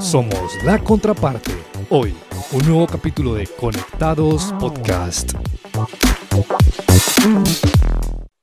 Somos 0.00 0.64
la 0.64 0.78
contraparte. 0.78 1.52
Hoy, 1.90 2.16
un 2.52 2.66
nuevo 2.66 2.86
capítulo 2.86 3.34
de 3.34 3.46
Conectados 3.46 4.54
Podcast. 4.58 5.32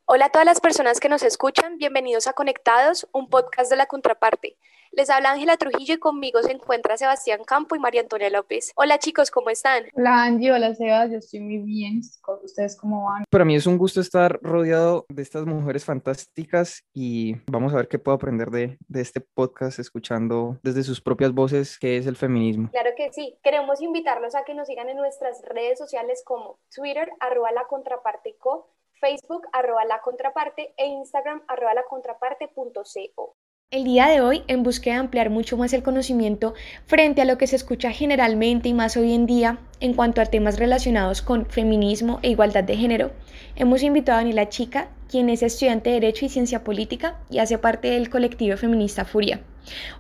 Hola 0.06 0.26
a 0.26 0.30
todas 0.30 0.46
las 0.46 0.60
personas 0.60 1.00
que 1.00 1.10
nos 1.10 1.24
escuchan, 1.24 1.78
bienvenidos 1.78 2.28
a 2.28 2.34
Conectados, 2.34 3.08
un 3.12 3.28
podcast 3.30 3.72
de 3.72 3.78
la 3.78 3.88
contraparte. 3.88 4.58
Les 4.96 5.10
habla 5.10 5.32
Ángela 5.32 5.58
Trujillo 5.58 5.96
y 5.96 5.98
conmigo 5.98 6.44
se 6.44 6.52
encuentra 6.52 6.98
Sebastián 6.98 7.44
Campo 7.44 7.76
y 7.76 7.80
María 7.80 8.02
Antonia 8.02 8.30
López. 8.30 8.74
Hola 8.76 9.00
chicos, 9.00 9.32
¿cómo 9.32 9.50
están? 9.50 9.86
Hola 9.94 10.26
Angie, 10.26 10.52
hola 10.52 10.76
Sebas, 10.76 11.10
yo 11.10 11.18
estoy 11.18 11.40
muy 11.40 11.58
bien. 11.58 12.02
¿Ustedes 12.44 12.78
cómo 12.78 13.06
van? 13.06 13.24
Para 13.28 13.44
mí 13.44 13.56
es 13.56 13.66
un 13.66 13.80
gusto 13.80 14.00
estar 14.00 14.40
rodeado 14.44 15.08
de 15.10 15.24
estas 15.24 15.48
mujeres 15.48 15.84
fantásticas 15.84 16.84
y 16.94 17.38
vamos 17.48 17.74
a 17.74 17.78
ver 17.78 17.88
qué 17.88 17.98
puedo 17.98 18.16
aprender 18.16 18.52
de, 18.52 18.78
de 18.88 19.02
este 19.02 19.20
podcast 19.20 19.80
escuchando 19.80 20.60
desde 20.62 20.84
sus 20.84 21.02
propias 21.02 21.34
voces 21.34 21.80
qué 21.80 21.98
es 21.98 22.06
el 22.06 22.16
feminismo. 22.16 22.70
Claro 22.70 22.92
que 22.96 23.12
sí. 23.12 23.36
Queremos 23.42 23.82
invitarlos 23.82 24.36
a 24.36 24.44
que 24.44 24.54
nos 24.54 24.68
sigan 24.68 24.90
en 24.90 24.98
nuestras 24.98 25.42
redes 25.42 25.80
sociales 25.80 26.22
como 26.24 26.60
Twitter, 26.74 27.10
arroba 27.20 27.52
la 27.52 27.66
contraparte 27.66 28.36
co, 28.38 28.70
Facebook, 29.02 29.48
arroba 29.54 29.86
la 29.86 30.02
contraparte 30.02 30.76
e 30.78 30.86
Instagram, 30.86 31.42
arroba 31.48 31.74
la 31.74 31.84
contraparte.co. 31.84 33.36
El 33.74 33.86
día 33.86 34.06
de 34.06 34.22
hoy, 34.22 34.44
en 34.48 34.62
búsqueda 34.62 34.94
de 34.94 35.00
ampliar 35.00 35.32
mucho 35.32 35.58
más 35.58 35.74
el 35.74 35.82
conocimiento 35.82 36.54
frente 36.86 37.24
a 37.24 37.26
lo 37.26 37.40
que 37.40 37.48
se 37.48 37.56
escucha 37.56 37.90
generalmente 37.90 38.70
y 38.70 38.74
más 38.76 38.96
hoy 38.98 39.16
en 39.16 39.26
día 39.26 39.58
en 39.80 39.96
cuanto 39.96 40.22
a 40.22 40.28
temas 40.28 40.60
relacionados 40.60 41.24
con 41.24 41.48
feminismo 41.48 42.20
e 42.22 42.30
igualdad 42.30 42.64
de 42.64 42.78
género, 42.78 43.10
hemos 43.56 43.82
invitado 43.82 44.20
a 44.20 44.22
Daniela 44.22 44.48
Chica, 44.48 44.90
quien 45.10 45.28
es 45.28 45.42
estudiante 45.42 45.90
de 45.90 46.02
Derecho 46.02 46.26
y 46.26 46.30
Ciencia 46.30 46.64
Política 46.64 47.16
y 47.32 47.40
hace 47.40 47.58
parte 47.58 47.90
del 47.90 48.12
colectivo 48.12 48.58
feminista 48.58 49.06
Furia. 49.06 49.40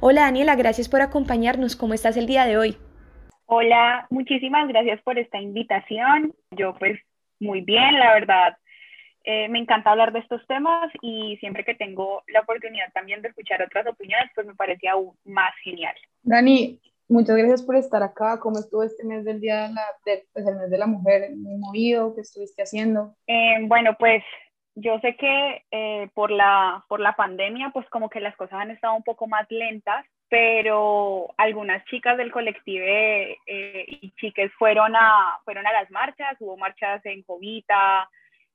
Hola 0.02 0.22
Daniela, 0.22 0.55
gracias 0.55 0.88
por 0.88 1.02
acompañarnos. 1.02 1.76
¿Cómo 1.76 1.95
estás 1.95 2.16
el 2.16 2.28
día 2.28 2.45
de 2.45 2.58
hoy? 2.58 2.78
Hola, 3.47 4.06
muchísimas 4.12 4.67
gracias 4.67 5.02
por 5.02 5.17
esta 5.17 5.42
invitación. 5.42 6.36
Yo 6.52 6.75
pues 6.78 7.00
muy 7.40 7.62
bien, 7.62 7.97
la 7.97 8.14
verdad, 8.14 8.56
eh, 9.25 9.47
me 9.47 9.59
encanta 9.59 9.91
hablar 9.91 10.11
de 10.11 10.19
estos 10.19 10.45
temas 10.47 10.91
y 11.02 11.38
siempre 11.38 11.63
que 11.63 11.75
tengo 11.75 12.23
la 12.27 12.41
oportunidad 12.41 12.91
también 12.93 13.21
de 13.21 13.29
escuchar 13.29 13.61
otras 13.61 13.88
opiniones, 13.88 14.29
pues 14.35 14.45
me 14.45 14.55
parecía 14.55 14.93
aún 14.93 15.13
más 15.23 15.53
genial. 15.63 15.95
Dani, 16.23 16.81
muchas 17.07 17.38
gracias 17.38 17.63
por 17.63 17.77
estar 17.77 18.03
acá. 18.03 18.39
¿Cómo 18.41 18.59
estuvo 18.59 18.83
este 18.83 19.05
mes 19.05 19.23
del 19.23 19.39
Día 19.39 19.67
de 19.67 19.73
la, 19.73 19.85
pues 20.33 20.45
el 20.45 20.57
mes 20.57 20.69
de 20.69 20.77
la 20.77 20.88
Mujer? 20.88 21.31
¿Muy 21.35 21.55
movido? 21.55 22.13
¿Qué 22.13 22.21
estuviste 22.21 22.63
haciendo? 22.63 23.16
Eh, 23.27 23.59
bueno, 23.61 23.95
pues 23.97 24.23
yo 24.75 24.99
sé 24.99 25.16
que 25.16 25.63
eh, 25.71 26.09
por, 26.13 26.29
la, 26.29 26.83
por 26.89 26.99
la 26.99 27.16
pandemia, 27.16 27.69
pues 27.73 27.88
como 27.89 28.09
que 28.09 28.19
las 28.19 28.35
cosas 28.35 28.59
han 28.59 28.71
estado 28.71 28.95
un 28.95 29.03
poco 29.03 29.27
más 29.27 29.49
lentas, 29.49 30.05
pero 30.27 31.33
algunas 31.38 31.85
chicas 31.85 32.17
del 32.17 32.31
colectivo 32.31 32.85
y 33.45 34.11
chiques 34.19 34.51
fueron 34.57 34.95
a, 34.95 35.39
fueron 35.45 35.66
a 35.66 35.71
las 35.71 35.89
marchas, 35.91 36.35
hubo 36.39 36.57
marchas 36.57 37.05
en 37.05 37.23
Jovita, 37.23 38.09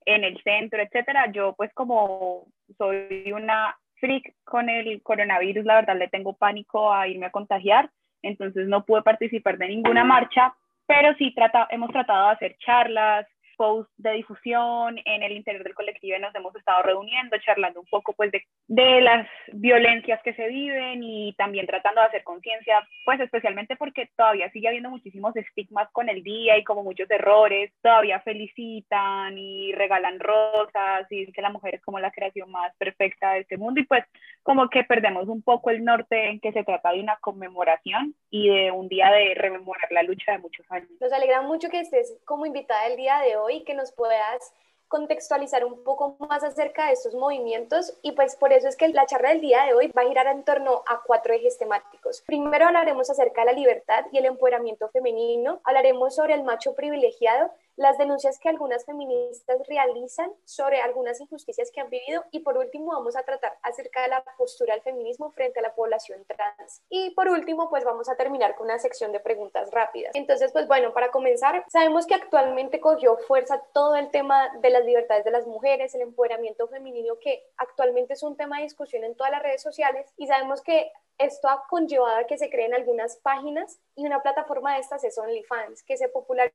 en 0.09 0.25
el 0.25 0.43
centro, 0.43 0.83
etcétera. 0.83 1.31
Yo 1.33 1.55
pues 1.55 1.73
como 1.75 2.47
soy 2.79 3.31
una 3.33 3.77
freak 4.01 4.35
con 4.45 4.69
el 4.69 5.03
coronavirus, 5.03 5.65
la 5.65 5.77
verdad 5.77 5.97
le 5.97 6.09
tengo 6.09 6.33
pánico 6.35 6.93
a 6.93 7.07
irme 7.09 7.27
a 7.27 7.31
contagiar, 7.31 7.91
entonces 8.23 8.69
no 8.69 8.85
pude 8.85 9.03
participar 9.03 9.59
de 9.59 9.69
ninguna 9.69 10.05
marcha, 10.05 10.55
pero 10.87 11.15
sí 11.19 11.35
trata, 11.35 11.69
hemos 11.71 11.91
tratado 11.91 12.27
de 12.29 12.33
hacer 12.33 12.57
charlas, 12.59 13.27
posts 13.59 13.93
de 13.99 14.13
difusión 14.13 14.97
en 15.05 15.23
el 15.23 15.33
interior 15.33 15.65
del 15.65 15.75
colectivo 15.75 16.19
nos 16.19 16.35
hemos 16.35 16.55
estado 16.55 16.83
reuniendo, 16.83 17.37
charlando 17.39 17.81
un 17.81 17.87
poco 17.87 18.13
pues 18.15 18.31
de, 18.31 18.43
de 18.69 19.01
las 19.01 19.29
violencias 19.53 20.23
que 20.23 20.33
se 20.35 20.47
viven 20.47 21.03
y 21.03 21.35
también 21.35 21.67
tratando 21.67 22.01
de 22.01 22.07
hacer 22.07 22.25
conciencia, 22.25 22.87
pues 23.05 23.21
especialmente 23.21 23.77
porque 23.77 24.09
todavía 24.17 24.51
sigue 24.53 24.69
habiendo 24.69 24.91
muchísimos 24.91 25.35
estigmas 25.37 25.91
con 25.93 26.09
el 26.09 26.23
día 26.23 26.57
y 26.57 26.65
como 26.65 26.85
muchos 26.85 27.11
errores, 27.11 27.73
todavía 27.83 28.21
felicitan 28.21 29.37
y 29.37 29.73
regalan 29.73 30.21
rosas 30.21 31.11
y 31.11 31.21
dicen 31.21 31.35
que 31.35 31.43
la 31.43 31.51
mujer 31.51 31.75
es 31.75 31.83
como 31.83 31.99
la 31.99 32.13
creación 32.13 32.51
más 32.51 32.75
perfecta 32.77 33.33
de 33.33 33.41
este 33.41 33.57
mundo 33.57 33.81
y 33.81 33.85
pues 33.85 34.05
como 34.45 34.69
que 34.69 34.85
perdemos 34.85 35.29
un 35.29 35.43
poco 35.43 35.71
el 35.71 35.85
norte 35.85 36.31
en 36.31 36.41
que 36.41 36.53
se 36.53 36.65
trata 36.65 36.93
de 36.93 37.01
una 37.01 37.17
conmemoración 37.21 38.15
y 38.31 38.49
de 38.49 38.71
un 38.71 38.89
día 38.89 39.11
de 39.11 39.35
rememorar 39.35 39.91
la 39.91 40.03
lucha 40.03 40.33
de 40.33 40.39
muchos 40.39 40.65
años. 40.71 40.89
Nos 41.01 41.13
alegra 41.13 41.43
mucho 41.43 41.69
que 41.69 41.81
estés 41.81 42.19
como 42.25 42.47
invitada 42.47 42.87
el 42.87 42.97
día 42.97 43.19
de 43.21 43.37
hoy 43.37 43.48
y 43.51 43.65
que 43.65 43.75
nos 43.75 43.93
puedas 43.93 44.53
contextualizar 44.89 45.65
un 45.65 45.85
poco 45.85 46.17
más 46.19 46.43
acerca 46.43 46.87
de 46.87 46.93
estos 46.93 47.15
movimientos 47.15 47.93
y 48.03 48.13
pues 48.13 48.37
por 48.37 48.53
eso 48.53 48.69
es 48.69 48.77
que 48.77 48.89
la 48.89 49.07
charla 49.07 49.31
del 49.31 49.43
día 49.43 49.65
de 49.65 49.75
hoy 49.75 49.89
va 49.89 50.03
a 50.03 50.09
girar 50.09 50.27
en 50.29 50.45
torno 50.45 50.83
a 50.87 51.03
cuatro 51.07 51.35
ejes 51.35 51.59
temáticos. 51.59 52.23
Primero 52.27 52.67
hablaremos 52.67 53.11
acerca 53.11 53.43
de 53.43 53.47
la 53.49 53.53
libertad 53.53 54.07
y 54.11 54.19
el 54.19 54.25
empoderamiento 54.25 54.89
femenino, 54.89 55.61
hablaremos 55.65 56.15
sobre 56.15 56.35
el 56.35 56.43
macho 56.43 56.75
privilegiado 56.75 57.51
las 57.79 57.97
denuncias 57.97 58.39
que 58.41 58.49
algunas 58.49 58.85
feministas 58.85 59.57
realizan 59.69 60.31
sobre 60.45 60.81
algunas 60.81 61.21
injusticias 61.21 61.71
que 61.71 61.81
han 61.81 61.89
vivido 61.89 62.25
y 62.33 62.41
por 62.41 62.59
último 62.59 62.93
vamos 62.93 63.17
a 63.17 63.23
tratar 63.23 63.57
acerca 63.63 64.03
de 64.03 64.09
la 64.09 64.25
postura 64.37 64.75
del 64.75 64.83
feminismo 64.83 65.31
frente 65.31 65.61
a 65.61 65.63
la 65.63 65.75
población 65.75 66.25
trans. 66.27 66.83
Y 66.91 67.11
por 67.11 67.29
último 67.29 67.71
pues 67.71 67.85
vamos 67.85 68.09
a 68.09 68.17
terminar 68.17 68.57
con 68.57 68.67
una 68.67 68.81
sección 68.81 69.13
de 69.13 69.21
preguntas 69.21 69.71
rápidas. 69.71 70.11
Entonces 70.15 70.53
pues 70.53 70.67
bueno, 70.67 70.93
para 70.93 71.13
comenzar, 71.13 71.65
sabemos 71.69 72.07
que 72.07 72.15
actualmente 72.15 72.81
cogió 72.81 73.17
fuerza 73.17 73.63
todo 73.73 73.95
el 73.95 74.11
tema 74.11 74.51
de 74.61 74.71
las 74.71 74.85
libertades 74.85 75.25
de 75.25 75.31
las 75.31 75.47
mujeres, 75.47 75.95
el 75.95 76.03
empoderamiento 76.03 76.67
femenino 76.67 77.19
que 77.21 77.45
actualmente 77.57 78.15
es 78.15 78.25
un 78.25 78.37
tema 78.37 78.57
de 78.57 78.65
discusión 78.65 79.05
en 79.05 79.15
todas 79.15 79.31
las 79.31 79.43
redes 79.43 79.63
sociales 79.63 80.13
y 80.17 80.27
sabemos 80.27 80.63
que 80.63 80.91
esto 81.19 81.49
ha 81.49 81.67
conllevado 81.69 82.17
a 82.17 82.27
que 82.27 82.39
se 82.39 82.51
creen 82.51 82.75
algunas 82.75 83.17
páginas 83.17 83.79
y 83.95 84.07
una 84.07 84.23
plataforma 84.23 84.75
de 84.75 84.81
estas 84.81 85.05
es 85.05 85.19
OnlyFans, 85.19 85.83
que 85.83 85.97
se 85.97 86.09
popularizó 86.09 86.55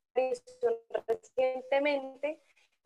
recientemente 1.07 2.39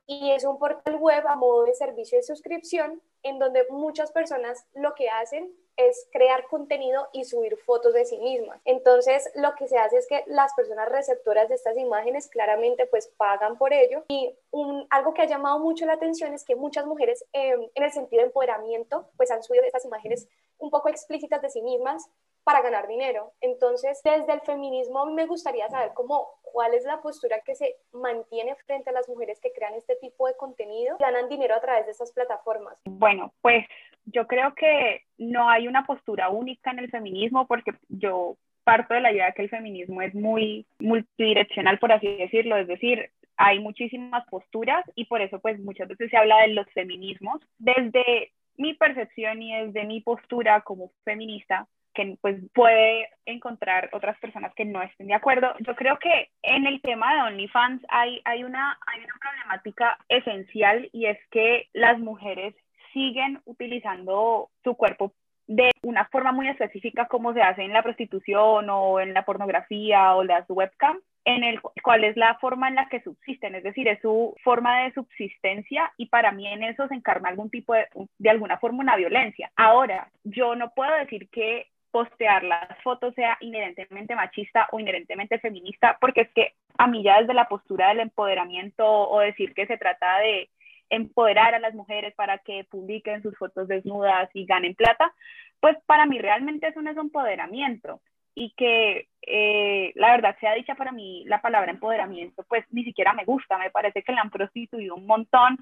y 0.07 0.31
es 0.31 0.45
un 0.45 0.57
portal 0.57 0.95
web 0.95 1.27
a 1.27 1.35
modo 1.35 1.65
de 1.65 1.75
servicio 1.75 2.17
de 2.17 2.23
suscripción 2.23 3.01
en 3.23 3.39
donde 3.39 3.65
muchas 3.69 4.11
personas 4.11 4.65
lo 4.73 4.95
que 4.95 5.09
hacen 5.09 5.53
es 5.75 6.07
crear 6.11 6.47
contenido 6.47 7.07
y 7.13 7.25
subir 7.25 7.55
fotos 7.57 7.93
de 7.93 8.05
sí 8.05 8.17
mismas. 8.17 8.59
Entonces, 8.65 9.29
lo 9.35 9.53
que 9.53 9.67
se 9.67 9.77
hace 9.77 9.97
es 9.97 10.07
que 10.07 10.23
las 10.25 10.53
personas 10.55 10.89
receptoras 10.89 11.49
de 11.49 11.55
estas 11.55 11.77
imágenes 11.77 12.27
claramente 12.29 12.87
pues 12.87 13.09
pagan 13.17 13.57
por 13.57 13.73
ello. 13.73 14.03
Y 14.07 14.33
un, 14.49 14.87
algo 14.89 15.13
que 15.13 15.21
ha 15.21 15.27
llamado 15.27 15.59
mucho 15.59 15.85
la 15.85 15.93
atención 15.93 16.33
es 16.33 16.43
que 16.43 16.55
muchas 16.55 16.87
mujeres 16.87 17.23
em, 17.31 17.67
en 17.75 17.83
el 17.83 17.91
sentido 17.91 18.21
de 18.21 18.27
empoderamiento 18.27 19.07
pues 19.17 19.29
han 19.29 19.43
subido 19.43 19.65
estas 19.65 19.85
imágenes 19.85 20.27
un 20.59 20.69
poco 20.69 20.89
explícitas 20.89 21.41
de 21.41 21.49
sí 21.49 21.61
mismas 21.61 22.09
para 22.43 22.61
ganar 22.61 22.87
dinero. 22.87 23.33
Entonces, 23.41 23.99
desde 24.05 24.31
el 24.31 24.39
feminismo 24.39 25.05
me 25.07 25.25
gustaría 25.25 25.67
saber 25.67 25.91
cómo, 25.93 26.27
cuál 26.43 26.73
es 26.73 26.85
la 26.85 27.01
postura 27.01 27.41
que 27.45 27.55
se 27.55 27.75
mantiene 27.91 28.55
frente 28.65 28.89
a 28.89 28.93
las 28.93 29.09
mujeres 29.09 29.39
que 29.41 29.51
crean 29.51 29.73
este 29.73 29.97
tipo 29.97 30.27
de 30.27 30.37
contenido 30.37 30.95
ganan 30.97 31.27
dinero 31.27 31.55
a 31.55 31.59
través 31.59 31.85
de 31.85 31.91
estas 31.91 32.13
plataformas. 32.13 32.79
Bueno, 32.85 33.33
pues 33.41 33.65
yo 34.05 34.27
creo 34.27 34.55
que 34.55 35.01
no 35.17 35.49
hay 35.49 35.67
una 35.67 35.85
postura 35.85 36.29
única 36.29 36.71
en 36.71 36.79
el 36.79 36.89
feminismo 36.89 37.47
porque 37.47 37.71
yo 37.89 38.37
parto 38.63 38.93
de 38.93 39.01
la 39.01 39.11
idea 39.11 39.33
que 39.33 39.41
el 39.41 39.49
feminismo 39.49 40.01
es 40.01 40.15
muy 40.15 40.65
multidireccional, 40.79 41.79
por 41.79 41.91
así 41.91 42.15
decirlo, 42.15 42.55
es 42.55 42.67
decir, 42.67 43.11
hay 43.37 43.59
muchísimas 43.59 44.25
posturas 44.29 44.83
y 44.95 45.05
por 45.05 45.21
eso 45.21 45.39
pues 45.39 45.59
muchas 45.59 45.87
veces 45.87 46.09
se 46.09 46.17
habla 46.17 46.41
de 46.41 46.49
los 46.49 46.65
feminismos. 46.73 47.41
Desde 47.59 48.31
mi 48.57 48.73
percepción 48.73 49.41
y 49.41 49.55
desde 49.55 49.85
mi 49.85 50.01
postura 50.01 50.61
como 50.61 50.91
feminista, 51.03 51.67
que 51.93 52.17
pues 52.21 52.37
puede 52.53 53.09
encontrar 53.25 53.89
otras 53.93 54.19
personas 54.19 54.53
que 54.55 54.65
no 54.65 54.81
estén 54.81 55.07
de 55.07 55.15
acuerdo. 55.15 55.53
Yo 55.59 55.75
creo 55.75 55.97
que 55.97 56.29
en 56.43 56.67
el 56.67 56.81
tema 56.81 57.13
de 57.13 57.21
OnlyFans 57.21 57.83
hay, 57.89 58.21
hay, 58.25 58.43
una, 58.43 58.77
hay 58.85 59.03
una 59.03 59.15
problemática 59.19 59.97
esencial 60.07 60.89
y 60.93 61.07
es 61.07 61.17
que 61.31 61.69
las 61.73 61.99
mujeres 61.99 62.55
siguen 62.93 63.41
utilizando 63.45 64.49
su 64.63 64.75
cuerpo 64.75 65.13
de 65.47 65.71
una 65.81 66.05
forma 66.05 66.31
muy 66.31 66.49
específica 66.49 67.07
como 67.07 67.33
se 67.33 67.41
hace 67.41 67.63
en 67.63 67.73
la 67.73 67.81
prostitución 67.81 68.69
o 68.69 68.99
en 68.99 69.13
la 69.13 69.23
pornografía 69.23 70.13
o 70.15 70.23
las 70.23 70.45
webcams 70.49 71.01
en 71.27 71.43
el 71.43 71.59
cual 71.61 72.05
es 72.05 72.15
la 72.15 72.35
forma 72.35 72.69
en 72.69 72.75
la 72.75 72.87
que 72.87 73.01
subsisten, 73.01 73.53
es 73.53 73.63
decir, 73.63 73.85
es 73.89 73.99
su 74.01 74.33
forma 74.45 74.83
de 74.83 74.93
subsistencia 74.93 75.91
y 75.97 76.05
para 76.05 76.31
mí 76.31 76.47
en 76.47 76.63
eso 76.63 76.87
se 76.87 76.95
encarna 76.95 77.27
algún 77.27 77.49
tipo 77.49 77.73
de, 77.73 77.85
de 78.17 78.29
alguna 78.29 78.57
forma 78.59 78.79
una 78.79 78.95
violencia. 78.95 79.51
Ahora, 79.57 80.09
yo 80.23 80.55
no 80.55 80.73
puedo 80.73 80.95
decir 80.95 81.27
que 81.29 81.67
postear 81.91 82.45
las 82.45 82.81
fotos 82.81 83.13
sea 83.13 83.37
inherentemente 83.41 84.15
machista 84.15 84.69
o 84.71 84.79
inherentemente 84.79 85.37
feminista, 85.39 85.97
porque 85.99 86.21
es 86.21 86.29
que 86.29 86.53
a 86.77 86.87
mí 86.87 87.03
ya 87.03 87.19
desde 87.19 87.33
la 87.33 87.49
postura 87.49 87.89
del 87.89 87.99
empoderamiento 87.99 88.85
o 88.87 89.19
decir 89.19 89.53
que 89.53 89.67
se 89.67 89.77
trata 89.77 90.19
de 90.19 90.49
empoderar 90.89 91.53
a 91.53 91.59
las 91.59 91.73
mujeres 91.73 92.15
para 92.15 92.37
que 92.37 92.63
publiquen 92.71 93.21
sus 93.21 93.37
fotos 93.37 93.67
desnudas 93.67 94.29
y 94.33 94.45
ganen 94.45 94.75
plata, 94.75 95.13
pues 95.59 95.75
para 95.87 96.05
mí 96.05 96.19
realmente 96.19 96.67
eso 96.67 96.81
no 96.81 96.89
es 96.89 96.95
empoderamiento 96.95 97.99
y 98.39 98.51
que 98.51 99.07
eh, 99.23 99.76
la 100.07 100.13
verdad 100.13 100.37
sea 100.39 100.53
dicha 100.53 100.75
para 100.75 100.93
mí 100.93 101.25
la 101.25 101.41
palabra 101.41 101.69
empoderamiento, 101.69 102.45
pues 102.47 102.63
ni 102.71 102.85
siquiera 102.85 103.11
me 103.13 103.25
gusta, 103.25 103.57
me 103.57 103.71
parece 103.71 104.03
que 104.03 104.13
la 104.13 104.21
han 104.21 104.29
prostituido 104.29 104.95
un 104.95 105.05
montón 105.05 105.57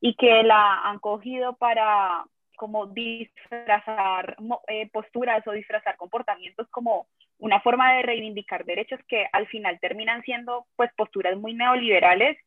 y 0.00 0.14
que 0.14 0.42
la 0.42 0.80
han 0.84 0.98
cogido 1.00 1.56
para 1.56 2.24
como 2.56 2.86
disfrazar 2.86 4.36
eh, 4.68 4.88
posturas 4.90 5.46
o 5.46 5.52
disfrazar 5.52 5.96
comportamientos 5.96 6.66
como 6.70 7.08
una 7.38 7.60
forma 7.60 7.92
de 7.92 8.02
reivindicar 8.02 8.64
derechos 8.64 9.00
que 9.06 9.26
al 9.32 9.46
final 9.48 9.78
terminan 9.80 10.22
siendo 10.22 10.66
pues 10.76 10.90
posturas 10.96 11.36
muy 11.36 11.52
neoliberales 11.52 12.38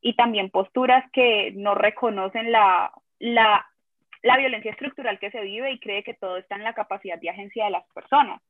y 0.00 0.14
también 0.14 0.50
posturas 0.50 1.04
que 1.12 1.52
no 1.54 1.74
reconocen 1.74 2.52
la, 2.52 2.90
la, 3.18 3.66
la 4.22 4.36
violencia 4.38 4.70
estructural 4.70 5.18
que 5.18 5.30
se 5.30 5.42
vive 5.42 5.72
y 5.72 5.78
cree 5.78 6.02
que 6.04 6.14
todo 6.14 6.38
está 6.38 6.56
en 6.56 6.64
la 6.64 6.74
capacidad 6.74 7.18
de 7.18 7.30
agencia 7.30 7.66
de 7.66 7.70
las 7.70 7.86
personas. 7.92 8.40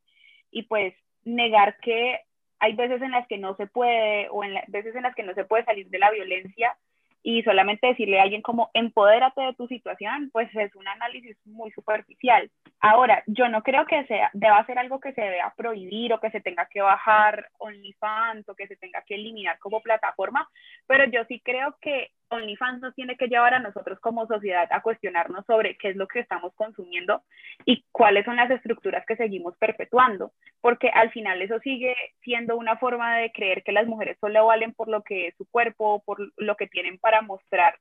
Y 0.50 0.62
pues 0.64 0.94
negar 1.24 1.76
que 1.78 2.20
hay 2.62 2.74
veces 2.74 3.02
en 3.02 3.10
las 3.10 3.26
que 3.26 3.38
no 3.38 3.56
se 3.56 3.66
puede 3.66 4.28
o 4.30 4.44
en 4.44 4.54
veces 4.68 4.94
en 4.94 5.02
las 5.02 5.16
que 5.16 5.24
no 5.24 5.34
se 5.34 5.44
puede 5.44 5.64
salir 5.64 5.88
de 5.90 5.98
la 5.98 6.12
violencia 6.12 6.76
y 7.24 7.42
solamente 7.42 7.88
decirle 7.88 8.20
a 8.20 8.22
alguien 8.22 8.40
como 8.40 8.70
empodérate 8.72 9.40
de 9.42 9.54
tu 9.54 9.66
situación, 9.66 10.30
pues 10.32 10.48
es 10.54 10.74
un 10.76 10.86
análisis 10.86 11.36
muy 11.44 11.72
superficial. 11.72 12.50
Ahora, 12.80 13.24
yo 13.26 13.48
no 13.48 13.62
creo 13.62 13.84
que 13.86 14.04
sea, 14.06 14.30
deba 14.32 14.64
ser 14.64 14.78
algo 14.78 15.00
que 15.00 15.12
se 15.12 15.20
deba 15.20 15.52
prohibir 15.56 16.12
o 16.12 16.20
que 16.20 16.30
se 16.30 16.40
tenga 16.40 16.66
que 16.66 16.82
bajar 16.82 17.48
OnlyFans 17.58 18.48
o 18.48 18.54
que 18.54 18.68
se 18.68 18.76
tenga 18.76 19.02
que 19.02 19.16
eliminar 19.16 19.58
como 19.58 19.80
plataforma, 19.80 20.48
pero 20.86 21.04
yo 21.06 21.24
sí 21.24 21.40
creo 21.44 21.76
que 21.80 22.10
OnlyFans 22.32 22.80
nos 22.80 22.94
tiene 22.94 23.16
que 23.16 23.28
llevar 23.28 23.54
a 23.54 23.58
nosotros 23.58 24.00
como 24.00 24.26
sociedad 24.26 24.66
a 24.70 24.82
cuestionarnos 24.82 25.44
sobre 25.46 25.76
qué 25.76 25.90
es 25.90 25.96
lo 25.96 26.08
que 26.08 26.20
estamos 26.20 26.52
consumiendo 26.54 27.22
y 27.64 27.84
cuáles 27.92 28.24
son 28.24 28.36
las 28.36 28.50
estructuras 28.50 29.04
que 29.06 29.16
seguimos 29.16 29.56
perpetuando, 29.58 30.32
porque 30.60 30.88
al 30.88 31.10
final 31.10 31.42
eso 31.42 31.58
sigue 31.60 31.94
siendo 32.22 32.56
una 32.56 32.76
forma 32.76 33.16
de 33.18 33.32
creer 33.32 33.62
que 33.62 33.72
las 33.72 33.86
mujeres 33.86 34.16
solo 34.20 34.46
valen 34.46 34.72
por 34.72 34.88
lo 34.88 35.02
que 35.02 35.28
es 35.28 35.34
su 35.36 35.46
cuerpo, 35.50 36.02
por 36.04 36.32
lo 36.36 36.56
que 36.56 36.66
tienen 36.66 36.98
para 36.98 37.22
mostrar 37.22 37.78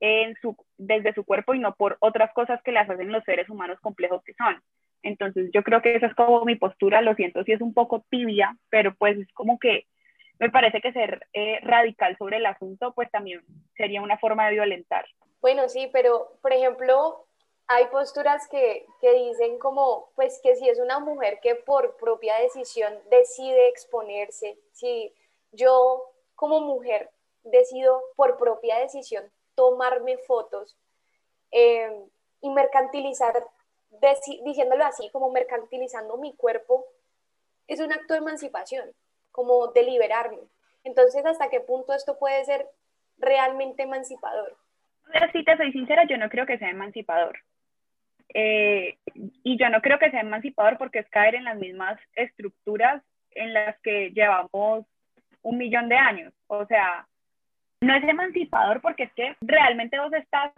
en 0.00 0.34
su, 0.40 0.56
desde 0.78 1.12
su 1.12 1.24
cuerpo 1.24 1.54
y 1.54 1.58
no 1.58 1.74
por 1.74 1.98
otras 2.00 2.32
cosas 2.32 2.62
que 2.62 2.72
las 2.72 2.88
hacen 2.88 3.12
los 3.12 3.22
seres 3.24 3.48
humanos 3.48 3.78
complejos 3.80 4.22
que 4.24 4.34
son. 4.34 4.60
Entonces 5.02 5.50
yo 5.52 5.62
creo 5.62 5.82
que 5.82 5.94
esa 5.94 6.06
es 6.06 6.14
como 6.14 6.44
mi 6.44 6.56
postura, 6.56 7.02
lo 7.02 7.14
siento 7.14 7.44
si 7.44 7.52
es 7.52 7.60
un 7.60 7.74
poco 7.74 8.04
tibia, 8.10 8.56
pero 8.70 8.94
pues 8.94 9.18
es 9.18 9.32
como 9.32 9.58
que 9.58 9.86
me 10.40 10.50
parece 10.50 10.80
que 10.80 10.92
ser 10.92 11.26
eh, 11.34 11.60
radical 11.62 12.16
sobre 12.16 12.38
el 12.38 12.46
asunto, 12.46 12.92
pues 12.94 13.10
también 13.10 13.44
sería 13.76 14.00
una 14.00 14.18
forma 14.18 14.46
de 14.46 14.54
violentar. 14.54 15.04
Bueno, 15.42 15.68
sí, 15.68 15.88
pero 15.92 16.32
por 16.40 16.54
ejemplo, 16.54 17.26
hay 17.66 17.86
posturas 17.88 18.48
que, 18.48 18.86
que, 19.02 19.12
dicen 19.12 19.58
como, 19.58 20.10
pues 20.16 20.40
que 20.42 20.56
si 20.56 20.66
es 20.66 20.80
una 20.80 20.98
mujer 20.98 21.40
que 21.42 21.56
por 21.56 21.96
propia 21.98 22.36
decisión 22.38 22.98
decide 23.10 23.68
exponerse, 23.68 24.58
si 24.72 25.14
yo 25.52 26.10
como 26.34 26.60
mujer 26.60 27.10
decido 27.44 28.02
por 28.16 28.38
propia 28.38 28.78
decisión 28.78 29.30
tomarme 29.54 30.16
fotos 30.16 30.74
eh, 31.50 32.02
y 32.40 32.48
mercantilizar, 32.48 33.46
diciéndolo 34.42 34.86
así, 34.86 35.10
como 35.10 35.30
mercantilizando 35.30 36.16
mi 36.16 36.34
cuerpo, 36.34 36.86
es 37.66 37.78
un 37.78 37.92
acto 37.92 38.14
de 38.14 38.20
emancipación 38.20 38.90
como 39.32 39.68
de 39.68 39.82
liberarme. 39.84 40.38
Entonces, 40.84 41.24
¿hasta 41.24 41.50
qué 41.50 41.60
punto 41.60 41.92
esto 41.92 42.18
puede 42.18 42.44
ser 42.44 42.66
realmente 43.18 43.82
emancipador? 43.82 44.56
Si 45.32 45.44
te 45.44 45.56
soy 45.56 45.72
sincera, 45.72 46.04
yo 46.04 46.16
no 46.16 46.28
creo 46.28 46.46
que 46.46 46.58
sea 46.58 46.70
emancipador. 46.70 47.38
Eh, 48.32 48.96
y 49.42 49.58
yo 49.58 49.68
no 49.70 49.80
creo 49.80 49.98
que 49.98 50.10
sea 50.10 50.20
emancipador 50.20 50.78
porque 50.78 51.00
es 51.00 51.08
caer 51.08 51.34
en 51.34 51.44
las 51.44 51.58
mismas 51.58 51.98
estructuras 52.14 53.02
en 53.32 53.52
las 53.52 53.78
que 53.80 54.10
llevamos 54.10 54.86
un 55.42 55.58
millón 55.58 55.88
de 55.88 55.96
años. 55.96 56.32
O 56.46 56.64
sea, 56.66 57.06
no 57.80 57.94
es 57.94 58.04
emancipador 58.04 58.80
porque 58.80 59.04
es 59.04 59.12
que 59.14 59.36
realmente 59.40 59.98
vos 59.98 60.12
estás 60.12 60.52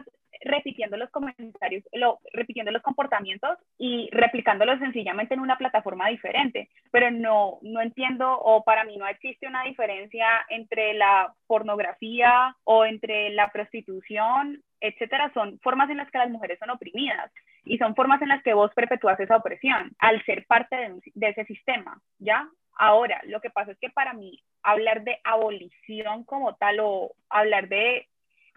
repitiendo 0.44 0.96
los 0.96 1.10
comentarios, 1.10 1.84
lo, 1.92 2.20
repitiendo 2.32 2.70
los 2.70 2.82
comportamientos 2.82 3.58
y 3.78 4.08
replicándolos 4.12 4.78
sencillamente 4.78 5.34
en 5.34 5.40
una 5.40 5.58
plataforma 5.58 6.08
diferente. 6.08 6.68
Pero 6.90 7.10
no, 7.10 7.58
no 7.62 7.80
entiendo 7.80 8.38
o 8.38 8.64
para 8.64 8.84
mí 8.84 8.96
no 8.96 9.06
existe 9.06 9.46
una 9.46 9.64
diferencia 9.64 10.26
entre 10.48 10.94
la 10.94 11.32
pornografía 11.46 12.56
o 12.64 12.84
entre 12.84 13.30
la 13.30 13.48
prostitución, 13.50 14.62
etcétera. 14.80 15.30
Son 15.34 15.58
formas 15.60 15.90
en 15.90 15.98
las 15.98 16.10
que 16.10 16.18
las 16.18 16.30
mujeres 16.30 16.58
son 16.58 16.70
oprimidas 16.70 17.30
y 17.64 17.78
son 17.78 17.94
formas 17.94 18.20
en 18.22 18.28
las 18.28 18.42
que 18.42 18.54
vos 18.54 18.72
perpetúas 18.74 19.18
esa 19.20 19.36
opresión 19.36 19.92
al 19.98 20.24
ser 20.24 20.44
parte 20.46 20.76
de, 20.76 21.00
de 21.14 21.28
ese 21.28 21.44
sistema, 21.44 22.00
¿ya? 22.18 22.48
Ahora, 22.74 23.20
lo 23.26 23.40
que 23.40 23.50
pasa 23.50 23.72
es 23.72 23.78
que 23.78 23.90
para 23.90 24.14
mí 24.14 24.42
hablar 24.62 25.04
de 25.04 25.18
abolición 25.24 26.24
como 26.24 26.54
tal 26.56 26.80
o 26.80 27.12
hablar 27.28 27.68
de 27.68 28.08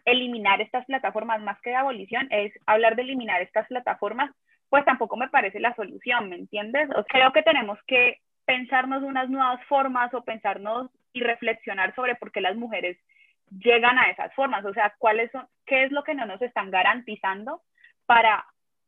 eliminar 0.06 0.62
estas 0.62 0.86
plataformas 0.86 1.42
más 1.42 1.60
que 1.62 1.72
de 1.72 1.76
abolición, 1.76 2.28
es 2.32 2.54
hablar 2.66 2.96
de 2.96 3.02
eliminar 3.02 3.42
estas 3.42 3.68
plataformas, 3.68 4.32
pues 4.70 4.86
tampoco 4.86 5.18
me 5.18 5.30
parece 5.30 5.60
la 5.60 5.76
solución, 5.76 6.30
¿me 6.30 6.36
entiendes? 6.36 6.90
O 6.96 7.04
creo 7.06 7.32
que 7.34 7.44
tenemos 7.44 7.80
que 7.88 8.20
pensarnos 8.46 9.04
unas 9.04 9.30
nuevas 9.30 9.64
formas 9.66 10.14
o 10.14 10.24
pensarnos 10.24 10.92
y 11.14 11.22
reflexionar 11.22 11.94
sobre 11.96 12.16
por 12.16 12.32
qué 12.32 12.42
las 12.42 12.56
mujeres 12.56 12.98
llegan 13.50 13.98
a 13.98 14.10
esas 14.10 14.34
formas, 14.34 14.64
o 14.66 14.74
sea, 14.74 14.94
cuáles 14.98 15.32
son, 15.32 15.48
qué 15.66 15.84
es 15.84 15.92
lo 15.92 16.04
que 16.04 16.16
no 16.16 16.26
nos 16.26 16.42
están 16.42 16.72
garantizando 16.72 17.62
para 18.06 18.46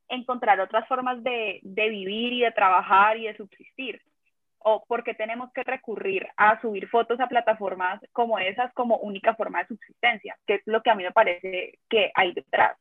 encontrar 0.10 0.60
otras 0.60 0.88
formas 0.88 1.24
de, 1.24 1.60
de 1.64 1.90
vivir 1.90 2.34
y 2.34 2.42
de 2.42 2.52
trabajar 2.52 3.18
y 3.18 3.26
de 3.26 3.38
subsistir 3.38 4.02
o 4.70 4.84
porque 4.86 5.14
tenemos 5.14 5.50
que 5.54 5.64
recurrir 5.64 6.28
a 6.36 6.60
subir 6.60 6.90
fotos 6.90 7.22
a 7.22 7.28
plataformas 7.28 8.02
como 8.12 8.38
esas 8.38 8.74
como 8.74 8.98
única 8.98 9.34
forma 9.34 9.60
de 9.60 9.68
subsistencia, 9.68 10.38
que 10.46 10.56
es 10.56 10.62
lo 10.66 10.84
que 10.84 10.90
a 10.90 10.96
mí 10.96 11.04
me 11.04 11.14
parece 11.14 11.80
que 11.90 12.12
hay 12.14 12.34
detrás. 12.34 12.78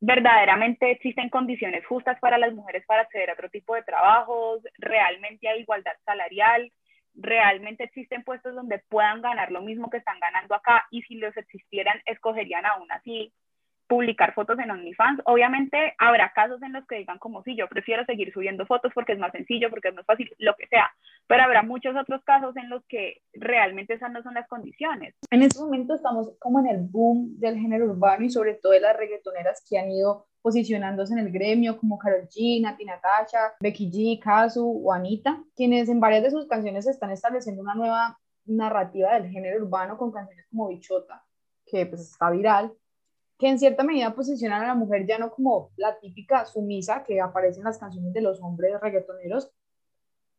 Verdaderamente 0.00 0.90
existen 0.90 1.28
condiciones 1.28 1.84
justas 1.84 2.18
para 2.20 2.38
las 2.38 2.54
mujeres 2.54 2.86
para 2.86 3.02
acceder 3.02 3.28
a 3.28 3.34
otro 3.34 3.50
tipo 3.50 3.74
de 3.74 3.82
trabajos, 3.82 4.62
realmente 4.78 5.46
hay 5.46 5.60
igualdad 5.60 5.92
salarial, 6.06 6.72
realmente 7.14 7.84
existen 7.84 8.24
puestos 8.24 8.54
donde 8.54 8.78
puedan 8.88 9.20
ganar 9.20 9.52
lo 9.52 9.60
mismo 9.60 9.90
que 9.90 9.98
están 9.98 10.18
ganando 10.20 10.54
acá 10.54 10.86
y 10.90 11.02
si 11.02 11.16
los 11.16 11.36
existieran, 11.36 12.00
escogerían 12.06 12.64
aún 12.64 12.90
así 12.92 13.30
publicar 13.90 14.32
fotos 14.34 14.56
en 14.60 14.70
OnlyFans. 14.70 15.20
Obviamente 15.24 15.94
habrá 15.98 16.32
casos 16.32 16.62
en 16.62 16.72
los 16.72 16.86
que 16.86 16.98
digan 16.98 17.18
como 17.18 17.42
si 17.42 17.56
yo 17.56 17.68
prefiero 17.68 18.04
seguir 18.04 18.32
subiendo 18.32 18.64
fotos 18.64 18.92
porque 18.94 19.14
es 19.14 19.18
más 19.18 19.32
sencillo, 19.32 19.68
porque 19.68 19.88
es 19.88 19.94
más 19.96 20.06
fácil, 20.06 20.32
lo 20.38 20.54
que 20.54 20.68
sea. 20.68 20.88
Pero 21.26 21.42
habrá 21.42 21.64
muchos 21.64 21.96
otros 21.96 22.22
casos 22.22 22.56
en 22.56 22.70
los 22.70 22.84
que 22.86 23.20
realmente 23.32 23.94
esas 23.94 24.12
no 24.12 24.22
son 24.22 24.34
las 24.34 24.46
condiciones. 24.46 25.16
En 25.32 25.42
este 25.42 25.58
momento 25.58 25.96
estamos 25.96 26.32
como 26.38 26.60
en 26.60 26.68
el 26.68 26.78
boom 26.78 27.36
del 27.40 27.58
género 27.58 27.86
urbano 27.86 28.24
y 28.24 28.30
sobre 28.30 28.54
todo 28.54 28.74
de 28.74 28.80
las 28.80 28.96
reggaetoneras 28.96 29.64
que 29.68 29.76
han 29.76 29.90
ido 29.90 30.28
posicionándose 30.40 31.12
en 31.12 31.18
el 31.18 31.32
gremio 31.32 31.76
como 31.76 31.98
Karol 31.98 32.28
G, 32.28 32.62
Nati 32.62 32.84
Natasha, 32.84 33.54
Becky 33.60 33.90
G, 33.90 34.20
Kazu 34.22 34.82
o 34.84 34.92
Anita, 34.92 35.42
quienes 35.56 35.88
en 35.88 35.98
varias 35.98 36.22
de 36.22 36.30
sus 36.30 36.46
canciones 36.46 36.86
están 36.86 37.10
estableciendo 37.10 37.60
una 37.60 37.74
nueva 37.74 38.20
narrativa 38.46 39.14
del 39.14 39.28
género 39.30 39.64
urbano 39.64 39.98
con 39.98 40.12
canciones 40.12 40.46
como 40.48 40.68
Bichota, 40.68 41.24
que 41.66 41.86
pues 41.86 42.02
está 42.02 42.30
viral, 42.30 42.72
que 43.40 43.48
en 43.48 43.58
cierta 43.58 43.82
medida 43.82 44.14
posicionan 44.14 44.62
a 44.62 44.66
la 44.66 44.74
mujer 44.74 45.06
ya 45.06 45.18
no 45.18 45.30
como 45.30 45.70
la 45.76 45.98
típica 45.98 46.44
sumisa 46.44 47.02
que 47.02 47.22
aparece 47.22 47.58
en 47.58 47.64
las 47.64 47.78
canciones 47.78 48.12
de 48.12 48.20
los 48.20 48.38
hombres 48.42 48.78
reggaetoneros, 48.82 49.50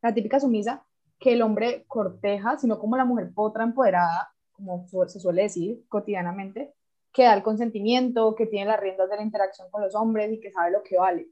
la 0.03 0.13
típica 0.13 0.39
sumisa 0.39 0.85
que 1.19 1.33
el 1.33 1.41
hombre 1.41 1.83
corteja, 1.87 2.59
sino 2.59 2.77
como 2.77 2.97
la 2.97 3.05
mujer 3.05 3.33
potra 3.33 3.63
empoderada, 3.63 4.31
como 4.51 4.87
se 5.07 5.19
suele 5.19 5.43
decir 5.43 5.83
cotidianamente, 5.89 6.75
que 7.11 7.23
da 7.23 7.33
el 7.33 7.41
consentimiento, 7.41 8.35
que 8.35 8.45
tiene 8.45 8.67
las 8.67 8.79
riendas 8.79 9.09
de 9.09 9.15
la 9.15 9.23
interacción 9.23 9.71
con 9.71 9.81
los 9.81 9.95
hombres 9.95 10.31
y 10.31 10.39
que 10.39 10.51
sabe 10.51 10.69
lo 10.69 10.83
que 10.83 10.97
vale. 10.97 11.27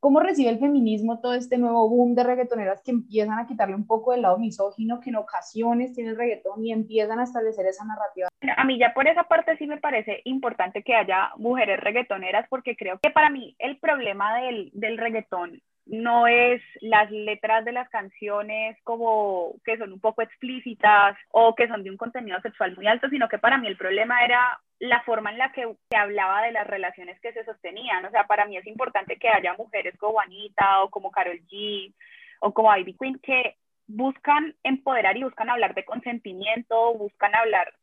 ¿Cómo 0.00 0.20
recibe 0.20 0.48
el 0.48 0.58
feminismo 0.58 1.20
todo 1.20 1.34
este 1.34 1.58
nuevo 1.58 1.86
boom 1.86 2.14
de 2.14 2.24
reggaetoneras 2.24 2.80
que 2.82 2.90
empiezan 2.90 3.38
a 3.38 3.46
quitarle 3.46 3.74
un 3.74 3.86
poco 3.86 4.12
del 4.12 4.22
lado 4.22 4.38
misógino 4.38 4.98
que 4.98 5.10
en 5.10 5.16
ocasiones 5.16 5.92
tiene 5.92 6.10
el 6.10 6.16
reggaetón 6.16 6.64
y 6.64 6.72
empiezan 6.72 7.20
a 7.20 7.24
establecer 7.24 7.66
esa 7.66 7.84
narrativa? 7.84 8.28
A 8.56 8.64
mí 8.64 8.78
ya 8.78 8.94
por 8.94 9.06
esa 9.06 9.24
parte 9.24 9.58
sí 9.58 9.66
me 9.66 9.76
parece 9.76 10.22
importante 10.24 10.82
que 10.82 10.94
haya 10.94 11.32
mujeres 11.36 11.78
reggaetoneras 11.80 12.46
porque 12.48 12.76
creo 12.76 12.98
que 12.98 13.10
para 13.10 13.28
mí 13.28 13.54
el 13.58 13.78
problema 13.78 14.40
del, 14.40 14.70
del 14.72 14.96
reggaetón 14.96 15.60
no 15.90 16.28
es 16.28 16.62
las 16.80 17.10
letras 17.10 17.64
de 17.64 17.72
las 17.72 17.88
canciones 17.88 18.78
como 18.84 19.56
que 19.64 19.76
son 19.76 19.92
un 19.92 20.00
poco 20.00 20.22
explícitas 20.22 21.16
o 21.32 21.54
que 21.56 21.66
son 21.66 21.82
de 21.82 21.90
un 21.90 21.96
contenido 21.96 22.40
sexual 22.40 22.76
muy 22.76 22.86
alto, 22.86 23.08
sino 23.08 23.28
que 23.28 23.38
para 23.38 23.58
mí 23.58 23.66
el 23.66 23.76
problema 23.76 24.24
era 24.24 24.60
la 24.78 25.02
forma 25.02 25.32
en 25.32 25.38
la 25.38 25.50
que 25.50 25.66
se 25.90 25.96
hablaba 25.96 26.42
de 26.42 26.52
las 26.52 26.66
relaciones 26.66 27.18
que 27.20 27.32
se 27.32 27.44
sostenían. 27.44 28.04
O 28.04 28.10
sea, 28.10 28.24
para 28.28 28.46
mí 28.46 28.56
es 28.56 28.66
importante 28.68 29.16
que 29.16 29.28
haya 29.28 29.54
mujeres 29.54 29.96
como 29.98 30.20
Anita 30.20 30.82
o 30.84 30.90
como 30.90 31.10
Carol 31.10 31.40
G 31.50 31.92
o 32.38 32.54
como 32.54 32.74
Ivy 32.74 32.96
Queen 32.96 33.18
que 33.18 33.56
buscan 33.88 34.54
empoderar 34.62 35.16
y 35.16 35.24
buscan 35.24 35.50
hablar 35.50 35.74
de 35.74 35.84
consentimiento, 35.84 36.94
buscan 36.94 37.34
hablar 37.34 37.74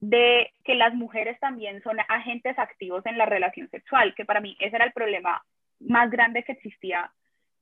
de 0.00 0.50
que 0.64 0.76
las 0.76 0.94
mujeres 0.94 1.38
también 1.40 1.82
son 1.82 1.98
agentes 2.08 2.58
activos 2.58 3.04
en 3.04 3.18
la 3.18 3.26
relación 3.26 3.68
sexual, 3.68 4.14
que 4.14 4.24
para 4.24 4.40
mí 4.40 4.56
ese 4.60 4.76
era 4.76 4.86
el 4.86 4.92
problema 4.92 5.44
más 5.78 6.10
grande 6.10 6.42
que 6.42 6.52
existía 6.52 7.10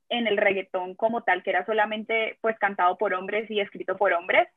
en 0.08 0.26
el 0.26 0.36
reggaetón 0.36 0.94
como 0.94 1.22
tal, 1.22 1.42
que 1.42 1.50
era 1.50 1.66
solamente 1.66 2.38
pues 2.40 2.58
cantado 2.58 2.96
por 2.96 3.14
hombres 3.14 3.50
y 3.50 3.60
escrito 3.60 3.96
por 3.96 4.12
hombres. 4.12 4.48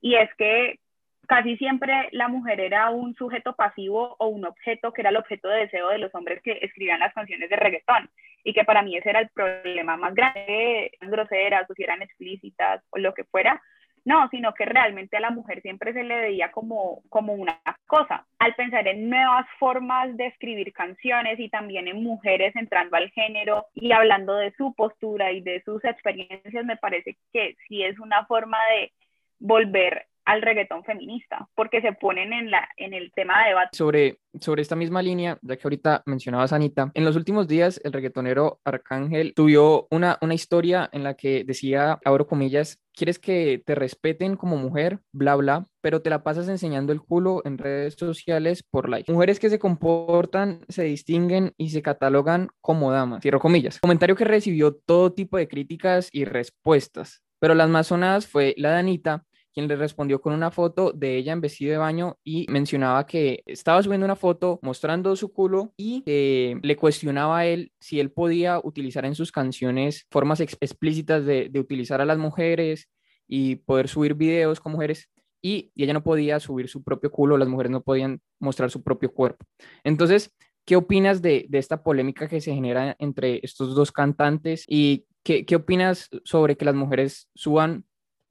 Y 0.00 0.14
es 0.16 0.32
que 0.36 0.78
casi 1.26 1.56
siempre 1.56 2.08
la 2.12 2.28
mujer 2.28 2.60
era 2.60 2.90
un 2.90 3.14
sujeto 3.14 3.54
pasivo 3.54 4.16
o 4.18 4.28
un 4.28 4.44
objeto 4.44 4.92
que 4.92 5.02
era 5.02 5.10
el 5.10 5.16
objeto 5.16 5.48
de 5.48 5.60
deseo 5.60 5.88
de 5.88 5.98
los 5.98 6.14
hombres 6.14 6.40
que 6.42 6.58
escribían 6.62 7.00
las 7.00 7.14
canciones 7.14 7.50
de 7.50 7.56
reggaetón 7.56 8.10
y 8.44 8.52
que 8.52 8.64
para 8.64 8.82
mí 8.82 8.96
ese 8.96 9.10
era 9.10 9.20
el 9.20 9.28
problema 9.30 9.96
más 9.96 10.14
grande, 10.14 10.92
groseras 11.00 11.68
o 11.68 11.74
si 11.74 11.82
eran 11.82 12.02
explícitas 12.02 12.82
o 12.90 12.98
lo 12.98 13.12
que 13.12 13.24
fuera, 13.24 13.60
no, 14.06 14.28
sino 14.30 14.54
que 14.54 14.64
realmente 14.64 15.16
a 15.16 15.20
la 15.20 15.30
mujer 15.30 15.60
siempre 15.62 15.92
se 15.92 16.04
le 16.04 16.16
veía 16.16 16.52
como, 16.52 17.02
como 17.08 17.34
una 17.34 17.60
cosa. 17.88 18.24
Al 18.38 18.54
pensar 18.54 18.86
en 18.86 19.10
nuevas 19.10 19.46
formas 19.58 20.16
de 20.16 20.26
escribir 20.26 20.72
canciones 20.72 21.40
y 21.40 21.48
también 21.48 21.88
en 21.88 22.04
mujeres 22.04 22.54
entrando 22.54 22.96
al 22.96 23.10
género 23.10 23.66
y 23.74 23.90
hablando 23.90 24.36
de 24.36 24.52
su 24.52 24.72
postura 24.74 25.32
y 25.32 25.40
de 25.40 25.60
sus 25.64 25.84
experiencias, 25.84 26.64
me 26.64 26.76
parece 26.76 27.16
que 27.32 27.56
sí 27.66 27.82
es 27.82 27.98
una 27.98 28.24
forma 28.26 28.58
de 28.70 28.92
volver 29.40 30.06
al 30.26 30.42
reggaetón 30.42 30.84
feminista, 30.84 31.48
porque 31.54 31.80
se 31.80 31.92
ponen 31.92 32.32
en, 32.32 32.50
la, 32.50 32.68
en 32.76 32.92
el 32.92 33.12
tema 33.12 33.42
de 33.42 33.48
debate. 33.50 33.68
Sobre, 33.72 34.18
sobre 34.40 34.60
esta 34.60 34.76
misma 34.76 35.00
línea, 35.00 35.38
ya 35.40 35.56
que 35.56 35.62
ahorita 35.64 36.02
mencionabas 36.04 36.52
Anita, 36.52 36.90
en 36.94 37.04
los 37.04 37.16
últimos 37.16 37.48
días 37.48 37.80
el 37.84 37.92
reggaetonero 37.92 38.60
Arcángel 38.64 39.34
tuvo 39.34 39.86
una, 39.90 40.18
una 40.20 40.34
historia 40.34 40.90
en 40.92 41.04
la 41.04 41.14
que 41.14 41.44
decía, 41.44 41.98
abro 42.04 42.26
comillas, 42.26 42.80
quieres 42.92 43.18
que 43.18 43.62
te 43.64 43.74
respeten 43.76 44.36
como 44.36 44.56
mujer, 44.56 44.98
bla, 45.12 45.36
bla, 45.36 45.66
pero 45.80 46.02
te 46.02 46.10
la 46.10 46.24
pasas 46.24 46.48
enseñando 46.48 46.92
el 46.92 47.00
culo 47.00 47.42
en 47.44 47.58
redes 47.58 47.94
sociales 47.94 48.64
por 48.64 48.88
like. 48.88 49.12
Mujeres 49.12 49.38
que 49.38 49.50
se 49.50 49.60
comportan, 49.60 50.60
se 50.68 50.82
distinguen 50.82 51.52
y 51.56 51.70
se 51.70 51.82
catalogan 51.82 52.48
como 52.60 52.90
damas. 52.90 53.22
Cierro 53.22 53.38
comillas. 53.38 53.78
Comentario 53.80 54.16
que 54.16 54.24
recibió 54.24 54.74
todo 54.74 55.12
tipo 55.12 55.36
de 55.36 55.46
críticas 55.46 56.08
y 56.10 56.24
respuestas. 56.24 57.22
Pero 57.38 57.54
las 57.54 57.68
más 57.68 57.88
sonadas 57.88 58.26
fue 58.26 58.54
la 58.56 58.72
de 58.72 58.78
Anita, 58.78 59.24
quien 59.56 59.68
le 59.68 59.76
respondió 59.76 60.20
con 60.20 60.34
una 60.34 60.50
foto 60.50 60.92
de 60.92 61.16
ella 61.16 61.32
en 61.32 61.40
vestido 61.40 61.72
de 61.72 61.78
baño 61.78 62.18
y 62.22 62.44
mencionaba 62.50 63.06
que 63.06 63.42
estaba 63.46 63.82
subiendo 63.82 64.04
una 64.04 64.14
foto 64.14 64.58
mostrando 64.60 65.16
su 65.16 65.32
culo 65.32 65.72
y 65.78 66.02
le 66.04 66.76
cuestionaba 66.76 67.38
a 67.38 67.46
él 67.46 67.72
si 67.80 67.98
él 67.98 68.10
podía 68.10 68.60
utilizar 68.62 69.06
en 69.06 69.14
sus 69.14 69.32
canciones 69.32 70.06
formas 70.10 70.40
explícitas 70.40 71.24
de, 71.24 71.50
utilizar 71.58 72.02
a 72.02 72.04
las 72.04 72.18
mujeres 72.18 72.90
y 73.26 73.56
poder 73.56 73.88
subir 73.88 74.12
videos 74.12 74.60
con 74.60 74.72
mujeres 74.72 75.08
y, 75.40 75.72
ella 75.74 75.94
no 75.94 76.04
podía 76.04 76.38
subir 76.38 76.68
su 76.68 76.84
propio 76.84 77.10
culo, 77.10 77.38
las 77.38 77.48
mujeres 77.48 77.72
no 77.72 77.82
podían 77.82 78.20
mostrar 78.38 78.70
su 78.70 78.82
propio 78.82 79.10
cuerpo. 79.14 79.46
Entonces, 79.84 80.36
¿qué 80.66 80.76
opinas 80.76 81.22
de, 81.22 81.48
esta 81.52 81.82
polémica 81.82 82.28
que 82.28 82.42
se 82.42 82.52
genera 82.52 82.94
entre 82.98 83.40
estos 83.42 83.74
dos 83.74 83.90
cantantes 83.90 84.66
y 84.68 85.06
qué, 85.22 85.46
qué 85.46 85.56
opinas 85.56 86.10
sobre 86.24 86.58
que 86.58 86.66
las 86.66 86.74
mujeres 86.74 87.30
suban 87.34 87.86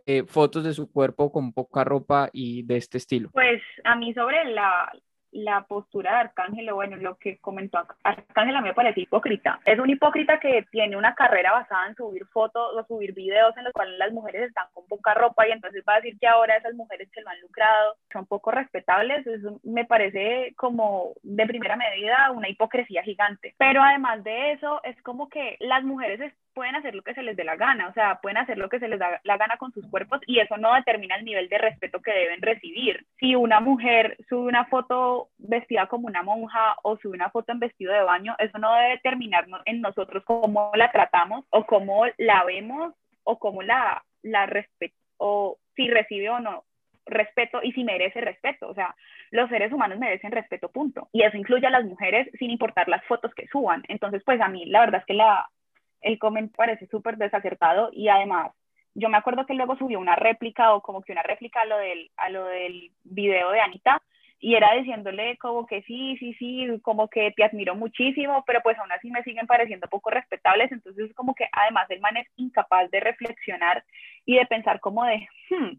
eh, 0.05 0.23
fotos 0.27 0.63
de 0.63 0.73
su 0.73 0.91
cuerpo 0.91 1.31
con 1.31 1.53
poca 1.53 1.83
ropa 1.83 2.29
y 2.31 2.63
de 2.63 2.77
este 2.77 2.97
estilo? 2.97 3.29
Pues 3.31 3.61
a 3.83 3.95
mí 3.95 4.13
sobre 4.13 4.45
la, 4.45 4.91
la 5.35 5.65
postura 5.65 6.11
de 6.11 6.17
Arcángel, 6.17 6.71
bueno, 6.73 6.95
lo 6.95 7.17
que 7.17 7.37
comentó 7.39 7.85
Arcángel 8.03 8.55
a 8.55 8.61
mí 8.61 8.69
me 8.69 8.73
parece 8.73 9.01
hipócrita. 9.01 9.59
Es 9.65 9.77
un 9.79 9.89
hipócrita 9.89 10.39
que 10.39 10.65
tiene 10.71 10.95
una 10.95 11.13
carrera 11.13 11.51
basada 11.51 11.87
en 11.87 11.95
subir 11.95 12.25
fotos 12.27 12.73
o 12.73 12.85
subir 12.85 13.13
videos 13.13 13.55
en 13.57 13.65
los 13.65 13.73
cuales 13.73 13.99
las 13.99 14.13
mujeres 14.13 14.43
están 14.43 14.67
con 14.73 14.87
poca 14.87 15.13
ropa 15.13 15.47
y 15.47 15.51
entonces 15.51 15.83
va 15.87 15.93
a 15.93 15.97
decir 15.97 16.17
que 16.19 16.27
ahora 16.27 16.55
esas 16.55 16.73
mujeres 16.75 17.09
que 17.11 17.21
lo 17.21 17.29
han 17.29 17.41
lucrado 17.41 17.95
son 18.13 18.25
poco 18.25 18.51
respetables. 18.51 19.27
Eso 19.27 19.59
me 19.63 19.83
parece 19.85 20.53
como 20.55 21.11
de 21.21 21.45
primera 21.45 21.75
medida 21.75 22.31
una 22.31 22.47
hipocresía 22.47 23.03
gigante. 23.03 23.55
Pero 23.57 23.83
además 23.83 24.23
de 24.23 24.53
eso, 24.53 24.81
es 24.83 24.99
como 25.01 25.27
que 25.27 25.57
las 25.59 25.83
mujeres 25.83 26.33
pueden 26.55 26.75
hacer 26.75 26.95
lo 26.95 27.03
que 27.03 27.13
se 27.13 27.21
les 27.21 27.35
dé 27.35 27.43
la 27.43 27.57
gana, 27.57 27.89
o 27.89 27.93
sea, 27.93 28.19
pueden 28.21 28.37
hacer 28.37 28.57
lo 28.57 28.69
que 28.69 28.79
se 28.79 28.87
les 28.87 28.97
da 28.97 29.19
la 29.23 29.37
gana 29.37 29.57
con 29.57 29.73
sus 29.73 29.85
cuerpos 29.87 30.21
y 30.25 30.39
eso 30.39 30.57
no 30.57 30.73
determina 30.73 31.17
el 31.17 31.25
nivel 31.25 31.49
de 31.49 31.57
respeto 31.57 32.01
que 32.01 32.11
deben 32.11 32.41
recibir. 32.41 33.05
Si 33.19 33.35
una 33.35 33.59
mujer 33.59 34.17
sube 34.29 34.47
una 34.47 34.65
foto 34.65 35.24
vestida 35.37 35.87
como 35.87 36.07
una 36.07 36.23
monja 36.23 36.75
o 36.83 36.97
sube 36.97 37.15
una 37.15 37.29
foto 37.29 37.51
en 37.51 37.59
vestido 37.59 37.93
de 37.93 38.01
baño, 38.01 38.35
eso 38.39 38.57
no 38.57 38.73
debe 38.73 38.91
determinar 38.91 39.45
en 39.65 39.81
nosotros 39.81 40.23
cómo 40.25 40.71
la 40.75 40.91
tratamos 40.91 41.45
o 41.49 41.65
cómo 41.65 42.05
la 42.17 42.43
vemos 42.43 42.93
o 43.23 43.39
cómo 43.39 43.61
la, 43.61 44.03
la 44.21 44.45
respeto 44.45 44.95
o 45.17 45.57
si 45.75 45.87
recibe 45.89 46.29
o 46.29 46.39
no 46.39 46.63
respeto 47.05 47.59
y 47.63 47.71
si 47.71 47.83
merece 47.83 48.21
respeto. 48.21 48.67
O 48.67 48.73
sea, 48.73 48.95
los 49.31 49.49
seres 49.49 49.71
humanos 49.71 49.99
merecen 49.99 50.31
respeto, 50.31 50.69
punto. 50.69 51.07
Y 51.11 51.23
eso 51.23 51.37
incluye 51.37 51.67
a 51.67 51.71
las 51.71 51.85
mujeres 51.85 52.27
sin 52.39 52.49
importar 52.49 52.87
las 52.87 53.03
fotos 53.05 53.33
que 53.35 53.47
suban. 53.47 53.83
Entonces, 53.87 54.23
pues 54.25 54.41
a 54.41 54.47
mí 54.47 54.65
la 54.65 54.81
verdad 54.81 55.01
es 55.01 55.05
que 55.05 55.13
la, 55.13 55.47
el 56.01 56.19
comentario 56.19 56.57
parece 56.57 56.87
súper 56.87 57.17
desacertado 57.17 57.89
y 57.91 58.07
además 58.09 58.51
yo 58.95 59.09
me 59.09 59.17
acuerdo 59.17 59.45
que 59.45 59.53
luego 59.53 59.77
subió 59.77 59.99
una 59.99 60.15
réplica 60.15 60.73
o 60.73 60.81
como 60.81 61.01
que 61.01 61.11
una 61.11 61.23
réplica 61.23 61.61
a 61.61 61.65
lo 61.65 61.77
del, 61.77 62.11
a 62.15 62.29
lo 62.29 62.45
del 62.45 62.91
video 63.03 63.51
de 63.51 63.59
Anita 63.59 64.01
y 64.39 64.55
era 64.55 64.73
diciéndole 64.75 65.37
como 65.37 65.65
que 65.65 65.81
sí, 65.83 66.17
sí, 66.17 66.33
sí, 66.35 66.67
como 66.81 67.07
que 67.07 67.31
te 67.31 67.43
admiro 67.43 67.75
muchísimo, 67.75 68.43
pero 68.45 68.61
pues 68.61 68.77
aún 68.77 68.91
así 68.91 69.09
me 69.09 69.23
siguen 69.23 69.47
pareciendo 69.47 69.87
poco 69.87 70.09
respetables, 70.09 70.71
entonces 70.71 71.13
como 71.15 71.33
que 71.35 71.47
además 71.51 71.89
el 71.89 72.01
man 72.01 72.17
es 72.17 72.27
incapaz 72.35 72.89
de 72.91 72.99
reflexionar 72.99 73.83
y 74.25 74.35
de 74.35 74.45
pensar 74.45 74.79
como 74.79 75.03
de, 75.05 75.27
hmm, 75.49 75.77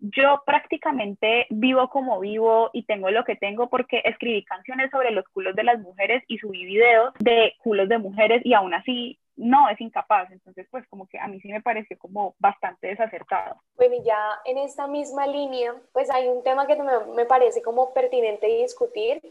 yo 0.00 0.42
prácticamente 0.46 1.46
vivo 1.50 1.88
como 1.88 2.20
vivo 2.20 2.70
y 2.72 2.84
tengo 2.84 3.10
lo 3.10 3.24
que 3.24 3.36
tengo 3.36 3.68
porque 3.68 4.00
escribí 4.04 4.44
canciones 4.44 4.90
sobre 4.90 5.10
los 5.10 5.24
culos 5.28 5.56
de 5.56 5.64
las 5.64 5.80
mujeres 5.80 6.22
y 6.28 6.38
subí 6.38 6.64
videos 6.64 7.12
de 7.18 7.54
culos 7.58 7.88
de 7.88 7.98
mujeres 7.98 8.40
y 8.44 8.54
aún 8.54 8.74
así 8.74 9.18
no 9.38 9.68
es 9.70 9.80
incapaz. 9.80 10.30
Entonces, 10.30 10.66
pues 10.70 10.86
como 10.88 11.08
que 11.08 11.18
a 11.18 11.28
mí 11.28 11.40
sí 11.40 11.48
me 11.48 11.62
pareció 11.62 11.96
como 11.98 12.34
bastante 12.38 12.88
desacertado. 12.88 13.62
Bueno, 13.76 13.94
y 13.94 14.02
ya 14.02 14.40
en 14.44 14.58
esta 14.58 14.86
misma 14.86 15.26
línea, 15.26 15.74
pues 15.92 16.10
hay 16.10 16.28
un 16.28 16.42
tema 16.42 16.66
que 16.66 16.76
me, 16.76 17.04
me 17.14 17.24
parece 17.24 17.62
como 17.62 17.94
pertinente 17.94 18.46
discutir 18.46 19.22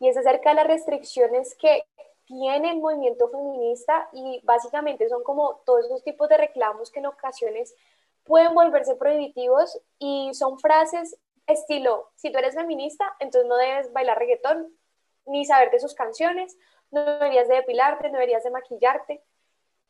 y 0.00 0.08
es 0.08 0.16
acerca 0.16 0.50
de 0.50 0.56
las 0.56 0.66
restricciones 0.66 1.54
que 1.54 1.84
tiene 2.24 2.70
el 2.70 2.78
movimiento 2.78 3.28
feminista 3.28 4.08
y 4.12 4.40
básicamente 4.44 5.08
son 5.08 5.22
como 5.22 5.56
todos 5.66 5.84
esos 5.84 6.02
tipos 6.02 6.28
de 6.28 6.38
reclamos 6.38 6.90
que 6.90 7.00
en 7.00 7.06
ocasiones 7.06 7.74
pueden 8.24 8.54
volverse 8.54 8.96
prohibitivos 8.96 9.78
y 9.98 10.32
son 10.32 10.58
frases 10.58 11.18
estilo, 11.46 12.10
si 12.14 12.32
tú 12.32 12.38
eres 12.38 12.54
feminista, 12.54 13.04
entonces 13.18 13.46
no 13.46 13.56
debes 13.56 13.92
bailar 13.92 14.18
reggaetón 14.18 14.74
ni 15.26 15.44
saber 15.44 15.70
de 15.70 15.80
sus 15.80 15.94
canciones, 15.94 16.56
no 16.90 17.04
deberías 17.04 17.48
de 17.48 17.56
depilarte, 17.56 18.08
no 18.08 18.14
deberías 18.14 18.44
de 18.44 18.50
maquillarte 18.50 19.22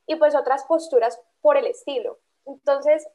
y 0.06 0.16
pues 0.16 0.34
otras 0.34 0.64
posturas 0.64 1.20
por 1.40 1.56
el 1.56 1.66
estilo. 1.66 2.18
Entonces, 2.46 3.06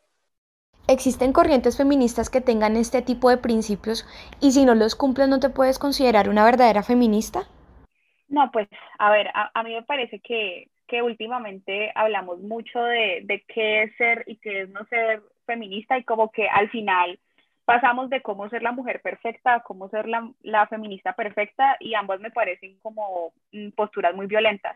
¿Existen 0.88 1.34
corrientes 1.34 1.78
feministas 1.78 2.32
que 2.32 2.42
tengan 2.42 2.76
este 2.76 3.04
tipo 3.04 3.30
de 3.30 3.38
principios 3.38 4.08
y 4.42 4.54
si 4.54 4.66
no 4.66 4.74
los 4.74 4.96
cumplen 4.96 5.30
no 5.30 5.40
te 5.40 5.50
puedes 5.50 5.78
considerar 5.78 6.30
una 6.30 6.44
verdadera 6.44 6.82
feminista? 6.82 7.44
No, 8.28 8.50
pues 8.52 8.68
a 8.98 9.12
ver, 9.12 9.30
a, 9.36 9.64
mí 9.64 9.74
me 9.74 9.84
parece 9.84 10.20
que, 10.20 10.70
que 10.88 11.04
últimamente 11.04 11.92
hablamos 11.94 12.40
mucho 12.40 12.82
de, 12.82 13.22
de, 13.24 13.44
qué 13.48 13.84
es 13.84 13.96
ser 13.98 14.24
y 14.26 14.38
qué 14.38 14.62
es 14.62 14.70
no 14.70 14.84
ser 14.86 15.22
feminista 15.46 15.96
y 15.96 16.04
como 16.04 16.32
que 16.32 16.48
al 16.50 16.72
final 16.72 17.20
pasamos 17.66 18.10
de 18.10 18.24
cómo 18.24 18.50
ser 18.50 18.64
la 18.64 18.72
mujer 18.72 19.00
perfecta 19.02 19.54
a 19.54 19.60
cómo 19.62 19.90
ser 19.90 20.08
la, 20.08 20.28
la 20.42 20.66
feminista 20.66 21.14
perfecta 21.14 21.78
y 21.80 21.94
ambos 21.94 22.20
me 22.20 22.32
parecen 22.32 22.80
como 22.80 23.32
mm, 23.52 23.70
posturas 23.76 24.16
muy 24.16 24.26
violentas. 24.26 24.76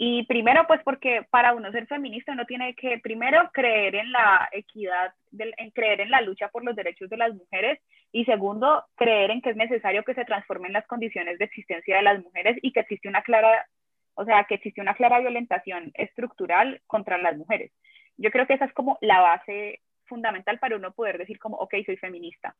Y 0.00 0.24
primero, 0.26 0.64
pues 0.68 0.80
porque 0.84 1.26
para 1.28 1.54
uno 1.54 1.72
ser 1.72 1.88
feminista 1.88 2.30
uno 2.30 2.46
tiene 2.46 2.74
que 2.76 3.00
primero 3.00 3.50
creer 3.52 3.96
en 3.96 4.12
la 4.12 4.48
equidad, 4.52 5.12
en 5.36 5.70
creer 5.72 6.00
en 6.00 6.10
la 6.10 6.20
lucha 6.20 6.48
por 6.48 6.64
los 6.64 6.76
derechos 6.76 7.10
de 7.10 7.16
las 7.16 7.34
mujeres 7.34 7.80
y 8.12 8.24
segundo, 8.24 8.84
creer 8.94 9.32
en 9.32 9.42
que 9.42 9.50
es 9.50 9.56
necesario 9.56 10.04
que 10.04 10.14
se 10.14 10.24
transformen 10.24 10.72
las 10.72 10.86
condiciones 10.86 11.36
de 11.38 11.46
existencia 11.46 11.96
de 11.96 12.02
las 12.02 12.22
mujeres 12.22 12.56
y 12.62 12.72
que 12.72 12.80
existe 12.80 13.08
una 13.08 13.22
clara, 13.22 13.66
o 14.14 14.24
sea, 14.24 14.44
que 14.44 14.54
existe 14.54 14.80
una 14.80 14.94
clara 14.94 15.18
violentación 15.18 15.90
estructural 15.94 16.80
contra 16.86 17.18
las 17.18 17.36
mujeres. 17.36 17.72
Yo 18.16 18.30
creo 18.30 18.46
que 18.46 18.54
esa 18.54 18.66
es 18.66 18.72
como 18.74 18.98
la 19.00 19.20
base 19.20 19.80
fundamental 20.06 20.60
para 20.60 20.76
uno 20.76 20.92
poder 20.92 21.18
decir 21.18 21.40
como, 21.40 21.56
ok, 21.56 21.74
soy 21.84 21.96
feminista. 21.96 22.54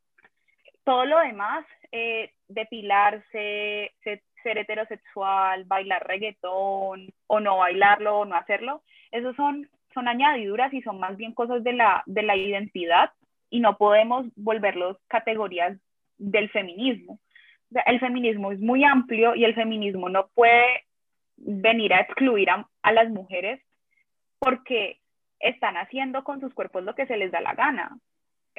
Todo 0.88 1.04
lo 1.04 1.18
demás, 1.18 1.66
eh, 1.92 2.32
depilarse, 2.48 3.92
ser 4.02 4.56
heterosexual, 4.56 5.64
bailar 5.64 6.06
reggaetón 6.06 7.12
o 7.26 7.40
no 7.40 7.58
bailarlo 7.58 8.20
o 8.20 8.24
no 8.24 8.34
hacerlo, 8.34 8.80
esos 9.10 9.36
son, 9.36 9.68
son 9.92 10.08
añadiduras 10.08 10.72
y 10.72 10.80
son 10.80 10.98
más 10.98 11.18
bien 11.18 11.34
cosas 11.34 11.62
de 11.62 11.74
la, 11.74 12.02
de 12.06 12.22
la 12.22 12.36
identidad 12.36 13.12
y 13.50 13.60
no 13.60 13.76
podemos 13.76 14.28
volverlos 14.34 14.96
categorías 15.08 15.76
del 16.16 16.48
feminismo. 16.48 17.18
el 17.84 18.00
feminismo 18.00 18.50
es 18.50 18.58
muy 18.58 18.82
amplio 18.82 19.34
y 19.34 19.44
el 19.44 19.54
feminismo 19.54 20.08
no 20.08 20.28
puede 20.28 20.86
venir 21.36 21.92
a 21.92 22.00
excluir 22.00 22.48
a, 22.48 22.66
a 22.80 22.92
las 22.92 23.10
mujeres 23.10 23.60
porque 24.38 25.00
están 25.38 25.76
haciendo 25.76 26.24
con 26.24 26.40
sus 26.40 26.54
cuerpos 26.54 26.82
lo 26.82 26.94
que 26.94 27.04
se 27.04 27.18
les 27.18 27.30
da 27.30 27.42
la 27.42 27.52
gana. 27.52 27.98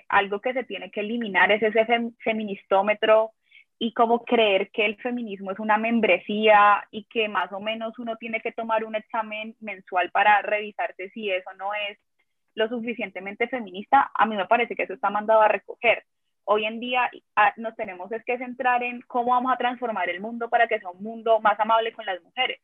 Algo 0.07 0.39
que 0.39 0.53
se 0.53 0.63
tiene 0.63 0.91
que 0.91 1.01
eliminar 1.01 1.51
es 1.51 1.61
ese 1.63 1.85
feministómetro 2.19 3.31
y 3.79 3.93
como 3.93 4.25
creer 4.25 4.69
que 4.71 4.85
el 4.85 4.97
feminismo 4.97 5.51
es 5.51 5.59
una 5.59 5.77
membresía 5.77 6.85
y 6.91 7.05
que 7.05 7.29
más 7.29 7.51
o 7.53 7.61
menos 7.61 7.97
uno 7.97 8.17
tiene 8.17 8.41
que 8.41 8.51
tomar 8.51 8.83
un 8.83 8.95
examen 8.95 9.55
mensual 9.61 10.11
para 10.11 10.41
revisarse 10.41 11.09
si 11.11 11.31
eso 11.31 11.49
no 11.57 11.73
es 11.89 11.97
lo 12.55 12.67
suficientemente 12.67 13.47
feminista, 13.47 14.11
a 14.13 14.25
mí 14.25 14.35
me 14.35 14.45
parece 14.45 14.75
que 14.75 14.83
eso 14.83 14.93
está 14.93 15.09
mandado 15.09 15.41
a 15.41 15.47
recoger. 15.47 16.03
hoy 16.43 16.65
en 16.65 16.79
día 16.79 17.09
ah, 17.35 17.53
nos 17.57 17.75
tenemos 17.75 18.11
es 18.11 18.23
que 18.25 18.37
centrar 18.37 18.83
en 18.83 19.01
cómo 19.01 19.31
vamos 19.31 19.53
a 19.53 19.57
transformar 19.57 20.09
el 20.09 20.19
mundo 20.19 20.49
para 20.49 20.67
que 20.67 20.79
sea 20.79 20.89
un 20.89 21.03
mundo 21.03 21.39
más 21.39 21.59
amable 21.59 21.93
con 21.93 22.05
las 22.05 22.21
mujeres, 22.21 22.59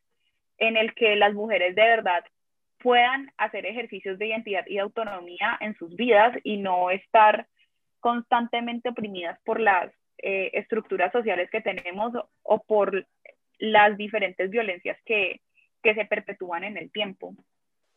en 0.58 0.76
el 0.76 0.94
que 0.94 1.16
las 1.16 1.32
mujeres 1.34 1.74
de 1.74 1.82
verdad 1.82 2.24
puedan 2.86 3.32
hacer 3.36 3.66
ejercicios 3.66 4.16
de 4.16 4.28
identidad 4.28 4.64
y 4.68 4.74
de 4.74 4.80
autonomía 4.80 5.58
en 5.58 5.76
sus 5.76 5.96
vidas 5.96 6.36
y 6.44 6.58
no 6.58 6.90
estar 6.90 7.48
constantemente 7.98 8.90
oprimidas 8.90 9.40
por 9.44 9.58
las 9.58 9.92
eh, 10.18 10.52
estructuras 10.52 11.10
sociales 11.10 11.50
que 11.50 11.60
tenemos 11.60 12.12
o 12.44 12.62
por 12.62 13.04
las 13.58 13.96
diferentes 13.96 14.50
violencias 14.50 14.96
que, 15.04 15.40
que 15.82 15.96
se 15.96 16.04
perpetúan 16.04 16.62
en 16.62 16.76
el 16.76 16.92
tiempo. 16.92 17.34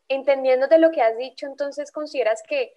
Entendiendo 0.08 0.67
de 0.67 0.79
lo 0.79 0.89
que 0.89 1.03
has 1.03 1.15
dicho, 1.19 1.46
entonces 1.46 1.91
consideras 1.91 2.41
que 2.41 2.74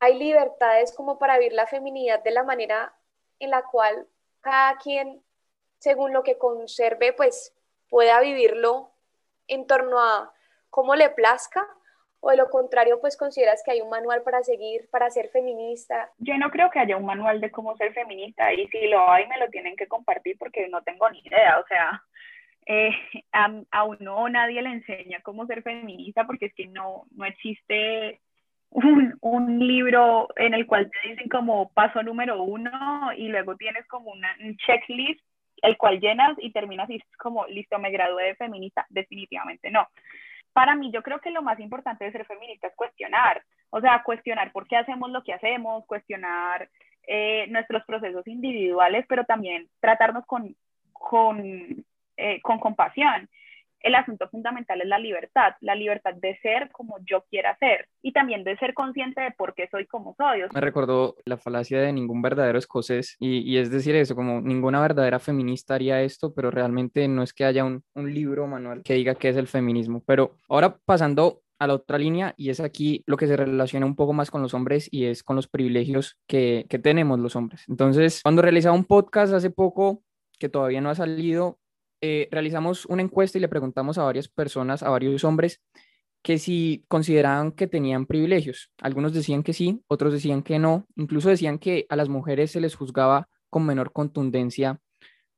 hay 0.00 0.18
libertades 0.18 0.94
como 0.94 1.18
para 1.18 1.38
vivir 1.38 1.54
la 1.54 1.66
feminidad 1.66 2.22
de 2.22 2.32
la 2.32 2.42
manera 2.42 2.92
en 3.38 3.48
la 3.48 3.62
cual 3.62 4.06
cada 4.42 4.76
quien, 4.76 5.22
según 5.78 6.12
lo 6.12 6.22
que 6.22 6.36
conserve, 6.36 7.14
pues 7.14 7.54
pueda 7.88 8.20
vivirlo 8.20 8.90
en 9.46 9.66
torno 9.66 9.98
a 9.98 10.34
cómo 10.70 10.94
le 10.94 11.10
plazca 11.10 11.66
o 12.20 12.30
de 12.30 12.36
lo 12.36 12.50
contrario, 12.50 13.00
pues 13.00 13.16
consideras 13.16 13.62
que 13.64 13.72
hay 13.72 13.80
un 13.80 13.90
manual 13.90 14.22
para 14.22 14.42
seguir, 14.42 14.88
para 14.90 15.10
ser 15.10 15.28
feminista? 15.30 16.10
Yo 16.18 16.36
no 16.36 16.50
creo 16.50 16.70
que 16.70 16.80
haya 16.80 16.96
un 16.96 17.06
manual 17.06 17.40
de 17.40 17.50
cómo 17.50 17.76
ser 17.76 17.92
feminista 17.92 18.52
y 18.52 18.66
si 18.68 18.88
lo 18.88 19.08
hay 19.10 19.26
me 19.28 19.38
lo 19.38 19.48
tienen 19.48 19.76
que 19.76 19.86
compartir 19.86 20.36
porque 20.38 20.68
no 20.68 20.82
tengo 20.82 21.08
ni 21.10 21.20
idea, 21.20 21.58
o 21.60 21.66
sea, 21.66 22.02
eh, 22.66 22.90
a, 23.32 23.84
uno 23.84 24.28
nadie 24.28 24.60
le 24.62 24.70
enseña 24.70 25.20
cómo 25.22 25.46
ser 25.46 25.62
feminista 25.62 26.26
porque 26.26 26.46
es 26.46 26.54
que 26.54 26.66
no, 26.66 27.04
no 27.12 27.24
existe 27.24 28.20
un, 28.70 29.16
un, 29.20 29.66
libro 29.66 30.28
en 30.36 30.54
el 30.54 30.66
cual 30.66 30.90
te 30.90 31.08
dicen 31.08 31.28
como 31.28 31.70
paso 31.72 32.02
número 32.02 32.42
uno 32.42 32.70
y 33.16 33.28
luego 33.28 33.56
tienes 33.56 33.86
como 33.86 34.10
una, 34.10 34.36
un 34.44 34.56
checklist 34.56 35.24
el 35.62 35.76
cual 35.78 35.98
llenas 35.98 36.36
y 36.38 36.52
terminas 36.52 36.90
y 36.90 36.96
es 36.96 37.16
como, 37.16 37.46
listo, 37.46 37.78
me 37.78 37.90
gradué 37.90 38.24
de 38.24 38.34
feminista, 38.34 38.86
definitivamente 38.90 39.70
no 39.70 39.88
para 40.58 40.74
mí 40.74 40.90
yo 40.90 41.04
creo 41.04 41.20
que 41.20 41.30
lo 41.30 41.40
más 41.40 41.60
importante 41.60 42.04
de 42.04 42.10
ser 42.10 42.26
feminista 42.26 42.66
es 42.66 42.74
cuestionar, 42.74 43.44
o 43.70 43.80
sea, 43.80 44.02
cuestionar 44.02 44.50
por 44.50 44.66
qué 44.66 44.76
hacemos 44.76 45.08
lo 45.08 45.22
que 45.22 45.32
hacemos, 45.32 45.86
cuestionar 45.86 46.68
eh, 47.06 47.46
nuestros 47.48 47.84
procesos 47.84 48.26
individuales, 48.26 49.06
pero 49.08 49.22
también 49.24 49.68
tratarnos 49.78 50.26
con, 50.26 50.56
con, 50.92 51.40
eh, 52.16 52.40
con 52.42 52.58
compasión 52.58 53.30
el 53.80 53.94
asunto 53.94 54.28
fundamental 54.28 54.80
es 54.80 54.86
la 54.86 54.98
libertad, 54.98 55.52
la 55.60 55.74
libertad 55.74 56.14
de 56.14 56.38
ser 56.40 56.70
como 56.72 56.98
yo 57.04 57.24
quiera 57.30 57.56
ser 57.58 57.88
y 58.02 58.12
también 58.12 58.44
de 58.44 58.56
ser 58.58 58.74
consciente 58.74 59.20
de 59.20 59.30
por 59.32 59.54
qué 59.54 59.68
soy 59.70 59.86
como 59.86 60.14
soy. 60.16 60.40
Me 60.52 60.60
recordó 60.60 61.16
la 61.24 61.36
falacia 61.36 61.80
de 61.80 61.92
ningún 61.92 62.22
verdadero 62.22 62.58
escocés 62.58 63.16
y, 63.18 63.38
y, 63.38 63.58
es 63.58 63.70
decir 63.70 63.94
eso, 63.96 64.14
como 64.14 64.40
ninguna 64.40 64.80
verdadera 64.80 65.18
feminista 65.18 65.74
haría 65.74 66.02
esto, 66.02 66.34
pero 66.34 66.50
realmente 66.50 67.06
no 67.08 67.22
es 67.22 67.32
que 67.32 67.44
haya 67.44 67.64
un, 67.64 67.82
un 67.94 68.12
libro 68.12 68.46
manual 68.46 68.82
que 68.82 68.94
diga 68.94 69.14
qué 69.14 69.30
es 69.30 69.36
el 69.36 69.46
feminismo. 69.46 70.02
Pero 70.06 70.34
ahora 70.48 70.78
pasando 70.84 71.42
a 71.58 71.66
la 71.66 71.74
otra 71.74 71.98
línea 71.98 72.34
y 72.36 72.50
es 72.50 72.60
aquí 72.60 73.02
lo 73.06 73.16
que 73.16 73.26
se 73.26 73.36
relaciona 73.36 73.86
un 73.86 73.96
poco 73.96 74.12
más 74.12 74.30
con 74.30 74.42
los 74.42 74.54
hombres 74.54 74.88
y 74.92 75.06
es 75.06 75.22
con 75.22 75.36
los 75.36 75.48
privilegios 75.48 76.18
que, 76.26 76.66
que 76.68 76.78
tenemos 76.78 77.18
los 77.18 77.36
hombres. 77.36 77.64
Entonces, 77.68 78.20
cuando 78.22 78.42
realizaba 78.42 78.76
un 78.76 78.84
podcast 78.84 79.32
hace 79.32 79.50
poco 79.50 80.02
que 80.38 80.48
todavía 80.48 80.80
no 80.80 80.90
ha 80.90 80.94
salido, 80.94 81.58
eh, 82.00 82.28
realizamos 82.30 82.86
una 82.86 83.02
encuesta 83.02 83.38
y 83.38 83.40
le 83.40 83.48
preguntamos 83.48 83.98
a 83.98 84.04
varias 84.04 84.28
personas, 84.28 84.82
a 84.82 84.90
varios 84.90 85.24
hombres, 85.24 85.62
que 86.22 86.38
si 86.38 86.84
consideraban 86.88 87.52
que 87.52 87.66
tenían 87.66 88.06
privilegios. 88.06 88.70
Algunos 88.80 89.12
decían 89.14 89.42
que 89.42 89.52
sí, 89.52 89.82
otros 89.88 90.12
decían 90.12 90.42
que 90.42 90.58
no, 90.58 90.86
incluso 90.96 91.28
decían 91.28 91.58
que 91.58 91.86
a 91.88 91.96
las 91.96 92.08
mujeres 92.08 92.50
se 92.50 92.60
les 92.60 92.74
juzgaba 92.74 93.28
con 93.50 93.64
menor 93.64 93.92
contundencia 93.92 94.80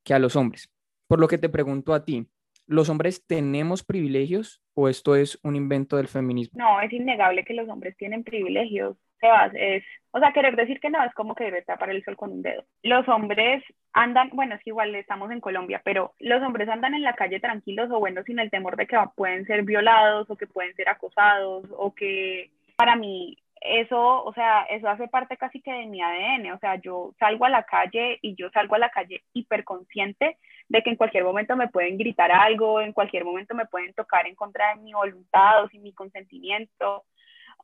que 0.04 0.14
a 0.14 0.18
los 0.18 0.36
hombres. 0.36 0.70
Por 1.06 1.20
lo 1.20 1.28
que 1.28 1.38
te 1.38 1.48
pregunto 1.48 1.94
a 1.94 2.04
ti, 2.04 2.28
¿los 2.66 2.88
hombres 2.88 3.24
tenemos 3.26 3.84
privilegios 3.84 4.62
o 4.74 4.88
esto 4.88 5.16
es 5.16 5.38
un 5.42 5.56
invento 5.56 5.96
del 5.96 6.08
feminismo? 6.08 6.58
No, 6.58 6.80
es 6.80 6.92
innegable 6.92 7.44
que 7.44 7.54
los 7.54 7.68
hombres 7.68 7.96
tienen 7.96 8.24
privilegios. 8.24 8.96
Sebas, 9.20 9.52
es, 9.54 9.84
o 10.12 10.18
sea, 10.18 10.32
querer 10.32 10.56
decir 10.56 10.80
que 10.80 10.90
no 10.90 11.02
es 11.04 11.12
como 11.14 11.34
querer 11.34 11.64
tapar 11.64 11.90
el 11.90 12.04
sol 12.04 12.16
con 12.16 12.32
un 12.32 12.42
dedo. 12.42 12.64
Los 12.82 13.06
hombres 13.08 13.62
andan, 13.92 14.30
bueno, 14.32 14.54
es 14.54 14.62
que 14.62 14.70
igual 14.70 14.94
estamos 14.94 15.30
en 15.30 15.40
Colombia, 15.40 15.80
pero 15.84 16.14
los 16.18 16.42
hombres 16.42 16.68
andan 16.68 16.94
en 16.94 17.02
la 17.02 17.14
calle 17.14 17.40
tranquilos 17.40 17.90
o 17.90 17.98
bueno, 17.98 18.22
sin 18.24 18.38
el 18.38 18.50
temor 18.50 18.76
de 18.76 18.86
que 18.86 18.96
pueden 19.14 19.46
ser 19.46 19.62
violados 19.62 20.28
o 20.30 20.36
que 20.36 20.46
pueden 20.46 20.74
ser 20.74 20.88
acosados 20.88 21.64
o 21.76 21.94
que 21.94 22.50
para 22.76 22.96
mí 22.96 23.36
eso, 23.60 24.24
o 24.24 24.32
sea, 24.32 24.62
eso 24.64 24.88
hace 24.88 25.06
parte 25.08 25.36
casi 25.36 25.60
que 25.60 25.70
de 25.70 25.86
mi 25.86 26.00
ADN, 26.00 26.52
o 26.52 26.58
sea, 26.58 26.76
yo 26.76 27.12
salgo 27.18 27.44
a 27.44 27.50
la 27.50 27.64
calle 27.64 28.18
y 28.22 28.34
yo 28.34 28.48
salgo 28.50 28.74
a 28.74 28.78
la 28.78 28.88
calle 28.88 29.22
hiperconsciente 29.34 30.38
de 30.68 30.82
que 30.82 30.90
en 30.90 30.96
cualquier 30.96 31.24
momento 31.24 31.56
me 31.56 31.68
pueden 31.68 31.98
gritar 31.98 32.32
algo, 32.32 32.80
en 32.80 32.92
cualquier 32.94 33.24
momento 33.24 33.54
me 33.54 33.66
pueden 33.66 33.92
tocar 33.92 34.26
en 34.26 34.34
contra 34.34 34.74
de 34.74 34.80
mi 34.80 34.94
voluntad 34.94 35.62
o 35.62 35.68
sin 35.68 35.82
mi 35.82 35.92
consentimiento, 35.92 37.04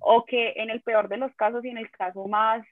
o 0.00 0.24
que 0.24 0.54
en 0.56 0.70
el 0.70 0.80
peor 0.82 1.09
de 1.09 1.16
los 1.16 1.35
casos 1.35 1.64
y 1.64 1.68
en 1.68 1.78
el 1.78 1.90
caso 1.90 2.26
más 2.26 2.64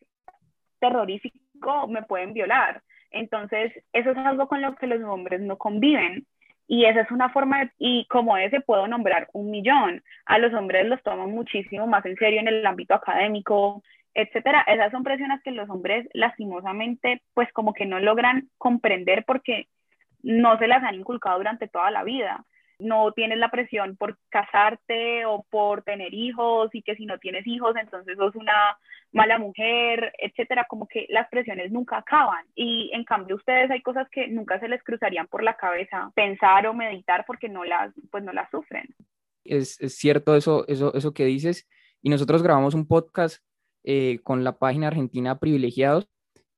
terrorífico 0.80 1.88
me 1.88 2.02
pueden 2.02 2.32
violar. 2.32 2.82
Entonces, 3.10 3.72
eso 3.92 4.10
es 4.10 4.16
algo 4.16 4.48
con 4.48 4.60
lo 4.60 4.74
que 4.74 4.86
los 4.86 5.02
hombres 5.02 5.40
no 5.40 5.56
conviven. 5.56 6.26
Y 6.66 6.86
esa 6.86 7.02
es 7.02 7.10
una 7.10 7.28
forma, 7.28 7.60
de, 7.60 7.70
y 7.78 8.06
como 8.06 8.36
ese 8.36 8.60
puedo 8.60 8.86
nombrar 8.88 9.28
un 9.32 9.50
millón. 9.50 10.02
A 10.26 10.38
los 10.38 10.52
hombres 10.54 10.86
los 10.86 11.02
toman 11.02 11.30
muchísimo 11.30 11.86
más 11.86 12.04
en 12.06 12.16
serio 12.16 12.40
en 12.40 12.48
el 12.48 12.66
ámbito 12.66 12.94
académico, 12.94 13.82
etcétera. 14.14 14.62
Esas 14.66 14.90
son 14.90 15.04
presiones 15.04 15.42
que 15.42 15.50
los 15.50 15.68
hombres 15.68 16.08
lastimosamente, 16.12 17.22
pues 17.34 17.52
como 17.52 17.74
que 17.74 17.86
no 17.86 18.00
logran 18.00 18.48
comprender 18.58 19.24
porque 19.26 19.68
no 20.22 20.58
se 20.58 20.66
las 20.66 20.82
han 20.82 20.94
inculcado 20.94 21.38
durante 21.38 21.68
toda 21.68 21.90
la 21.90 22.02
vida 22.02 22.44
no 22.78 23.12
tienes 23.12 23.38
la 23.38 23.50
presión 23.50 23.96
por 23.96 24.18
casarte 24.28 25.24
o 25.26 25.44
por 25.50 25.82
tener 25.82 26.12
hijos 26.14 26.70
y 26.72 26.82
que 26.82 26.96
si 26.96 27.06
no 27.06 27.18
tienes 27.18 27.46
hijos 27.46 27.74
entonces 27.76 28.16
sos 28.16 28.34
una 28.36 28.76
mala 29.12 29.38
mujer, 29.38 30.12
etcétera, 30.18 30.66
como 30.68 30.88
que 30.88 31.06
las 31.08 31.28
presiones 31.28 31.70
nunca 31.70 31.98
acaban 31.98 32.44
y 32.54 32.90
en 32.92 33.04
cambio 33.04 33.36
ustedes 33.36 33.70
hay 33.70 33.82
cosas 33.82 34.08
que 34.10 34.28
nunca 34.28 34.58
se 34.60 34.68
les 34.68 34.82
cruzarían 34.82 35.28
por 35.28 35.42
la 35.42 35.56
cabeza 35.56 36.10
pensar 36.14 36.66
o 36.66 36.74
meditar 36.74 37.24
porque 37.26 37.48
no 37.48 37.64
las 37.64 37.92
pues 38.10 38.24
no 38.24 38.32
las 38.32 38.50
sufren. 38.50 38.94
Es, 39.44 39.76
cierto 39.88 40.36
eso, 40.36 40.66
eso, 40.68 40.94
eso 40.94 41.12
que 41.12 41.24
dices 41.24 41.68
y 42.02 42.10
nosotros 42.10 42.42
grabamos 42.42 42.74
un 42.74 42.86
podcast 42.86 43.42
eh, 43.84 44.18
con 44.22 44.44
la 44.44 44.58
página 44.58 44.88
argentina 44.88 45.38
Privilegiados 45.38 46.08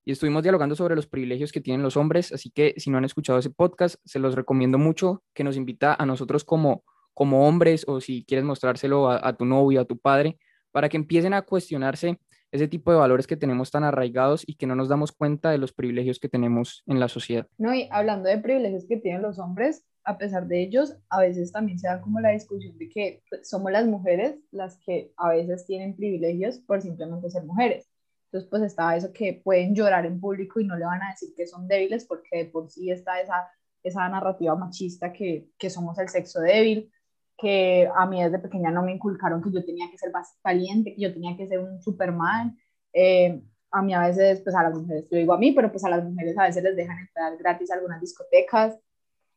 y 0.07 0.12
estuvimos 0.12 0.45
dialogando 0.45 0.77
sobre 0.77 0.95
los 0.95 1.09
privilegios 1.09 1.51
que 1.51 1.61
tienen 1.61 1.83
los 1.83 1.97
hombres, 1.97 2.33
así 2.33 2.49
que 2.49 2.75
si 2.77 2.90
no 2.90 2.97
han 2.97 3.05
escuchado 3.05 3.40
ese 3.40 3.51
podcast, 3.51 3.97
se 4.05 4.21
los 4.21 4.37
recomiendo 4.37 4.79
mucho, 4.79 5.25
que 5.35 5.42
nos 5.42 5.57
invita 5.57 5.97
a 5.99 6.07
nosotros 6.07 6.45
como, 6.45 6.85
como 7.12 7.49
hombres 7.49 7.85
o 7.88 8.01
si 8.01 8.25
quieres 8.25 8.45
mostrárselo 8.45 9.11
a, 9.11 9.37
tu 9.37 9.45
novio, 9.45 9.81
a 9.81 9.85
tu 9.85 9.99
padre, 9.99 10.38
para 10.71 10.88
que 10.88 10.97
empiecen 10.97 11.35
a 11.35 11.42
cuestionarse 11.42 12.21
ese 12.53 12.69
tipo 12.69 12.92
de 12.92 12.99
valores 12.99 13.27
que 13.27 13.37
tenemos 13.37 13.73
tan 13.73 13.83
arraigados 13.83 14.45
y 14.47 14.55
que 14.55 14.69
no 14.69 14.77
nos 14.77 14.88
damos 14.88 15.11
cuenta 15.11 15.51
de 15.51 15.59
los 15.59 15.73
privilegios 15.73 16.21
que 16.21 16.29
tenemos 16.29 16.85
en 16.87 17.01
la 17.01 17.09
sociedad. 17.09 17.49
No, 17.59 17.75
y 17.75 17.88
hablando 17.90 18.29
de 18.29 18.38
privilegios 18.38 18.85
que 18.87 18.99
tienen 18.99 19.23
los 19.23 19.40
hombres, 19.40 19.85
a 20.05 20.19
pesar 20.19 20.47
de 20.47 20.62
ellos, 20.62 20.97
a 21.11 21.21
veces 21.21 21.51
también 21.51 21.81
se 21.81 21.88
da 21.88 22.01
como 22.01 22.21
la 22.21 22.31
discusión 22.31 22.79
de 22.79 22.88
que 22.88 23.23
pues, 23.29 23.49
somos 23.49 23.73
las 23.73 23.87
mujeres 23.88 24.37
las 24.53 24.79
que 24.87 25.11
a 25.16 25.31
veces 25.31 25.66
tienen 25.66 25.97
privilegios 25.97 26.61
por 26.61 26.81
simplemente 26.81 27.29
ser 27.29 27.42
mujeres. 27.42 27.88
Entonces, 28.27 28.51
pues 28.51 28.62
estaba 28.62 28.97
eso 28.97 29.12
que 29.12 29.41
pueden 29.43 29.75
llorar 29.75 30.05
en 30.07 30.21
público 30.21 30.61
y 30.61 30.67
no 30.67 30.77
le 30.77 30.85
van 30.85 31.03
a 31.03 31.11
decir 31.11 31.33
que 31.37 31.47
son 31.47 31.69
débiles 31.69 32.05
porque 32.05 32.39
de 32.39 32.45
por 32.47 32.71
sí 32.71 32.91
está 32.91 33.21
esa, 33.21 33.49
esa 33.83 34.09
narrativa 34.09 34.55
machista 34.57 35.12
que, 35.12 35.49
que 35.59 35.71
somos 35.71 35.99
el 35.99 36.09
sexo 36.09 36.41
débil, 36.41 36.91
que 37.39 37.89
a 37.95 38.07
mí 38.07 38.23
desde 38.23 38.39
pequeña 38.39 38.71
no 38.71 38.83
me 38.83 38.93
inculcaron 38.93 39.43
que 39.43 39.53
yo 39.53 39.65
tenía 39.65 39.91
que 39.91 39.99
ser 39.99 40.11
más 40.11 40.39
valiente, 40.43 40.95
que 40.95 41.03
yo 41.03 41.12
tenía 41.12 41.37
que 41.37 41.47
ser 41.47 41.61
un 41.61 41.81
Superman. 41.83 42.59
Eh, 42.93 43.43
a 43.71 43.83
mí 43.83 43.95
a 43.95 44.01
veces, 44.01 44.41
pues 44.41 44.57
a 44.57 44.62
las 44.62 44.75
mujeres, 44.75 45.07
yo 45.11 45.19
digo 45.19 45.35
a 45.35 45.39
mí, 45.39 45.53
pero 45.53 45.71
pues 45.71 45.85
a 45.85 45.91
las 45.91 46.03
mujeres 46.03 46.37
a 46.39 46.45
veces 46.45 46.62
les 46.62 46.77
dejan 46.77 46.99
entrar 46.99 47.37
gratis 47.37 47.71
a 47.71 47.75
algunas 47.75 48.01
discotecas. 48.01 48.79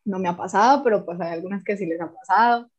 No 0.05 0.17
me 0.17 0.29
ha 0.29 0.37
pasado, 0.37 0.83
pero 0.83 1.05
pues 1.05 1.19
hay 1.19 1.33
algunas 1.33 1.63
que 1.63 1.77
sí 1.77 1.85
les 1.85 2.01
ha 2.01 2.11
pasado. 2.11 2.69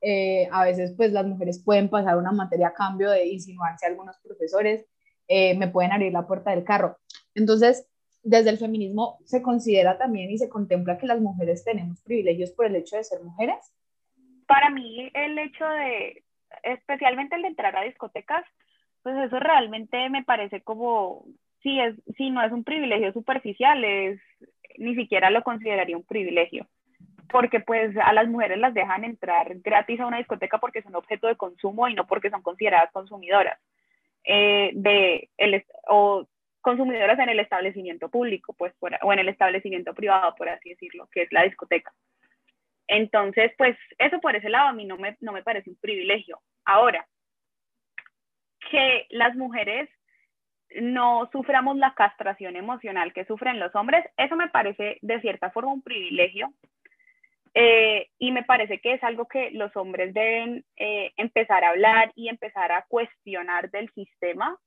Eh, 0.00 0.48
a 0.52 0.64
veces 0.64 0.92
pues 0.96 1.10
las 1.12 1.26
mujeres 1.26 1.62
pueden 1.64 1.88
pasar 1.88 2.18
una 2.18 2.32
materia 2.32 2.68
a 2.68 2.74
cambio 2.74 3.10
de 3.10 3.26
insinuarse 3.26 3.86
a 3.86 3.88
algunos 3.88 4.16
profesores. 4.18 4.84
Eh, 5.28 5.56
me 5.56 5.68
pueden 5.68 5.92
abrir 5.92 6.12
la 6.12 6.26
puerta 6.26 6.50
del 6.50 6.64
carro. 6.64 6.98
Entonces, 7.34 7.88
desde 8.22 8.50
el 8.50 8.58
feminismo 8.58 9.18
se 9.24 9.42
considera 9.42 9.98
también 9.98 10.30
y 10.30 10.38
se 10.38 10.48
contempla 10.48 10.98
que 10.98 11.06
las 11.06 11.20
mujeres 11.20 11.64
tenemos 11.64 12.00
privilegios 12.02 12.50
por 12.50 12.66
el 12.66 12.76
hecho 12.76 12.96
de 12.96 13.04
ser 13.04 13.22
mujeres. 13.22 13.56
Para 14.46 14.70
mí, 14.70 15.10
el 15.14 15.38
hecho 15.38 15.66
de, 15.68 16.24
especialmente 16.62 17.36
el 17.36 17.42
de 17.42 17.48
entrar 17.48 17.76
a 17.76 17.82
discotecas, 17.82 18.44
pues 19.02 19.16
eso 19.16 19.38
realmente 19.38 20.08
me 20.10 20.24
parece 20.24 20.60
como, 20.62 21.24
si, 21.62 21.78
es, 21.80 21.94
si 22.16 22.30
no 22.30 22.42
es 22.44 22.52
un 22.52 22.64
privilegio 22.64 23.12
superficial, 23.12 23.84
es, 23.84 24.20
ni 24.78 24.94
siquiera 24.94 25.30
lo 25.30 25.42
consideraría 25.42 25.96
un 25.96 26.04
privilegio 26.04 26.66
porque 27.28 27.60
pues 27.60 27.96
a 27.96 28.12
las 28.12 28.28
mujeres 28.28 28.58
las 28.58 28.74
dejan 28.74 29.04
entrar 29.04 29.52
gratis 29.56 30.00
a 30.00 30.06
una 30.06 30.18
discoteca 30.18 30.58
porque 30.58 30.82
son 30.82 30.94
objeto 30.94 31.26
de 31.26 31.36
consumo 31.36 31.88
y 31.88 31.94
no 31.94 32.06
porque 32.06 32.30
son 32.30 32.42
consideradas 32.42 32.90
consumidoras. 32.92 33.58
Eh, 34.26 34.72
de 34.74 35.30
el, 35.38 35.64
o 35.88 36.26
consumidoras 36.60 37.18
en 37.20 37.28
el 37.28 37.38
establecimiento 37.38 38.08
público, 38.08 38.52
pues, 38.54 38.74
o 38.80 39.12
en 39.12 39.18
el 39.20 39.28
establecimiento 39.28 39.94
privado, 39.94 40.34
por 40.34 40.48
así 40.48 40.70
decirlo, 40.70 41.08
que 41.12 41.22
es 41.22 41.32
la 41.32 41.44
discoteca. 41.44 41.92
Entonces, 42.88 43.52
pues 43.56 43.76
eso 43.98 44.20
por 44.20 44.34
ese 44.34 44.48
lado 44.48 44.68
a 44.68 44.72
mí 44.72 44.84
no 44.84 44.96
me, 44.96 45.16
no 45.20 45.32
me 45.32 45.44
parece 45.44 45.70
un 45.70 45.76
privilegio. 45.76 46.40
Ahora, 46.64 47.06
que 48.68 49.06
las 49.10 49.36
mujeres 49.36 49.88
no 50.80 51.28
suframos 51.30 51.76
la 51.76 51.94
castración 51.94 52.56
emocional 52.56 53.12
que 53.12 53.24
sufren 53.24 53.60
los 53.60 53.74
hombres, 53.76 54.04
eso 54.16 54.34
me 54.34 54.48
parece 54.48 54.98
de 55.02 55.20
cierta 55.20 55.50
forma 55.50 55.72
un 55.72 55.82
privilegio. 55.82 56.52
Eh, 57.58 58.10
y 58.18 58.32
me 58.32 58.42
parece 58.42 58.80
que 58.80 58.92
es 58.92 59.02
algo 59.02 59.26
que 59.28 59.50
los 59.52 59.74
hombres 59.76 60.12
deben 60.12 60.62
eh, 60.76 61.12
empezar 61.16 61.64
a 61.64 61.70
hablar 61.70 62.12
y 62.14 62.28
empezar 62.28 62.70
a 62.70 62.84
cuestionar 62.86 63.70
del 63.70 63.90
sistema. 63.94 64.58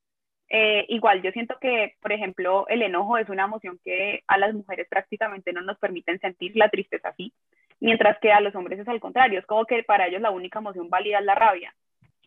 Eh, 0.49 0.87
igual 0.89 1.21
yo 1.21 1.29
siento 1.29 1.55
que, 1.61 1.93
por 2.01 2.11
ejemplo, 2.11 2.67
el 2.67 2.81
enojo 2.81 3.19
es 3.19 3.29
una 3.29 3.43
emoción 3.43 3.79
que 3.85 4.23
a 4.25 4.39
las 4.39 4.55
mujeres 4.55 4.87
prácticamente 4.89 5.53
no 5.53 5.61
nos 5.61 5.77
permiten 5.77 6.19
sentir 6.19 6.53
la 6.55 6.69
tristeza 6.69 7.09
así, 7.09 7.31
mientras 7.79 8.17
que 8.17 8.31
a 8.31 8.41
los 8.41 8.55
hombres 8.55 8.79
es 8.79 8.87
al 8.87 8.99
contrario, 8.99 9.37
es 9.37 9.45
como 9.45 9.65
que 9.65 9.83
para 9.83 10.07
ellos 10.07 10.21
la 10.21 10.31
única 10.31 10.57
emoción 10.57 10.89
válida 10.89 11.19
es 11.19 11.25
la 11.25 11.35
rabia. 11.35 11.75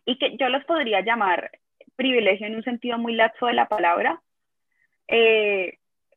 Y 0.05 0.17
que 0.17 0.37
yo 0.37 0.47
los 0.47 0.63
podría 0.63 1.01
llamar 1.01 1.51
privilegio 1.97 2.47
en 2.47 2.55
un 2.55 2.63
sentido 2.63 2.97
muy 2.97 3.15
laxo 3.15 3.47
de 3.47 3.53
la 3.53 3.67
palabra, 3.67 4.21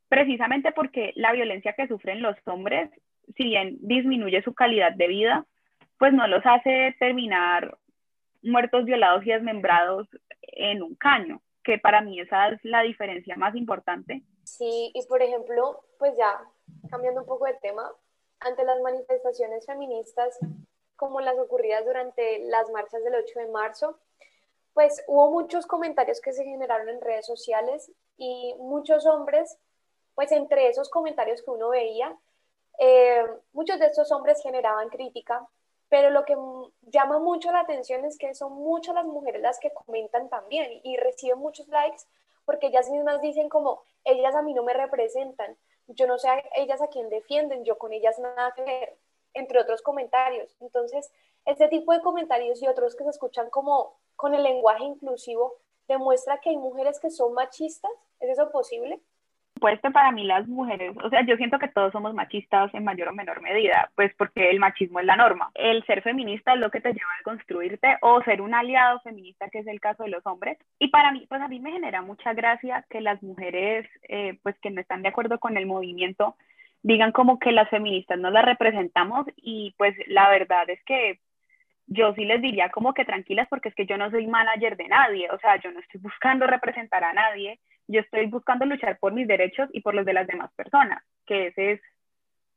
precisamente 0.09 0.71
porque 0.71 1.13
la 1.17 1.33
violencia 1.33 1.73
que 1.73 1.89
sufren 1.89 2.23
los 2.23 2.37
hombres, 2.45 2.91
si 3.37 3.45
bien 3.45 3.79
disminuye 3.81 4.43
su 4.43 4.55
calidad 4.55 4.93
de 4.93 5.09
vida, 5.09 5.47
pues 5.99 6.13
no 6.13 6.27
los 6.27 6.45
hace 6.45 6.95
terminar 6.99 7.79
muertos, 8.43 8.85
violados 8.85 9.25
y 9.27 9.33
desmembrados 9.33 10.09
en 10.43 10.83
un 10.83 10.95
caño, 10.95 11.43
que 11.65 11.79
para 11.79 12.01
mí 12.01 12.21
esa 12.21 12.49
es 12.49 12.61
la 12.63 12.83
diferencia 12.83 13.37
más 13.37 13.55
importante. 13.57 14.23
Sí, 14.45 14.93
y 14.95 15.07
por 15.07 15.23
ejemplo, 15.23 15.85
pues 15.99 16.17
ya 16.17 16.41
cambiando 16.91 17.23
un 17.23 17.27
poco 17.27 17.47
de 17.47 17.55
tema, 17.55 17.91
ante 18.41 18.65
las 18.65 18.81
manifestaciones 18.81 19.67
feministas 19.67 20.39
como 20.97 21.21
las 21.21 21.39
ocurridas 21.39 21.85
durante 21.85 22.39
las 22.49 22.71
marchas 22.71 23.03
del 23.05 23.15
8 23.15 23.41
de 23.41 23.49
marzo, 23.49 23.99
pues 24.73 25.03
hubo 25.09 25.31
muchos 25.31 25.67
comentarios 25.67 26.21
que 26.21 26.33
se 26.33 26.45
generaron 26.45 26.89
en 26.89 27.01
redes 27.01 27.27
sociales 27.27 27.91
y 28.17 28.55
muchos 28.59 29.07
hombres, 29.07 29.59
pues 30.15 30.33
entre 30.33 30.69
esos 30.69 30.91
comentarios 30.91 31.43
que 31.43 31.51
uno 31.51 31.71
veía, 31.71 32.15
eh, 32.79 33.25
muchos 33.53 33.79
de 33.79 33.87
estos 33.87 34.11
hombres 34.13 34.43
generaban 34.43 34.89
crítica, 34.89 35.47
pero 35.89 36.11
lo 36.11 36.25
que 36.25 36.37
llama 36.83 37.19
mucho 37.19 37.53
la 37.53 37.61
atención 37.61 38.05
es 38.05 38.19
que 38.19 38.35
son 38.35 38.53
muchas 38.53 38.95
las 38.95 39.07
mujeres 39.07 39.41
las 39.41 39.59
que 39.59 39.73
comentan 39.73 40.29
también 40.29 40.81
y 40.83 40.97
reciben 40.97 41.39
muchos 41.39 41.69
likes 41.69 42.05
porque 42.47 42.69
ellas 42.69 42.89
mismas 42.89 43.21
dicen 43.21 43.49
como, 43.49 43.83
ellas 44.05 44.35
a 44.35 44.41
mí 44.41 44.55
no 44.55 44.63
me 44.63 44.73
representan, 44.73 45.59
yo 45.89 46.07
no 46.07 46.17
sé 46.17 46.29
a 46.29 46.43
ellas 46.57 46.81
a 46.81 46.89
quién 46.89 47.11
defienden, 47.11 47.65
yo 47.65 47.77
con 47.77 47.93
ellas 47.93 48.19
nada 48.19 48.53
que 48.55 48.63
ver, 48.63 48.99
entre 49.35 49.61
otros 49.61 49.83
comentarios. 49.83 50.57
Entonces, 50.61 51.11
este 51.45 51.69
tipo 51.69 51.93
de 51.93 52.01
comentarios 52.01 52.63
y 52.63 52.69
otros 52.69 52.97
que 52.97 53.05
se 53.05 53.11
escuchan 53.11 53.51
como 53.51 53.97
con 54.15 54.35
el 54.35 54.43
lenguaje 54.43 54.85
inclusivo 54.85 55.55
demuestra 55.87 56.41
que 56.41 56.51
hay 56.51 56.57
mujeres 56.57 56.99
que 56.99 57.11
son 57.11 57.35
machistas. 57.35 57.91
¿Es 58.19 58.31
eso 58.31 58.51
posible? 58.51 59.01
Pues 59.59 59.81
que 59.81 59.91
para 59.91 60.13
mí 60.13 60.25
las 60.25 60.47
mujeres, 60.47 60.95
o 61.03 61.09
sea, 61.09 61.25
yo 61.25 61.37
siento 61.37 61.59
que 61.59 61.69
todos 61.69 61.91
somos 61.91 62.13
machistas 62.13 62.73
en 62.75 62.85
mayor 62.85 63.09
o 63.09 63.15
menor 63.15 63.41
medida, 63.41 63.91
pues 63.95 64.13
porque 64.19 64.51
el 64.51 64.61
machismo 64.61 65.01
es 65.01 65.07
la 65.07 65.17
norma. 65.17 65.51
El 65.55 65.83
ser 65.87 66.03
feminista 66.03 66.53
es 66.53 66.61
lo 66.61 66.71
que 66.71 66.81
te 66.81 66.93
lleva 66.93 67.11
a 67.19 67.23
construirte 67.23 67.97
o 68.03 68.23
ser 68.23 68.43
un 68.43 68.55
aliado 68.55 69.01
feminista, 69.01 69.49
que 69.49 69.61
es 69.61 69.67
el 69.67 69.81
caso 69.81 70.03
de 70.03 70.11
los 70.11 70.27
hombres. 70.27 70.59
Y 70.79 70.89
para 70.89 71.11
mí, 71.11 71.27
pues 71.29 71.41
a 71.41 71.49
mí 71.49 71.59
me 71.59 71.73
genera 71.73 72.03
mucha 72.03 72.35
gracia 72.35 72.85
que 72.91 73.01
las 73.01 73.23
mujeres, 73.23 73.89
eh, 74.09 74.39
pues 74.43 74.59
que 74.61 74.71
no 74.71 74.81
están 74.81 75.03
de 75.03 75.09
acuerdo 75.09 75.39
con 75.39 75.57
el 75.57 75.65
movimiento, 75.65 76.37
digan 76.83 77.13
como 77.13 77.39
que 77.39 77.51
las 77.51 77.69
feministas 77.71 78.19
no 78.19 78.31
las 78.31 78.45
representamos 78.45 79.27
y 79.37 79.75
pues 79.79 79.97
la 80.07 80.29
verdad 80.31 80.69
es 80.69 80.83
que 80.85 81.19
yo 81.87 82.15
sí 82.15 82.25
les 82.25 82.43
diría 82.43 82.71
como 82.71 82.95
que 82.95 83.05
tranquilas 83.05 83.49
porque 83.49 83.71
es 83.71 83.75
que 83.75 83.87
yo 83.87 83.97
no 83.97 84.11
soy 84.11 84.27
manager 84.27 84.77
de 84.77 84.89
nadie, 84.89 85.29
o 85.31 85.39
sea, 85.39 85.57
yo 85.61 85.71
no 85.73 85.81
estoy 85.81 86.01
buscando 86.01 86.47
representar 86.47 87.05
a 87.05 87.13
nadie, 87.13 87.59
yo 87.89 88.01
estoy 88.01 88.27
buscando 88.27 88.65
luchar 88.65 88.99
por 88.99 89.13
mis 89.13 89.27
derechos 89.27 89.69
y 89.73 89.81
por 89.81 89.95
los 89.95 90.05
de 90.05 90.13
las 90.13 90.27
demás 90.27 90.51
personas, 90.55 91.03
que 91.27 91.49
ese 91.49 91.73
es 91.73 91.81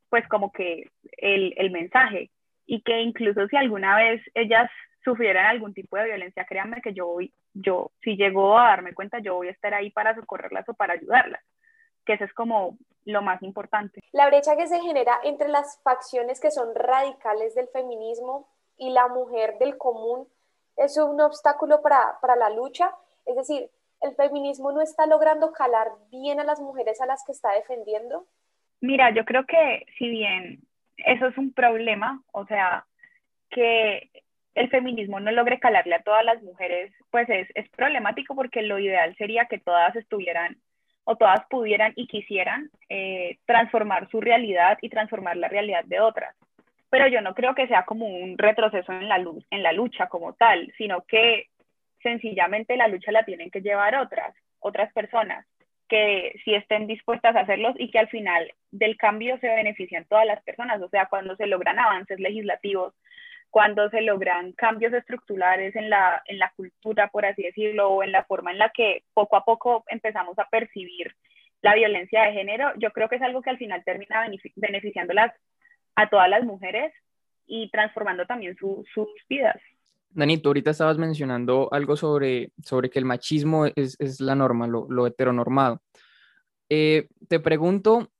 pues 0.10 0.28
como 0.28 0.52
que 0.52 0.90
el, 1.18 1.54
el 1.58 1.72
mensaje 1.72 2.32
y 2.66 2.82
que 2.82 3.02
incluso 3.02 3.48
si 3.48 3.56
alguna 3.56 3.96
vez 3.96 4.22
ellas 4.34 4.70
sufrieran 5.04 5.46
algún 5.46 5.74
tipo 5.74 5.98
de 5.98 6.06
violencia, 6.06 6.46
créanme 6.46 6.82
que 6.82 6.94
yo 6.94 7.08
voy, 7.08 7.34
yo 7.54 7.92
si 8.04 8.16
llego 8.16 8.58
a 8.58 8.70
darme 8.70 8.94
cuenta, 8.94 9.20
yo 9.20 9.36
voy 9.36 9.48
a 9.48 9.52
estar 9.52 9.74
ahí 9.74 9.92
para 9.92 10.16
socorrerlas 10.16 10.68
o 10.68 10.74
para 10.74 10.94
ayudarlas, 10.94 11.42
que 12.06 12.14
eso 12.14 12.26
es 12.26 12.34
como 12.34 12.78
lo 13.06 13.22
más 13.22 13.42
importante. 13.44 14.02
La 14.12 14.28
brecha 14.28 14.56
que 14.56 14.68
se 14.68 14.80
genera 14.82 15.20
entre 15.24 15.48
las 15.48 15.80
facciones 15.84 16.40
que 16.40 16.52
son 16.52 16.76
radicales 16.76 17.56
del 17.56 17.68
feminismo 17.70 18.48
y 18.78 18.92
la 18.92 19.08
mujer 19.08 19.58
del 19.60 19.78
común 19.78 20.28
es 20.76 20.98
un 20.98 21.20
obstáculo 21.22 21.82
para, 21.82 22.18
para 22.22 22.36
la 22.36 22.50
lucha. 22.50 22.94
Es 23.26 23.36
decir, 23.36 23.70
el 24.02 24.16
feminismo 24.16 24.72
no 24.72 24.82
está 24.82 25.06
logrando 25.06 25.52
calar 25.52 25.88
bien 26.12 26.40
a 26.40 26.44
las 26.44 26.60
mujeres 26.60 27.02
a 27.02 27.06
las 27.06 27.24
que 27.26 27.32
está 27.32 27.54
defendiendo. 27.54 28.26
Mira, 28.82 29.12
yo 29.12 29.26
creo 29.26 29.46
que 29.46 29.86
si 29.98 30.10
bien 30.10 30.62
eso 30.98 31.28
es 31.28 31.38
un 31.38 31.54
problema, 31.54 32.22
o 32.32 32.46
sea, 32.46 32.86
que 33.50 34.10
el 34.56 34.70
feminismo 34.70 35.20
no 35.20 35.32
logre 35.32 35.60
calarle 35.60 35.96
a 35.96 36.04
todas 36.04 36.24
las 36.24 36.42
mujeres, 36.44 36.94
pues 37.12 37.30
es, 37.30 37.48
es 37.56 37.70
problemático 37.70 38.36
porque 38.36 38.62
lo 38.62 38.80
ideal 38.80 39.16
sería 39.18 39.46
que 39.46 39.60
todas 39.60 39.96
estuvieran 39.96 40.58
o 41.04 41.16
todas 41.16 41.46
pudieran 41.50 41.94
y 41.96 42.08
quisieran 42.08 42.70
eh, 42.88 43.40
transformar 43.46 44.10
su 44.10 44.22
realidad 44.22 44.78
y 44.82 44.90
transformar 44.90 45.38
la 45.38 45.48
realidad 45.48 45.84
de 45.86 46.00
otras 46.00 46.36
pero 46.90 47.08
yo 47.08 47.22
no 47.22 47.34
creo 47.34 47.56
que 47.56 47.68
sea 47.68 47.86
como 47.86 48.08
un 48.08 48.38
retroceso 48.38 48.92
en 48.92 49.08
la, 49.08 49.18
en 49.18 49.64
la 49.64 49.72
lucha 49.74 50.08
como 50.08 50.34
tal, 50.34 50.74
sino 50.78 51.02
que 51.02 51.48
sencillamente 52.02 52.78
la 52.78 52.88
lucha 52.88 53.12
la 53.12 53.26
tienen 53.26 53.52
que 53.52 53.62
llevar 53.62 53.96
otras, 53.96 54.36
otras 54.60 54.92
personas 54.94 55.46
que 55.88 56.40
sí 56.46 56.54
estén 56.54 56.88
dispuestas 56.88 57.36
a 57.36 57.42
hacerlos 57.42 57.76
y 57.78 57.90
que 57.90 58.00
al 58.00 58.08
final 58.10 58.54
del 58.72 58.96
cambio 58.96 59.38
se 59.40 59.48
benefician 59.48 60.06
todas 60.06 60.26
las 60.26 60.42
personas, 60.44 60.82
o 60.82 60.90
sea, 60.90 61.08
cuando 61.08 61.36
se 61.36 61.48
logran 61.48 61.80
avances 61.80 62.20
legislativos, 62.20 62.94
cuando 63.50 63.90
se 63.90 64.02
logran 64.02 64.52
cambios 64.54 64.94
estructurales 64.94 65.76
en 65.76 65.90
la, 65.90 66.22
en 66.26 66.38
la 66.38 66.54
cultura, 66.56 67.08
por 67.08 67.26
así 67.26 67.42
decirlo, 67.42 67.90
o 67.90 68.04
en 68.04 68.12
la 68.12 68.24
forma 68.24 68.52
en 68.52 68.60
la 68.60 68.70
que 68.70 69.04
poco 69.14 69.36
a 69.36 69.44
poco 69.44 69.84
empezamos 69.88 70.38
a 70.38 70.48
percibir 70.50 71.16
la 71.62 71.74
violencia 71.74 72.24
de 72.24 72.34
género, 72.34 72.72
yo 72.78 72.92
creo 72.92 73.10
que 73.10 73.16
es 73.16 73.22
algo 73.22 73.42
que 73.42 73.50
al 73.50 73.58
final 73.58 73.84
termina 73.84 74.26
beneficiándolas 74.56 75.34
a 75.96 76.08
todas 76.08 76.30
las 76.30 76.44
mujeres 76.44 76.94
y 77.48 77.70
transformando 77.72 78.26
también 78.26 78.56
sus 78.56 79.10
vidas. 79.28 79.60
Dani, 80.12 80.38
tú 80.38 80.50
ahorita 80.50 80.72
estabas 80.72 80.98
mencionando 80.98 81.70
algo 81.72 81.96
sobre, 81.96 82.52
sobre 82.64 82.90
que 82.90 83.00
el 83.00 83.06
machismo 83.06 83.66
es, 83.68 83.96
es 84.00 84.20
la 84.20 84.36
norma, 84.36 84.68
lo, 84.68 84.88
lo 84.90 85.06
heteronormado. 85.06 85.82
Eh, 86.70 87.08
te 87.28 87.40
pregunto 87.40 88.12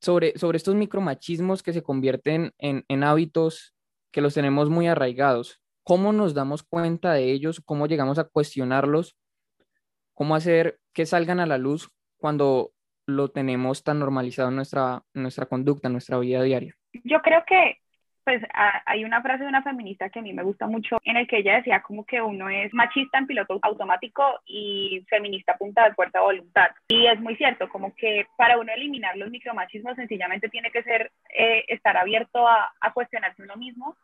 sobre, 0.00 0.36
sobre 0.38 0.56
estos 0.56 0.74
micromachismos 0.74 1.62
que 1.62 1.72
se 1.72 1.82
convierten 1.82 2.52
en, 2.58 2.84
en 2.88 3.04
hábitos 3.04 3.74
que 4.10 4.20
los 4.20 4.34
tenemos 4.34 4.70
muy 4.70 4.88
arraigados. 4.88 5.60
¿Cómo 5.84 6.12
nos 6.12 6.34
damos 6.34 6.62
cuenta 6.62 7.12
de 7.12 7.30
ellos? 7.32 7.60
¿Cómo 7.64 7.86
llegamos 7.86 8.18
a 8.18 8.24
cuestionarlos? 8.24 9.16
¿Cómo 10.14 10.34
hacer 10.34 10.78
que 10.92 11.06
salgan 11.06 11.40
a 11.40 11.46
la 11.46 11.58
luz 11.58 11.88
cuando 12.18 12.72
lo 13.06 13.28
tenemos 13.28 13.82
tan 13.82 13.98
normalizado 13.98 14.50
en 14.50 14.56
nuestra, 14.56 15.02
nuestra 15.14 15.46
conducta, 15.46 15.88
en 15.88 15.92
nuestra 15.92 16.18
vida 16.18 16.42
diaria? 16.42 16.76
Yo 17.04 17.20
creo 17.22 17.42
que 17.46 17.79
pues 18.24 18.42
hay 18.86 19.04
una 19.04 19.22
frase 19.22 19.42
de 19.42 19.48
una 19.48 19.62
feminista 19.62 20.08
que 20.10 20.18
a 20.18 20.22
mí 20.22 20.32
me 20.32 20.42
gusta 20.42 20.66
mucho 20.66 20.98
en 21.04 21.16
el 21.16 21.26
que 21.26 21.38
ella 21.38 21.56
decía 21.56 21.82
como 21.82 22.04
que 22.04 22.20
uno 22.20 22.48
es 22.48 22.72
machista 22.74 23.18
en 23.18 23.26
piloto 23.26 23.58
automático 23.62 24.22
y 24.46 25.04
feminista 25.08 25.56
punta 25.56 25.84
de 25.84 25.94
fuerza 25.94 26.20
voluntad. 26.20 26.68
Y 26.88 27.06
es 27.06 27.20
muy 27.20 27.36
cierto, 27.36 27.68
como 27.68 27.94
que 27.94 28.26
para 28.36 28.58
uno 28.58 28.72
eliminar 28.72 29.16
los 29.16 29.30
micromachismos 29.30 29.96
sencillamente 29.96 30.48
tiene 30.48 30.70
que 30.70 30.82
ser 30.82 31.10
eh, 31.34 31.64
estar 31.68 31.96
abierto 31.96 32.46
a, 32.46 32.72
a 32.80 32.92
cuestionarse 32.92 33.42
uno 33.42 33.56
mismo 33.56 33.96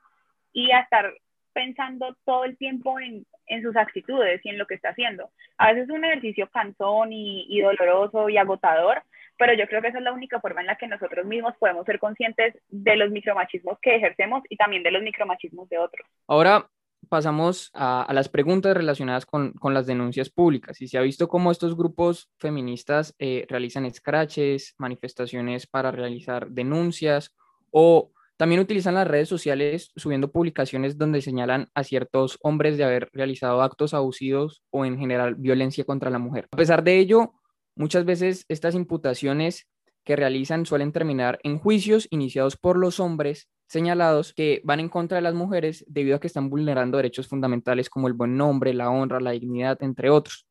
y 0.53 0.71
a 0.73 0.81
estar 0.81 1.13
pensando 1.53 2.15
todo 2.27 2.45
el 2.45 2.57
tiempo 2.59 3.01
en, 3.01 3.25
en, 3.47 3.63
sus 3.63 3.75
actitudes 3.77 4.41
y 4.45 4.51
en 4.51 4.59
lo 4.59 4.67
que 4.67 4.75
está 4.75 4.91
haciendo. 4.91 5.31
A 5.57 5.69
veces 5.69 5.85
es 5.85 5.91
un 5.91 6.05
ejercicio 6.05 6.51
cansón 6.51 7.15
y, 7.15 7.47
y, 7.49 7.63
doloroso 7.63 8.29
y 8.29 8.37
agotador, 8.37 9.03
pero 9.39 9.55
yo 9.55 9.67
creo 9.67 9.83
que 9.83 9.89
esa 9.89 9.99
es 9.99 10.05
la 10.05 10.13
única 10.13 10.41
forma 10.41 10.61
en 10.61 10.67
la 10.67 10.77
que 10.77 10.87
nosotros 10.87 11.27
mismos 11.27 11.55
podemos 11.59 11.85
ser 11.85 11.99
conscientes 11.99 12.55
de 12.69 12.97
los 12.97 13.11
micromachismos 13.11 13.79
que 13.81 13.97
ejercemos 13.97 14.43
y 14.49 14.57
también 14.57 14.83
de 14.83 14.91
los 14.91 15.03
micromachismos 15.03 15.69
de 15.69 15.79
otros. 15.79 16.07
Ahora 16.27 16.69
pasamos 17.09 17.71
a, 17.75 18.07
las 18.13 18.29
preguntas 18.29 18.77
relacionadas 18.77 19.27
con, 19.27 19.53
con, 19.53 19.75
las 19.75 19.87
denuncias 19.87 20.31
públicas 20.31 20.81
y 20.81 20.89
se 20.89 20.99
ha 20.99 21.03
visto 21.03 21.29
cómo 21.29 21.51
estos 21.51 21.77
grupos 21.77 22.31
feministas 22.39 23.15
eh, 23.19 23.47
realizan 23.49 23.89
scratches, 23.93 24.75
manifestaciones 24.79 25.67
para 25.67 25.93
realizar 25.93 26.49
denuncias 26.49 27.35
o 27.71 28.11
también 28.37 28.61
utilizan 28.61 28.95
las 28.95 29.09
redes 29.09 29.29
sociales 29.29 29.93
subiendo 29.97 30.31
publicaciones 30.31 30.99
donde 30.99 31.23
señalan 31.23 31.69
a 31.75 31.85
ciertos 31.85 32.39
hombres 32.43 32.77
de 32.77 32.85
haber 32.85 33.09
realizado 33.13 33.63
actos 33.63 33.95
abusivos 33.95 34.63
o 34.71 34.85
en 34.85 34.99
general 34.99 35.37
violencia 35.37 35.85
contra 35.85 36.11
la 36.11 36.19
mujer. 36.19 36.47
A 36.51 36.57
pesar 36.57 36.83
de 36.83 36.99
ello, 36.99 37.33
Muchas 37.77 38.05
veces 38.07 38.47
estas 38.49 38.75
imputaciones 38.75 39.69
que 40.03 40.17
realizan 40.17 40.65
suelen 40.65 40.93
terminar 40.93 41.39
en 41.43 41.59
juicios 41.59 42.09
iniciados 42.11 42.57
por 42.57 42.79
los 42.79 43.01
hombres 43.01 43.51
señalados 43.69 44.33
que 44.33 44.63
van 44.65 44.81
en 44.81 44.89
contra 44.89 45.17
de 45.17 45.23
las 45.23 45.35
mujeres 45.35 45.85
debido 45.89 46.17
a 46.17 46.21
que 46.21 46.29
están 46.29 46.49
vulnerando 46.49 46.97
derechos 46.97 47.29
fundamentales 47.29 47.91
como 47.91 48.09
el 48.09 48.15
buen 48.15 48.37
nombre, 48.37 48.73
la 48.73 48.91
honra, 48.91 49.21
la 49.21 49.33
dignidad, 49.33 49.83
entre 49.83 50.09
otros. 50.09 50.47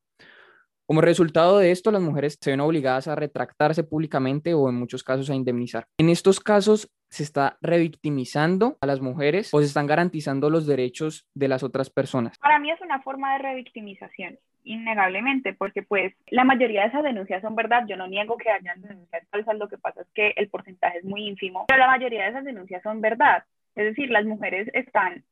Como 0.85 1.01
resultado 1.01 1.57
de 1.57 1.71
esto, 1.71 1.89
las 1.91 2.01
mujeres 2.01 2.37
se 2.39 2.51
ven 2.51 2.59
obligadas 2.59 3.07
a 3.07 3.15
retractarse 3.15 3.83
públicamente 3.83 4.53
o 4.53 4.69
en 4.69 4.75
muchos 4.75 5.03
casos 5.03 5.29
a 5.31 5.35
indemnizar. 5.35 5.87
En 5.97 6.09
estos 6.09 6.39
casos, 6.39 6.91
se 7.09 7.23
está 7.23 7.57
revictimizando 7.61 8.77
a 8.81 8.85
las 8.85 8.99
mujeres 8.99 9.53
o 9.53 9.59
se 9.59 9.65
están 9.65 9.87
garantizando 9.87 10.49
los 10.49 10.67
derechos 10.67 11.27
de 11.33 11.47
las 11.47 11.63
otras 11.63 11.89
personas? 11.89 12.37
Para 12.39 12.59
mí 12.59 12.69
es 12.71 12.81
una 12.81 13.01
forma 13.01 13.33
de 13.33 13.39
revictimización, 13.39 14.37
innegablemente, 14.65 15.53
porque 15.53 15.83
pues 15.83 16.13
la 16.27 16.43
mayoría 16.43 16.81
de 16.81 16.87
esas 16.87 17.03
denuncias 17.03 17.41
son 17.41 17.55
verdad. 17.55 17.85
Yo 17.87 17.95
no 17.95 18.07
niego 18.07 18.37
que 18.37 18.49
hayan 18.49 18.81
denuncias 18.81 19.27
falsas, 19.29 19.57
lo 19.57 19.69
que 19.69 19.77
pasa 19.77 20.01
es 20.01 20.07
que 20.13 20.33
el 20.35 20.49
porcentaje 20.49 20.97
es 20.97 21.05
muy 21.05 21.27
ínfimo, 21.27 21.65
pero 21.67 21.79
la 21.79 21.87
mayoría 21.87 22.23
de 22.23 22.29
esas 22.29 22.43
denuncias 22.45 22.83
son 22.83 23.01
verdad. 23.01 23.43
Es 23.75 23.85
decir, 23.85 24.09
las 24.09 24.25
mujeres 24.25 24.69
están 24.73 25.23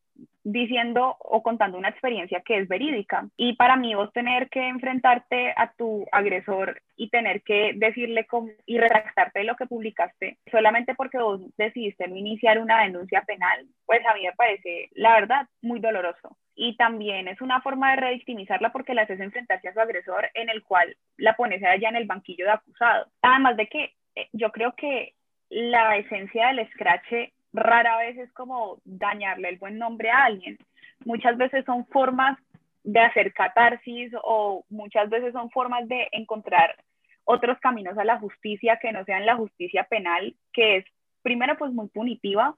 diciendo 0.43 1.15
o 1.19 1.41
contando 1.41 1.77
una 1.77 1.89
experiencia 1.89 2.41
que 2.41 2.57
es 2.57 2.67
verídica. 2.67 3.27
Y 3.37 3.55
para 3.55 3.75
mí 3.75 3.95
vos 3.95 4.11
tener 4.13 4.49
que 4.49 4.67
enfrentarte 4.67 5.53
a 5.55 5.71
tu 5.73 6.05
agresor 6.11 6.81
y 6.95 7.09
tener 7.09 7.41
que 7.43 7.73
decirle 7.75 8.27
y 8.65 8.77
retractarte 8.77 9.39
de 9.39 9.45
lo 9.45 9.55
que 9.55 9.65
publicaste 9.65 10.37
solamente 10.51 10.95
porque 10.95 11.17
vos 11.17 11.41
decidiste 11.57 12.07
no 12.07 12.15
iniciar 12.15 12.59
una 12.59 12.83
denuncia 12.83 13.23
penal, 13.23 13.67
pues 13.85 14.05
a 14.05 14.13
mí 14.13 14.23
me 14.23 14.33
parece, 14.33 14.89
la 14.93 15.13
verdad, 15.13 15.47
muy 15.61 15.79
doloroso. 15.79 16.37
Y 16.55 16.75
también 16.77 17.27
es 17.27 17.41
una 17.41 17.61
forma 17.61 17.91
de 17.91 17.97
revictimizarla 17.97 18.71
porque 18.71 18.93
la 18.93 19.03
haces 19.03 19.19
enfrentarse 19.19 19.69
a 19.69 19.73
su 19.73 19.79
agresor 19.79 20.29
en 20.35 20.49
el 20.49 20.63
cual 20.63 20.95
la 21.17 21.35
pones 21.35 21.63
allá 21.63 21.89
en 21.89 21.95
el 21.95 22.05
banquillo 22.05 22.45
de 22.45 22.51
acusado. 22.51 23.07
Además 23.21 23.57
de 23.57 23.67
que 23.67 23.93
eh, 24.15 24.29
yo 24.33 24.51
creo 24.51 24.73
que 24.75 25.15
la 25.49 25.97
esencia 25.97 26.47
del 26.47 26.67
scratch 26.71 27.31
rara 27.53 27.97
vez 27.97 28.17
es 28.17 28.31
como 28.33 28.79
dañarle 28.83 29.49
el 29.49 29.57
buen 29.57 29.77
nombre 29.77 30.09
a 30.09 30.25
alguien. 30.25 30.57
Muchas 31.05 31.37
veces 31.37 31.65
son 31.65 31.85
formas 31.87 32.37
de 32.83 32.99
hacer 32.99 33.33
catarsis 33.33 34.11
o 34.23 34.65
muchas 34.69 35.09
veces 35.09 35.33
son 35.33 35.49
formas 35.51 35.87
de 35.87 36.07
encontrar 36.11 36.75
otros 37.23 37.57
caminos 37.59 37.97
a 37.97 38.03
la 38.03 38.19
justicia 38.19 38.79
que 38.81 38.91
no 38.91 39.05
sean 39.05 39.25
la 39.25 39.35
justicia 39.35 39.85
penal, 39.85 40.35
que 40.51 40.77
es 40.77 40.85
primero 41.21 41.57
pues 41.57 41.71
muy 41.71 41.87
punitiva 41.87 42.55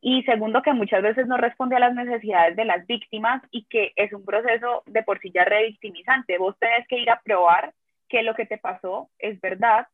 y 0.00 0.22
segundo 0.22 0.62
que 0.62 0.72
muchas 0.72 1.02
veces 1.02 1.26
no 1.26 1.36
responde 1.36 1.76
a 1.76 1.80
las 1.80 1.94
necesidades 1.94 2.56
de 2.56 2.64
las 2.64 2.86
víctimas 2.86 3.42
y 3.50 3.64
que 3.64 3.92
es 3.96 4.12
un 4.12 4.24
proceso 4.24 4.82
de 4.86 5.02
por 5.02 5.20
sí 5.20 5.30
ya 5.34 5.44
revictimizante. 5.44 6.38
Vos 6.38 6.56
tenés 6.58 6.86
que 6.88 6.98
ir 6.98 7.10
a 7.10 7.20
probar 7.20 7.74
que 8.08 8.22
lo 8.22 8.34
que 8.34 8.46
te 8.46 8.58
pasó 8.58 9.10
es 9.18 9.40
verdad 9.40 9.86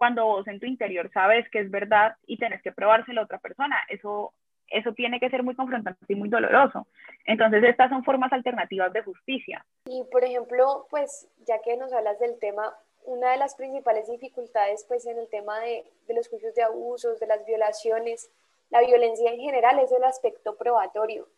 cuando 0.00 0.24
vos 0.24 0.48
en 0.48 0.58
tu 0.58 0.64
interior 0.64 1.10
sabes 1.12 1.46
que 1.50 1.58
es 1.58 1.70
verdad 1.70 2.16
y 2.26 2.38
tenés 2.38 2.62
que 2.62 2.72
probárselo 2.72 3.20
a 3.20 3.24
otra 3.24 3.36
persona. 3.36 3.76
Eso, 3.90 4.32
eso 4.68 4.94
tiene 4.94 5.20
que 5.20 5.28
ser 5.28 5.42
muy 5.42 5.54
confrontante 5.54 6.06
y 6.08 6.14
muy 6.14 6.30
doloroso. 6.30 6.86
Entonces, 7.26 7.62
estas 7.64 7.90
son 7.90 8.02
formas 8.02 8.32
alternativas 8.32 8.94
de 8.94 9.02
justicia. 9.02 9.62
Y, 9.84 10.02
por 10.04 10.24
ejemplo, 10.24 10.86
pues, 10.88 11.28
ya 11.46 11.60
que 11.60 11.76
nos 11.76 11.92
hablas 11.92 12.18
del 12.18 12.38
tema, 12.38 12.74
una 13.04 13.32
de 13.32 13.36
las 13.36 13.54
principales 13.56 14.08
dificultades, 14.08 14.86
pues, 14.88 15.04
en 15.04 15.18
el 15.18 15.28
tema 15.28 15.60
de, 15.60 15.84
de 16.06 16.14
los 16.14 16.30
juicios 16.30 16.54
de 16.54 16.62
abusos, 16.62 17.20
de 17.20 17.26
las 17.26 17.44
violaciones, 17.44 18.30
la 18.70 18.80
violencia 18.80 19.30
en 19.30 19.40
general 19.40 19.80
es 19.80 19.92
el 19.92 20.04
aspecto 20.04 20.56
probatorio. 20.56 21.28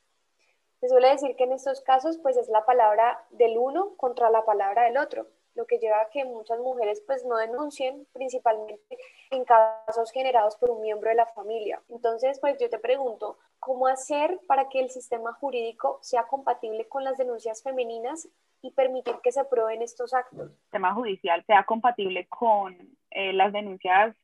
Se 0.78 0.88
suele 0.88 1.08
decir 1.08 1.34
que 1.34 1.42
en 1.42 1.52
estos 1.52 1.80
casos, 1.80 2.16
pues, 2.18 2.36
es 2.36 2.48
la 2.48 2.64
palabra 2.64 3.24
del 3.30 3.58
uno 3.58 3.96
contra 3.96 4.30
la 4.30 4.44
palabra 4.44 4.84
del 4.84 4.98
otro 4.98 5.26
lo 5.54 5.66
que 5.66 5.78
lleva 5.78 6.00
a 6.00 6.10
que 6.10 6.24
muchas 6.24 6.58
mujeres 6.58 7.02
pues 7.06 7.24
no 7.24 7.36
denuncien 7.36 8.06
principalmente 8.12 8.98
en 9.30 9.44
casos 9.44 10.10
generados 10.12 10.56
por 10.56 10.70
un 10.70 10.82
miembro 10.82 11.10
de 11.10 11.16
la 11.16 11.26
familia. 11.26 11.82
Entonces, 11.88 12.38
pues 12.40 12.58
yo 12.60 12.70
te 12.70 12.78
pregunto, 12.78 13.38
¿cómo 13.58 13.86
hacer 13.86 14.40
para 14.46 14.68
que 14.68 14.80
el 14.80 14.90
sistema 14.90 15.32
jurídico 15.34 15.98
sea 16.02 16.24
compatible 16.24 16.88
con 16.88 17.04
las 17.04 17.18
denuncias 17.18 17.62
femeninas 17.62 18.28
y 18.62 18.70
permitir 18.72 19.14
que 19.22 19.32
se 19.32 19.44
prueben 19.44 19.82
estos 19.82 20.14
actos? 20.14 20.50
El 20.50 20.56
sistema 20.58 20.94
judicial 20.94 21.44
sea 21.46 21.64
compatible 21.64 22.26
con 22.28 22.76
eh, 23.10 23.32
las 23.32 23.52
denuncias 23.52 24.16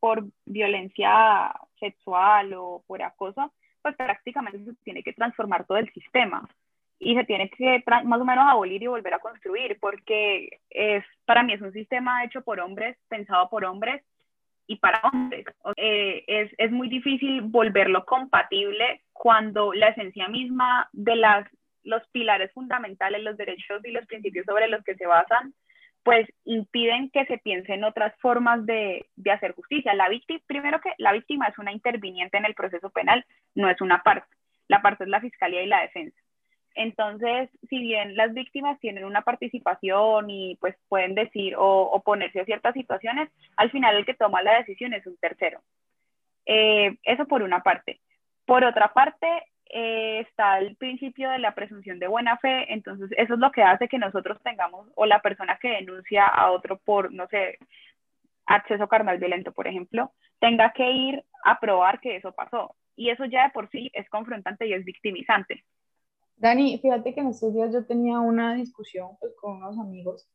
por 0.00 0.24
violencia 0.44 1.54
sexual 1.78 2.52
o 2.54 2.82
por 2.86 3.02
acoso, 3.02 3.52
pues 3.80 3.96
prácticamente 3.96 4.64
se 4.64 4.74
tiene 4.82 5.02
que 5.02 5.12
transformar 5.12 5.66
todo 5.66 5.78
el 5.78 5.90
sistema 5.92 6.48
y 6.98 7.14
se 7.14 7.24
tiene 7.24 7.50
que 7.50 7.82
más 7.86 8.20
o 8.20 8.24
menos 8.24 8.44
abolir 8.48 8.82
y 8.82 8.86
volver 8.86 9.14
a 9.14 9.18
construir, 9.18 9.78
porque 9.80 10.60
es, 10.70 11.04
para 11.24 11.42
mí 11.42 11.52
es 11.52 11.60
un 11.60 11.72
sistema 11.72 12.24
hecho 12.24 12.42
por 12.42 12.60
hombres, 12.60 12.96
pensado 13.08 13.48
por 13.50 13.64
hombres 13.64 14.02
y 14.66 14.76
para 14.76 15.00
hombres. 15.02 15.44
Eh, 15.76 16.24
es, 16.26 16.52
es 16.56 16.70
muy 16.70 16.88
difícil 16.88 17.42
volverlo 17.42 18.04
compatible 18.04 19.02
cuando 19.12 19.72
la 19.72 19.88
esencia 19.88 20.28
misma 20.28 20.88
de 20.92 21.16
las, 21.16 21.46
los 21.82 22.06
pilares 22.08 22.52
fundamentales, 22.52 23.22
los 23.22 23.36
derechos 23.36 23.84
y 23.84 23.90
los 23.90 24.06
principios 24.06 24.46
sobre 24.46 24.68
los 24.68 24.82
que 24.84 24.94
se 24.94 25.06
basan, 25.06 25.52
pues 26.02 26.28
impiden 26.44 27.10
que 27.10 27.24
se 27.26 27.38
piense 27.38 27.72
en 27.74 27.84
otras 27.84 28.14
formas 28.20 28.64
de, 28.66 29.06
de 29.16 29.30
hacer 29.30 29.54
justicia. 29.54 29.94
La 29.94 30.08
víctima, 30.08 30.40
primero 30.46 30.80
que 30.80 30.92
la 30.98 31.12
víctima 31.12 31.46
es 31.46 31.58
una 31.58 31.72
interviniente 31.72 32.36
en 32.36 32.44
el 32.44 32.54
proceso 32.54 32.90
penal, 32.90 33.24
no 33.54 33.68
es 33.68 33.80
una 33.80 34.02
parte. 34.02 34.28
La 34.68 34.80
parte 34.80 35.04
es 35.04 35.10
la 35.10 35.20
fiscalía 35.20 35.62
y 35.62 35.66
la 35.66 35.82
defensa. 35.82 36.18
Entonces, 36.74 37.50
si 37.68 37.78
bien 37.78 38.16
las 38.16 38.34
víctimas 38.34 38.78
tienen 38.80 39.04
una 39.04 39.22
participación 39.22 40.28
y 40.28 40.56
pues 40.56 40.76
pueden 40.88 41.14
decir 41.14 41.54
o 41.56 41.82
oponerse 41.82 42.40
a 42.40 42.44
ciertas 42.44 42.74
situaciones, 42.74 43.30
al 43.56 43.70
final 43.70 43.96
el 43.96 44.04
que 44.04 44.14
toma 44.14 44.42
la 44.42 44.58
decisión 44.58 44.92
es 44.92 45.06
un 45.06 45.16
tercero. 45.18 45.60
Eh, 46.46 46.96
eso 47.04 47.26
por 47.26 47.42
una 47.42 47.62
parte. 47.62 48.00
Por 48.44 48.64
otra 48.64 48.92
parte, 48.92 49.26
eh, 49.70 50.20
está 50.20 50.58
el 50.58 50.76
principio 50.76 51.30
de 51.30 51.38
la 51.38 51.54
presunción 51.54 51.98
de 51.98 52.08
buena 52.08 52.36
fe, 52.38 52.72
entonces 52.72 53.10
eso 53.16 53.34
es 53.34 53.40
lo 53.40 53.50
que 53.50 53.62
hace 53.62 53.88
que 53.88 53.98
nosotros 53.98 54.38
tengamos, 54.42 54.88
o 54.94 55.06
la 55.06 55.20
persona 55.20 55.58
que 55.60 55.68
denuncia 55.68 56.26
a 56.26 56.50
otro 56.50 56.78
por, 56.78 57.12
no 57.12 57.26
sé, 57.28 57.58
acceso 58.46 58.88
carnal 58.88 59.18
violento, 59.18 59.52
por 59.52 59.66
ejemplo, 59.66 60.12
tenga 60.38 60.72
que 60.72 60.90
ir 60.90 61.24
a 61.44 61.58
probar 61.60 62.00
que 62.00 62.16
eso 62.16 62.32
pasó. 62.32 62.74
Y 62.96 63.10
eso 63.10 63.24
ya 63.24 63.44
de 63.44 63.50
por 63.50 63.68
sí 63.70 63.90
es 63.94 64.08
confrontante 64.08 64.66
y 64.66 64.74
es 64.74 64.84
victimizante. 64.84 65.64
Dani, 66.36 66.78
fíjate 66.78 67.14
que 67.14 67.20
en 67.20 67.28
estos 67.28 67.54
días 67.54 67.72
yo 67.72 67.86
tenía 67.86 68.20
una 68.20 68.54
discusión 68.54 69.16
pues, 69.20 69.32
con 69.40 69.56
unos 69.56 69.78
amigos 69.78 70.28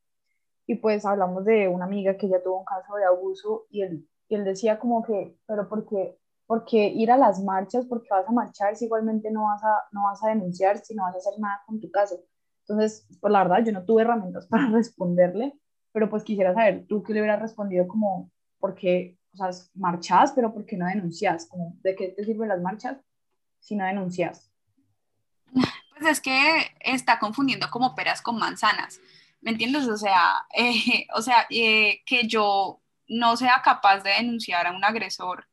y 0.68 0.76
pues 0.76 1.06
hablamos 1.06 1.46
de 1.46 1.68
una 1.68 1.86
amiga 1.86 2.18
que 2.18 2.30
ya 2.30 2.42
tuvo 2.44 2.60
un 2.60 2.66
caso 2.66 2.96
de 2.96 3.06
abuso 3.06 3.68
y 3.72 3.82
él, 3.84 4.08
y 4.30 4.36
él 4.36 4.46
decía 4.46 4.80
como 4.80 5.04
que, 5.04 5.38
pero 5.48 5.70
¿por 5.70 5.88
qué, 5.88 6.18
por 6.48 6.66
qué 6.66 6.88
ir 6.90 7.12
a 7.12 7.18
las 7.18 7.44
marchas? 7.44 7.86
porque 7.88 8.08
vas 8.12 8.28
a 8.28 8.32
marchar 8.32 8.76
si 8.76 8.86
igualmente 8.86 9.32
no 9.32 9.46
vas 9.46 9.64
a, 9.64 9.84
no 9.92 10.04
vas 10.06 10.24
a 10.24 10.30
denunciar, 10.30 10.80
si 10.80 10.96
no 10.96 11.04
vas 11.04 11.16
a 11.16 11.20
hacer 11.20 11.34
nada 11.40 11.62
con 11.68 11.80
tu 11.82 11.92
caso? 11.92 12.20
Entonces, 12.68 13.08
pues 13.22 13.32
la 13.34 13.44
verdad, 13.44 13.66
yo 13.66 13.72
no 13.74 13.86
tuve 13.86 14.04
herramientas 14.04 14.48
para 14.50 14.70
responderle, 14.70 15.60
pero 15.94 16.10
pues 16.10 16.24
quisiera 16.24 16.54
saber, 16.54 16.86
tú 16.88 17.04
qué 17.04 17.14
le 17.14 17.22
hubieras 17.22 17.42
respondido 17.42 17.88
como, 17.88 18.32
¿por 18.60 18.76
qué, 18.76 19.18
o 19.34 19.38
sea, 19.38 19.50
marchas, 19.76 20.34
pero 20.34 20.54
por 20.54 20.66
qué 20.66 20.78
no 20.78 20.88
denuncias? 20.88 21.48
Como, 21.50 21.76
¿De 21.84 21.96
qué 21.96 22.10
te 22.10 22.24
sirven 22.26 22.50
las 22.50 22.62
marchas 22.62 23.00
si 23.60 23.76
no 23.76 23.86
denuncias? 23.86 24.49
Es 26.08 26.22
que 26.22 26.76
está 26.80 27.20
confundiendo 27.20 27.70
como 27.70 27.96
peras 27.96 28.22
con 28.22 28.38
manzanas, 28.38 29.02
¿me 29.42 29.52
entiendes? 29.52 29.88
O 29.88 29.98
sea, 29.98 30.46
eh, 30.56 31.08
o 31.14 31.22
sea 31.22 31.48
eh, 31.50 32.02
que 32.06 32.28
yo 32.28 32.82
no 33.08 33.38
sea 33.38 33.62
capaz 33.64 34.02
de 34.02 34.12
denunciar 34.12 34.68
a 34.68 34.72
un 34.72 34.84
agresor 34.84 35.50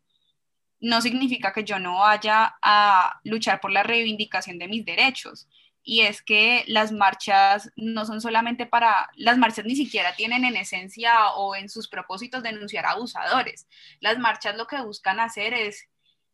no 0.80 1.00
significa 1.00 1.52
que 1.52 1.64
yo 1.64 1.78
no 1.78 1.98
vaya 1.98 2.56
a 2.62 3.20
luchar 3.24 3.60
por 3.60 3.72
la 3.72 3.82
reivindicación 3.82 4.58
de 4.58 4.68
mis 4.68 4.84
derechos. 4.84 5.48
Y 5.82 6.00
es 6.00 6.20
que 6.20 6.64
las 6.66 6.90
marchas 6.90 7.70
no 7.76 8.04
son 8.04 8.20
solamente 8.20 8.66
para, 8.66 9.08
las 9.14 9.38
marchas 9.38 9.64
ni 9.64 9.76
siquiera 9.76 10.16
tienen 10.16 10.44
en 10.44 10.56
esencia 10.56 11.30
o 11.36 11.54
en 11.54 11.68
sus 11.68 11.88
propósitos 11.88 12.42
denunciar 12.42 12.86
a 12.86 12.90
abusadores. 12.90 13.68
Las 14.00 14.18
marchas 14.18 14.56
lo 14.56 14.66
que 14.66 14.80
buscan 14.82 15.20
hacer 15.20 15.54
es 15.54 15.88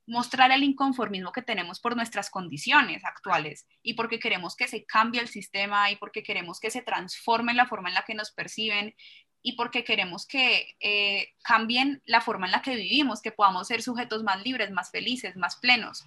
mostrar 0.06 0.50
el 0.50 0.64
inconformismo 0.64 1.32
que 1.32 1.42
tenemos 1.42 1.80
por 1.80 1.96
nuestras 1.96 2.30
condiciones 2.30 3.04
actuales 3.04 3.66
y 3.82 3.94
porque 3.94 4.18
queremos 4.18 4.56
que 4.56 4.68
se 4.68 4.84
cambie 4.84 5.20
el 5.20 5.28
sistema 5.28 5.90
y 5.90 5.96
porque 5.96 6.22
queremos 6.22 6.60
que 6.60 6.70
se 6.70 6.82
transforme 6.82 7.54
la 7.54 7.66
forma 7.66 7.88
en 7.88 7.94
la 7.94 8.04
que 8.04 8.14
nos 8.14 8.32
perciben 8.32 8.94
y 9.42 9.52
porque 9.52 9.84
queremos 9.84 10.26
que 10.26 10.76
eh, 10.80 11.34
cambien 11.42 12.02
la 12.04 12.20
forma 12.20 12.46
en 12.46 12.52
la 12.52 12.62
que 12.62 12.76
vivimos, 12.76 13.22
que 13.22 13.32
podamos 13.32 13.68
ser 13.68 13.82
sujetos 13.82 14.22
más 14.22 14.42
libres, 14.42 14.70
más 14.70 14.90
felices, 14.90 15.36
más 15.36 15.56
plenos 15.56 16.04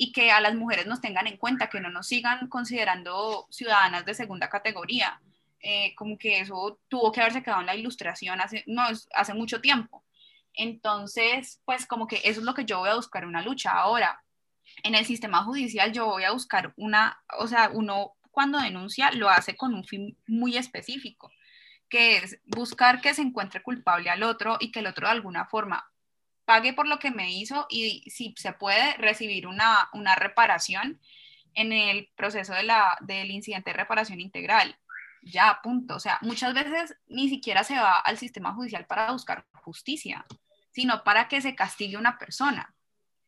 y 0.00 0.12
que 0.12 0.30
a 0.30 0.40
las 0.40 0.54
mujeres 0.54 0.86
nos 0.86 1.00
tengan 1.00 1.26
en 1.26 1.36
cuenta, 1.36 1.68
que 1.68 1.80
no 1.80 1.90
nos 1.90 2.06
sigan 2.06 2.48
considerando 2.48 3.46
ciudadanas 3.50 4.06
de 4.06 4.14
segunda 4.14 4.48
categoría, 4.48 5.20
eh, 5.60 5.92
como 5.96 6.16
que 6.16 6.38
eso 6.38 6.78
tuvo 6.88 7.10
que 7.10 7.20
haberse 7.20 7.42
quedado 7.42 7.60
en 7.60 7.66
la 7.66 7.74
ilustración 7.74 8.40
hace, 8.40 8.62
no, 8.68 8.84
hace 9.12 9.34
mucho 9.34 9.60
tiempo. 9.60 10.04
Entonces, 10.58 11.62
pues 11.64 11.86
como 11.86 12.08
que 12.08 12.16
eso 12.24 12.40
es 12.40 12.42
lo 12.44 12.52
que 12.52 12.64
yo 12.64 12.80
voy 12.80 12.90
a 12.90 12.96
buscar 12.96 13.24
una 13.24 13.42
lucha. 13.42 13.70
Ahora, 13.70 14.22
en 14.82 14.96
el 14.96 15.06
sistema 15.06 15.44
judicial 15.44 15.92
yo 15.92 16.06
voy 16.06 16.24
a 16.24 16.32
buscar 16.32 16.74
una, 16.76 17.22
o 17.38 17.46
sea, 17.46 17.70
uno 17.72 18.16
cuando 18.32 18.58
denuncia 18.58 19.12
lo 19.12 19.30
hace 19.30 19.56
con 19.56 19.72
un 19.72 19.84
fin 19.84 20.18
muy 20.26 20.56
específico, 20.56 21.30
que 21.88 22.18
es 22.18 22.40
buscar 22.44 23.00
que 23.00 23.14
se 23.14 23.22
encuentre 23.22 23.62
culpable 23.62 24.10
al 24.10 24.24
otro 24.24 24.58
y 24.60 24.72
que 24.72 24.80
el 24.80 24.88
otro 24.88 25.06
de 25.06 25.12
alguna 25.12 25.46
forma 25.46 25.90
pague 26.44 26.72
por 26.72 26.88
lo 26.88 26.98
que 26.98 27.12
me 27.12 27.32
hizo 27.32 27.66
y 27.70 28.02
si 28.10 28.34
se 28.36 28.52
puede 28.52 28.94
recibir 28.96 29.46
una, 29.46 29.88
una 29.92 30.16
reparación 30.16 31.00
en 31.54 31.72
el 31.72 32.10
proceso 32.16 32.52
de 32.52 32.64
la, 32.64 32.98
del 33.00 33.30
incidente 33.30 33.70
de 33.70 33.76
reparación 33.76 34.20
integral. 34.20 34.76
Ya, 35.22 35.60
punto. 35.62 35.96
O 35.96 36.00
sea, 36.00 36.18
muchas 36.22 36.54
veces 36.54 36.96
ni 37.06 37.28
siquiera 37.28 37.62
se 37.64 37.74
va 37.74 37.98
al 37.98 38.18
sistema 38.18 38.54
judicial 38.54 38.86
para 38.86 39.12
buscar 39.12 39.46
justicia, 39.62 40.24
sino 40.78 41.02
para 41.02 41.26
que 41.26 41.40
se 41.40 41.56
castigue 41.56 41.96
una 41.96 42.18
persona. 42.18 42.72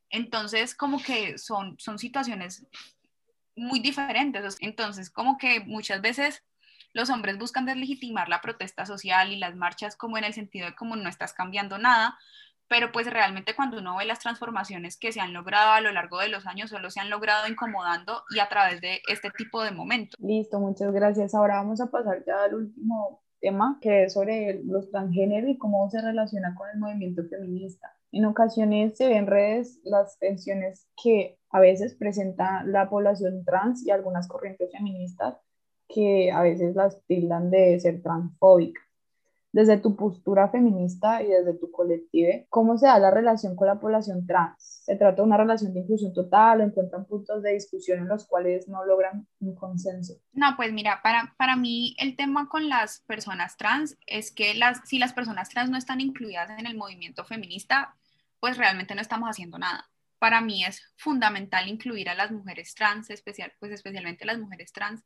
Entonces, 0.09 0.77
como 0.77 1.03
que 1.03 1.37
son, 1.37 1.77
son 1.81 1.99
situaciones 1.99 2.65
muy 3.57 3.81
diferentes. 3.81 4.57
Entonces, 4.61 5.11
como 5.11 5.37
que 5.37 5.59
muchas 5.59 6.01
veces 6.01 6.45
los 6.93 7.11
hombres 7.11 7.39
buscan 7.39 7.67
deslegitimar 7.67 8.29
la 8.29 8.41
protesta 8.41 8.87
social 8.87 9.33
y 9.33 9.37
las 9.37 9.57
marchas 9.57 9.97
como 9.97 10.17
en 10.17 10.23
el 10.23 10.33
sentido 10.33 10.67
de 10.67 10.77
como 10.77 10.95
no 10.95 11.09
estás 11.09 11.33
cambiando 11.33 11.77
nada, 11.77 12.17
pero 12.69 12.93
pues 12.93 13.09
realmente 13.09 13.57
cuando 13.57 13.79
uno 13.79 13.97
ve 13.97 14.05
las 14.05 14.21
transformaciones 14.21 14.97
que 14.97 15.11
se 15.11 15.19
han 15.19 15.33
logrado 15.33 15.73
a 15.73 15.81
lo 15.81 15.91
largo 15.91 16.21
de 16.21 16.29
los 16.29 16.47
años, 16.47 16.71
solo 16.71 16.89
se 16.89 17.01
han 17.01 17.11
logrado 17.11 17.49
incomodando 17.49 18.23
y 18.31 18.39
a 18.39 18.49
través 18.49 18.81
de 18.81 19.03
este 19.09 19.33
tipo 19.33 19.65
de 19.65 19.73
momentos. 19.73 20.15
Listo, 20.21 20.61
muchas 20.61 20.93
gracias. 20.93 21.35
Ahora 21.35 21.57
vamos 21.57 21.81
a 21.81 21.91
pasar 21.91 22.23
ya 22.25 22.45
al 22.45 22.55
último 22.55 23.25
tema, 23.41 23.79
que 23.81 24.05
es 24.05 24.13
sobre 24.13 24.63
los 24.65 24.91
transgéneros 24.91 25.51
y 25.51 25.59
cómo 25.59 25.89
se 25.91 26.01
relaciona 26.01 26.55
con 26.55 26.69
el 26.73 26.79
movimiento 26.79 27.23
feminista. 27.29 27.93
En 28.13 28.25
ocasiones 28.25 28.97
se 28.97 29.07
ven 29.07 29.19
en 29.19 29.27
redes 29.27 29.81
las 29.85 30.19
tensiones 30.19 30.89
que 31.03 31.39
a 31.51 31.61
veces 31.61 31.95
presenta 31.95 32.63
la 32.65 32.89
población 32.89 33.45
trans 33.45 33.87
y 33.87 33.91
algunas 33.91 34.29
corrientes 34.29 34.71
feministas 34.73 35.37
que 35.89 36.31
a 36.31 36.43
veces 36.43 36.75
las 36.75 37.03
tildan 37.07 37.51
de 37.51 37.79
ser 37.81 38.03
transfóbicas. 38.03 38.90
Desde 39.53 39.79
tu 39.79 39.97
postura 39.97 40.49
feminista 40.49 41.23
y 41.23 41.27
desde 41.27 41.55
tu 41.55 41.73
colectivo, 41.73 42.47
¿cómo 42.49 42.79
se 42.79 42.87
da 42.87 42.99
la 43.01 43.11
relación 43.11 43.57
con 43.57 43.67
la 43.67 43.81
población 43.81 44.27
trans? 44.27 44.83
¿Se 44.85 44.95
trata 44.97 45.17
de 45.17 45.23
una 45.23 45.37
relación 45.37 45.75
de 45.75 45.81
inclusión 45.81 46.13
total 46.13 46.61
o 46.61 46.65
encuentran 46.65 47.05
puntos 47.07 47.43
de 47.43 47.55
discusión 47.55 47.99
en 47.99 48.09
los 48.09 48.27
cuales 48.27 48.69
no 48.69 48.85
logran 48.85 49.27
un 49.41 49.55
consenso? 49.57 50.15
No, 50.33 50.55
pues 50.57 50.73
mira, 50.73 51.01
para, 51.03 51.35
para 51.37 51.57
mí 51.57 51.97
el 51.99 52.15
tema 52.15 52.49
con 52.49 52.69
las 52.69 53.01
personas 53.07 53.57
trans 53.57 53.99
es 54.07 54.31
que 54.31 54.55
las, 54.55 54.81
si 54.89 54.99
las 54.99 55.13
personas 55.13 55.49
trans 55.49 55.71
no 55.71 55.77
están 55.77 56.01
incluidas 56.01 56.51
en 56.57 56.67
el 56.67 56.77
movimiento 56.77 57.25
feminista, 57.25 57.97
pues 58.39 58.57
realmente 58.57 58.95
no 58.95 59.01
estamos 59.01 59.29
haciendo 59.29 59.59
nada. 59.59 59.91
Para 60.19 60.41
mí 60.41 60.65
es 60.65 60.83
fundamental 60.97 61.69
incluir 61.69 62.09
a 62.09 62.15
las 62.15 62.31
mujeres 62.31 62.75
trans, 62.75 63.11
especial, 63.11 63.53
pues 63.59 63.73
especialmente 63.73 64.25
las 64.25 64.39
mujeres 64.39 64.73
trans, 64.73 65.03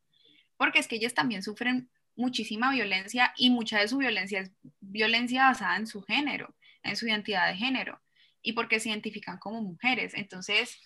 porque 0.57 0.79
es 0.79 0.89
que 0.89 0.97
ellas 0.97 1.15
también 1.15 1.43
sufren 1.43 1.91
muchísima 2.17 2.71
violencia 2.71 3.33
y 3.37 3.51
mucha 3.51 3.81
de 3.81 3.89
su 3.89 3.99
violencia 3.99 4.41
es 4.41 4.53
violencia 4.81 5.47
basada 5.47 5.77
en 5.77 5.87
su 5.87 6.03
género, 6.03 6.55
en 6.83 6.97
su 6.97 7.07
identidad 7.07 7.49
de 7.49 7.57
género 7.57 8.01
y 8.43 8.53
porque 8.53 8.81
se 8.81 8.91
identifican 8.91 9.39
como 9.39 9.63
mujeres. 9.63 10.15
Entonces, 10.15 10.79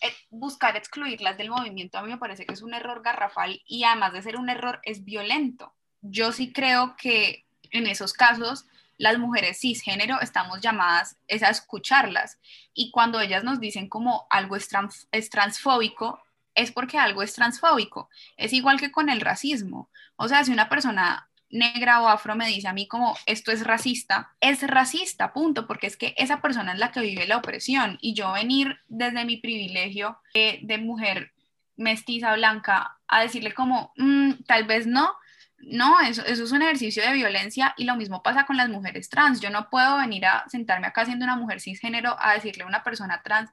eh, 0.00 0.12
buscar 0.30 0.76
excluirlas 0.76 1.38
del 1.38 1.50
movimiento 1.50 1.98
a 1.98 2.02
mí 2.02 2.10
me 2.10 2.18
parece 2.18 2.44
que 2.44 2.52
es 2.52 2.62
un 2.62 2.74
error 2.74 3.02
garrafal 3.02 3.62
y 3.66 3.84
además 3.84 4.12
de 4.12 4.22
ser 4.22 4.36
un 4.36 4.50
error 4.50 4.80
es 4.84 5.04
violento. 5.04 5.74
Yo 6.02 6.32
sí 6.32 6.52
creo 6.52 6.94
que 6.96 7.46
en 7.70 7.86
esos 7.86 8.12
casos 8.12 8.66
las 8.98 9.18
mujeres 9.18 9.58
cisgénero 9.60 10.20
estamos 10.20 10.60
llamadas 10.60 11.16
es 11.26 11.42
a 11.42 11.50
escucharlas 11.50 12.38
y 12.74 12.90
cuando 12.90 13.20
ellas 13.20 13.44
nos 13.44 13.60
dicen 13.60 13.88
como 13.88 14.26
algo 14.30 14.56
es, 14.56 14.68
es 15.10 15.30
transfóbico, 15.30 16.22
es 16.56 16.72
porque 16.72 16.98
algo 16.98 17.22
es 17.22 17.34
transfóbico. 17.34 18.08
Es 18.36 18.52
igual 18.52 18.80
que 18.80 18.90
con 18.90 19.08
el 19.08 19.20
racismo. 19.20 19.90
O 20.16 20.26
sea, 20.26 20.42
si 20.42 20.52
una 20.52 20.68
persona 20.68 21.28
negra 21.48 22.02
o 22.02 22.08
afro 22.08 22.34
me 22.34 22.48
dice 22.48 22.68
a 22.68 22.72
mí 22.72 22.88
como 22.88 23.16
esto 23.26 23.52
es 23.52 23.64
racista, 23.64 24.32
es 24.40 24.66
racista, 24.66 25.32
punto, 25.32 25.66
porque 25.66 25.86
es 25.86 25.96
que 25.96 26.14
esa 26.18 26.40
persona 26.40 26.72
es 26.72 26.78
la 26.78 26.90
que 26.90 27.00
vive 27.00 27.26
la 27.26 27.36
opresión 27.36 27.98
y 28.00 28.14
yo 28.14 28.32
venir 28.32 28.78
desde 28.88 29.24
mi 29.24 29.36
privilegio 29.36 30.18
de, 30.34 30.78
mujer 30.78 31.32
mestiza 31.76 32.34
blanca 32.34 32.98
a 33.06 33.22
decirle 33.22 33.52
como 33.52 33.92
mm, 33.96 34.44
tal 34.46 34.64
vez 34.64 34.86
no, 34.86 35.12
no, 35.58 36.00
eso, 36.00 36.24
eso 36.24 36.44
es 36.44 36.52
un 36.52 36.62
ejercicio 36.62 37.02
de 37.02 37.12
violencia 37.12 37.74
y 37.76 37.84
lo 37.84 37.96
mismo 37.96 38.22
pasa 38.22 38.44
con 38.44 38.56
las 38.56 38.68
mujeres 38.68 39.08
trans. 39.08 39.40
Yo 39.40 39.50
no 39.50 39.70
puedo 39.70 39.98
venir 39.98 40.26
a 40.26 40.44
sentarme 40.48 40.86
acá 40.86 41.04
siendo 41.04 41.24
una 41.24 41.36
mujer 41.36 41.60
cisgénero 41.60 42.16
a 42.18 42.34
decirle 42.34 42.64
a 42.64 42.66
una 42.66 42.82
persona 42.82 43.22
trans 43.22 43.50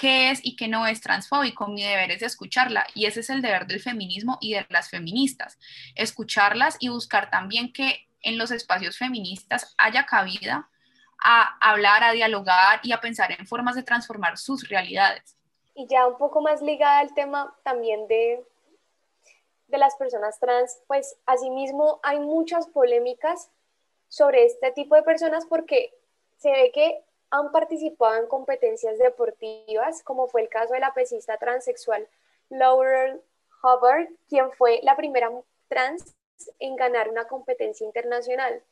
qué 0.00 0.30
es 0.30 0.40
y 0.42 0.56
qué 0.56 0.66
no 0.66 0.86
es 0.86 1.02
transfóbico. 1.02 1.68
Mi 1.68 1.82
deber 1.82 2.10
es 2.10 2.22
escucharla 2.22 2.86
y 2.94 3.04
ese 3.04 3.20
es 3.20 3.28
el 3.28 3.42
deber 3.42 3.66
del 3.66 3.80
feminismo 3.80 4.38
y 4.40 4.54
de 4.54 4.66
las 4.70 4.88
feministas. 4.88 5.58
Escucharlas 5.94 6.78
y 6.80 6.88
buscar 6.88 7.30
también 7.30 7.72
que 7.72 8.08
en 8.22 8.38
los 8.38 8.50
espacios 8.50 8.96
feministas 8.96 9.74
haya 9.76 10.06
cabida 10.06 10.70
a 11.22 11.58
hablar, 11.60 12.02
a 12.02 12.12
dialogar 12.12 12.80
y 12.82 12.92
a 12.92 13.00
pensar 13.00 13.30
en 13.32 13.46
formas 13.46 13.76
de 13.76 13.82
transformar 13.82 14.38
sus 14.38 14.66
realidades. 14.68 15.36
Y 15.74 15.86
ya 15.86 16.06
un 16.06 16.16
poco 16.16 16.40
más 16.40 16.62
ligada 16.62 17.00
al 17.00 17.12
tema 17.12 17.54
también 17.62 18.08
de, 18.08 18.42
de 19.68 19.78
las 19.78 19.96
personas 19.96 20.40
trans, 20.40 20.80
pues 20.86 21.18
asimismo 21.26 22.00
hay 22.02 22.18
muchas 22.20 22.66
polémicas 22.68 23.50
sobre 24.08 24.46
este 24.46 24.72
tipo 24.72 24.94
de 24.94 25.02
personas 25.02 25.44
porque 25.44 25.94
se 26.38 26.50
ve 26.50 26.72
que 26.72 27.04
han 27.30 27.52
participado 27.52 28.16
en 28.16 28.26
competencias 28.26 28.98
deportivas, 28.98 30.02
como 30.02 30.26
fue 30.26 30.42
el 30.42 30.48
caso 30.48 30.74
de 30.74 30.80
la 30.80 30.92
pesista 30.94 31.36
transexual 31.38 32.08
Laurel 32.48 33.22
Hubbard, 33.62 34.08
quien 34.28 34.50
fue 34.52 34.80
la 34.82 34.96
primera 34.96 35.30
trans 35.68 36.16
en 36.58 36.76
ganar 36.76 37.08
una 37.08 37.26
competencia 37.28 37.86
internacional. 37.86 38.62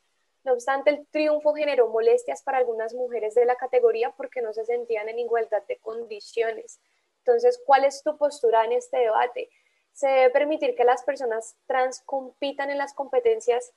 No 0.43 0.53
obstante, 0.53 0.89
el 0.89 1.07
triunfo 1.07 1.53
generó 1.53 1.87
molestias 1.87 2.43
para 2.43 2.57
algunas 2.57 2.93
mujeres 2.93 3.35
de 3.35 3.45
la 3.45 3.55
categoría 3.55 4.11
porque 4.11 4.41
no 4.41 4.53
se 4.53 4.65
sentían 4.65 5.07
en 5.09 5.19
igualdad 5.19 5.63
de 5.67 5.77
condiciones. 5.77 6.79
Entonces, 7.19 7.61
¿cuál 7.65 7.85
es 7.85 8.03
tu 8.03 8.17
postura 8.17 8.65
en 8.65 8.73
este 8.73 8.97
debate? 8.97 9.49
¿Se 9.93 10.07
debe 10.07 10.29
permitir 10.31 10.75
que 10.75 10.83
las 10.83 11.03
personas 11.03 11.55
trans 11.67 12.01
compitan 12.05 12.69
en 12.69 12.77
las 12.77 12.93
competencias, 12.93 13.73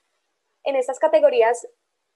en 0.65 0.77
estas 0.77 0.99
categorías 0.99 1.67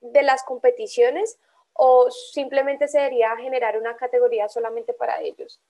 de 0.00 0.22
las 0.22 0.44
competiciones 0.44 1.38
o 1.78 2.10
simplemente 2.10 2.88
se 2.88 2.98
debería 2.98 3.36
generar 3.36 3.78
una 3.78 3.96
categoría 3.96 4.48
solamente 4.48 4.92
para 4.92 5.20
ellos? 5.20 5.60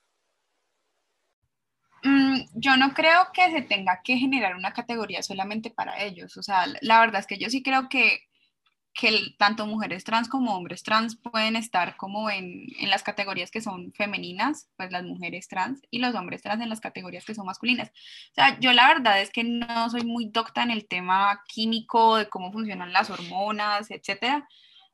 Mm, 2.03 2.41
yo 2.53 2.77
no 2.77 2.93
creo 2.93 3.27
que 3.33 3.51
se 3.51 3.61
tenga 3.61 4.01
que 4.03 4.17
generar 4.17 4.55
una 4.55 4.73
categoría 4.73 5.21
solamente 5.23 5.71
para 5.71 6.01
ellos. 6.03 6.37
O 6.37 6.43
sea, 6.43 6.65
la 6.81 6.99
verdad 6.99 7.19
es 7.19 7.27
que 7.27 7.37
yo 7.37 7.49
sí 7.49 7.63
creo 7.63 7.89
que, 7.89 8.21
que 8.93 9.35
tanto 9.37 9.65
mujeres 9.65 10.03
trans 10.03 10.29
como 10.29 10.55
hombres 10.55 10.83
trans 10.83 11.17
pueden 11.17 11.55
estar 11.55 11.97
como 11.97 12.29
en, 12.29 12.65
en, 12.79 12.89
las 12.89 13.03
categorías 13.03 13.51
que 13.51 13.61
son 13.61 13.93
femeninas, 13.93 14.69
pues 14.77 14.91
las 14.91 15.03
mujeres 15.03 15.47
trans, 15.47 15.81
y 15.91 15.99
los 15.99 16.15
hombres 16.15 16.41
trans 16.41 16.61
en 16.61 16.69
las 16.69 16.81
categorías 16.81 17.25
que 17.25 17.35
son 17.35 17.45
masculinas. 17.45 17.89
O 17.89 18.35
sea, 18.35 18.59
yo 18.59 18.73
la 18.73 18.87
verdad 18.87 19.21
es 19.21 19.31
que 19.31 19.43
no 19.43 19.89
soy 19.89 20.03
muy 20.03 20.29
docta 20.29 20.63
en 20.63 20.71
el 20.71 20.87
tema 20.87 21.43
químico, 21.47 22.17
de 22.17 22.29
cómo 22.29 22.51
funcionan 22.51 22.93
las 22.93 23.09
hormonas, 23.09 23.91
etcétera 23.91 24.47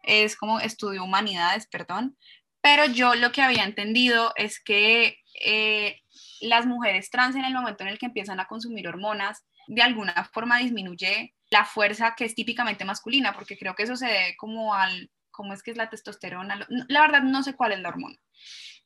es 0.04 0.36
como 0.36 0.60
estudio 0.60 1.04
humanidades, 1.04 1.68
perdón, 1.68 2.18
pero 2.62 2.86
yo 2.86 3.16
lo 3.16 3.32
que 3.32 3.42
había 3.42 3.63
entendido 3.63 4.32
es 4.38 4.62
que 4.62 5.18
eh, 5.44 6.02
las 6.42 6.66
mujeres 6.66 7.10
trans 7.10 7.36
en 7.36 7.44
el 7.44 7.54
momento 7.54 7.84
en 7.84 7.89
el 7.89 8.00
que 8.00 8.06
empiezan 8.06 8.39
a 8.39 8.48
consumir 8.48 8.88
hormonas, 8.88 9.46
de 9.68 9.82
alguna 9.82 10.30
forma 10.34 10.60
disminuye 10.60 11.34
la 11.50 11.66
fuerza 11.66 12.16
que 12.16 12.26
es 12.26 12.36
típicamente 12.36 12.86
masculina, 12.86 13.34
porque 13.34 13.58
creo 13.58 13.76
que 13.76 13.84
eso 13.84 13.96
se 13.96 14.08
debe 14.08 14.36
como 14.38 14.74
al, 14.74 15.12
¿cómo 15.32 15.54
es 15.54 15.62
que 15.62 15.72
es 15.72 15.78
la 15.78 15.89
testosterona? 15.89 16.66
La 16.88 17.02
verdad 17.02 17.24
no 17.24 17.44
sé 17.44 17.54
cuál 17.54 17.74
es 17.74 17.80
la 17.80 17.89
hormona. 17.89 18.18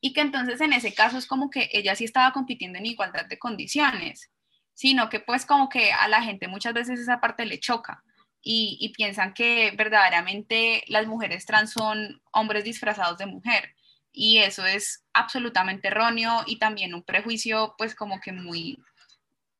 Y 0.02 0.14
que 0.14 0.22
entonces 0.22 0.62
en 0.62 0.74
ese 0.74 0.94
caso 0.94 1.18
es 1.18 1.28
como 1.28 1.50
que 1.50 1.70
ella 1.72 1.96
sí 1.96 2.04
estaba 2.04 2.34
compitiendo 2.34 2.78
en 2.78 2.86
igualdad 2.86 3.26
de 3.26 3.40
condiciones, 3.40 4.32
sino 4.74 5.10
que 5.10 5.20
pues 5.20 5.46
como 5.46 5.70
que 5.70 5.92
a 5.92 6.08
la 6.08 6.22
gente 6.22 6.48
muchas 6.48 6.74
veces 6.74 7.00
esa 7.00 7.20
parte 7.20 7.46
le 7.46 7.60
choca 7.60 8.04
y, 8.50 8.94
piensan 8.96 9.34
que 9.34 9.72
verdaderamente 9.72 10.84
las 10.88 11.06
mujeres 11.06 11.46
trans 11.46 11.72
son 11.72 12.22
hombres 12.32 12.64
disfrazados 12.64 13.18
de 13.18 13.26
mujer 13.26 13.76
y 14.14 14.38
eso 14.38 14.66
es 14.66 15.04
absolutamente 15.14 15.90
erróneo 15.90 16.44
y 16.46 16.58
también 16.58 16.94
un 16.94 17.04
prejuicio 17.04 17.76
pues 17.78 17.94
como 17.94 18.22
que 18.22 18.32
muy 18.32 18.80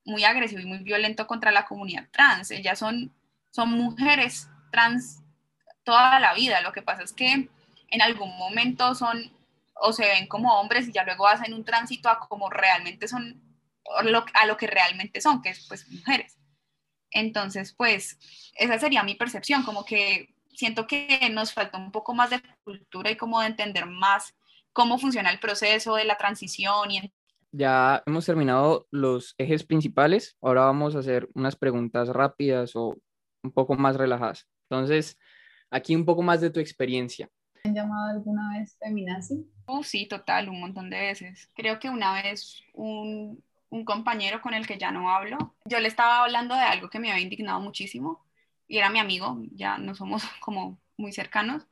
muy 0.06 0.24
agresivo 0.24 0.62
y 0.62 0.66
muy 0.66 0.78
violento 0.80 1.28
contra 1.28 1.52
la 1.52 1.66
comunidad 1.66 2.08
trans. 2.12 2.50
Ellas 2.52 2.80
son, 2.80 3.14
son 3.52 3.72
mujeres 3.72 4.48
trans 4.72 5.22
toda 5.84 6.18
la 6.22 6.34
vida. 6.34 6.62
Lo 6.62 6.72
que 6.72 6.82
pasa 6.82 7.04
es 7.04 7.12
que 7.12 7.50
en 7.90 8.02
algún 8.02 8.38
momento 8.38 8.96
son 8.96 9.34
o 9.76 9.92
se 9.92 10.06
ven 10.06 10.28
como 10.28 10.62
hombres 10.62 10.88
y 10.88 10.94
ya 10.94 11.04
luego 11.04 11.28
hacen 11.28 11.54
un 11.54 11.66
tránsito 11.66 12.08
a 12.08 12.20
como 12.20 12.50
realmente 12.50 13.10
son, 13.10 13.42
a 14.34 14.46
lo 14.46 14.56
que 14.56 14.68
realmente 14.68 15.20
son, 15.20 15.42
que 15.42 15.50
es 15.50 15.68
pues 15.68 15.86
mujeres. 15.90 16.37
Entonces, 17.12 17.74
pues 17.74 18.20
esa 18.56 18.80
sería 18.80 19.04
mi 19.04 19.16
percepción, 19.16 19.64
como 19.64 19.86
que 19.86 20.36
siento 20.50 20.88
que 20.88 21.30
nos 21.32 21.54
falta 21.54 21.78
un 21.78 21.92
poco 21.92 22.14
más 22.14 22.32
de 22.32 22.42
cultura 22.64 23.12
y 23.12 23.18
como 23.18 23.40
de 23.42 23.48
entender 23.48 23.86
más 23.86 24.36
cómo 24.74 24.98
funciona 24.98 25.32
el 25.32 25.40
proceso 25.40 25.96
de 25.96 26.06
la 26.06 26.18
transición. 26.18 26.92
Y... 26.92 27.14
Ya 27.52 28.04
hemos 28.06 28.26
terminado 28.26 28.88
los 28.92 29.36
ejes 29.38 29.64
principales, 29.64 30.36
ahora 30.42 30.66
vamos 30.66 30.96
a 30.96 31.00
hacer 31.00 31.30
unas 31.34 31.56
preguntas 31.56 32.10
rápidas 32.10 32.76
o 32.76 32.96
un 33.44 33.52
poco 33.52 33.76
más 33.76 33.96
relajadas. 33.96 34.48
Entonces, 34.70 35.18
aquí 35.72 35.96
un 35.96 36.06
poco 36.06 36.22
más 36.22 36.42
de 36.42 36.50
tu 36.50 36.60
experiencia. 36.60 37.30
¿Han 37.64 37.74
llamado 37.74 38.12
alguna 38.12 38.58
vez 38.58 38.78
feminazi? 38.80 39.46
Oh, 39.66 39.84
sí, 39.84 40.08
total, 40.08 40.50
un 40.50 40.60
montón 40.60 40.90
de 40.90 41.00
veces. 41.00 41.50
Creo 41.54 41.80
que 41.80 41.90
una 41.90 42.22
vez 42.22 42.62
un, 42.74 43.44
un 43.70 43.86
compañero 43.86 44.42
con 44.42 44.54
el 44.54 44.66
que 44.66 44.78
ya 44.78 44.92
no 44.92 45.10
hablo, 45.10 45.56
yo 45.68 45.80
le 45.80 45.88
estaba 45.88 46.24
hablando 46.24 46.56
de 46.56 46.62
algo 46.62 46.90
que 46.90 47.00
me 47.00 47.12
había 47.12 47.24
indignado 47.24 47.60
muchísimo 47.60 48.26
y 48.68 48.78
era 48.78 48.90
mi 48.90 49.00
amigo, 49.00 49.38
ya 49.52 49.78
no 49.78 49.96
somos 49.96 50.24
como 50.42 50.80
muy 50.98 51.12
cercanos, 51.14 51.68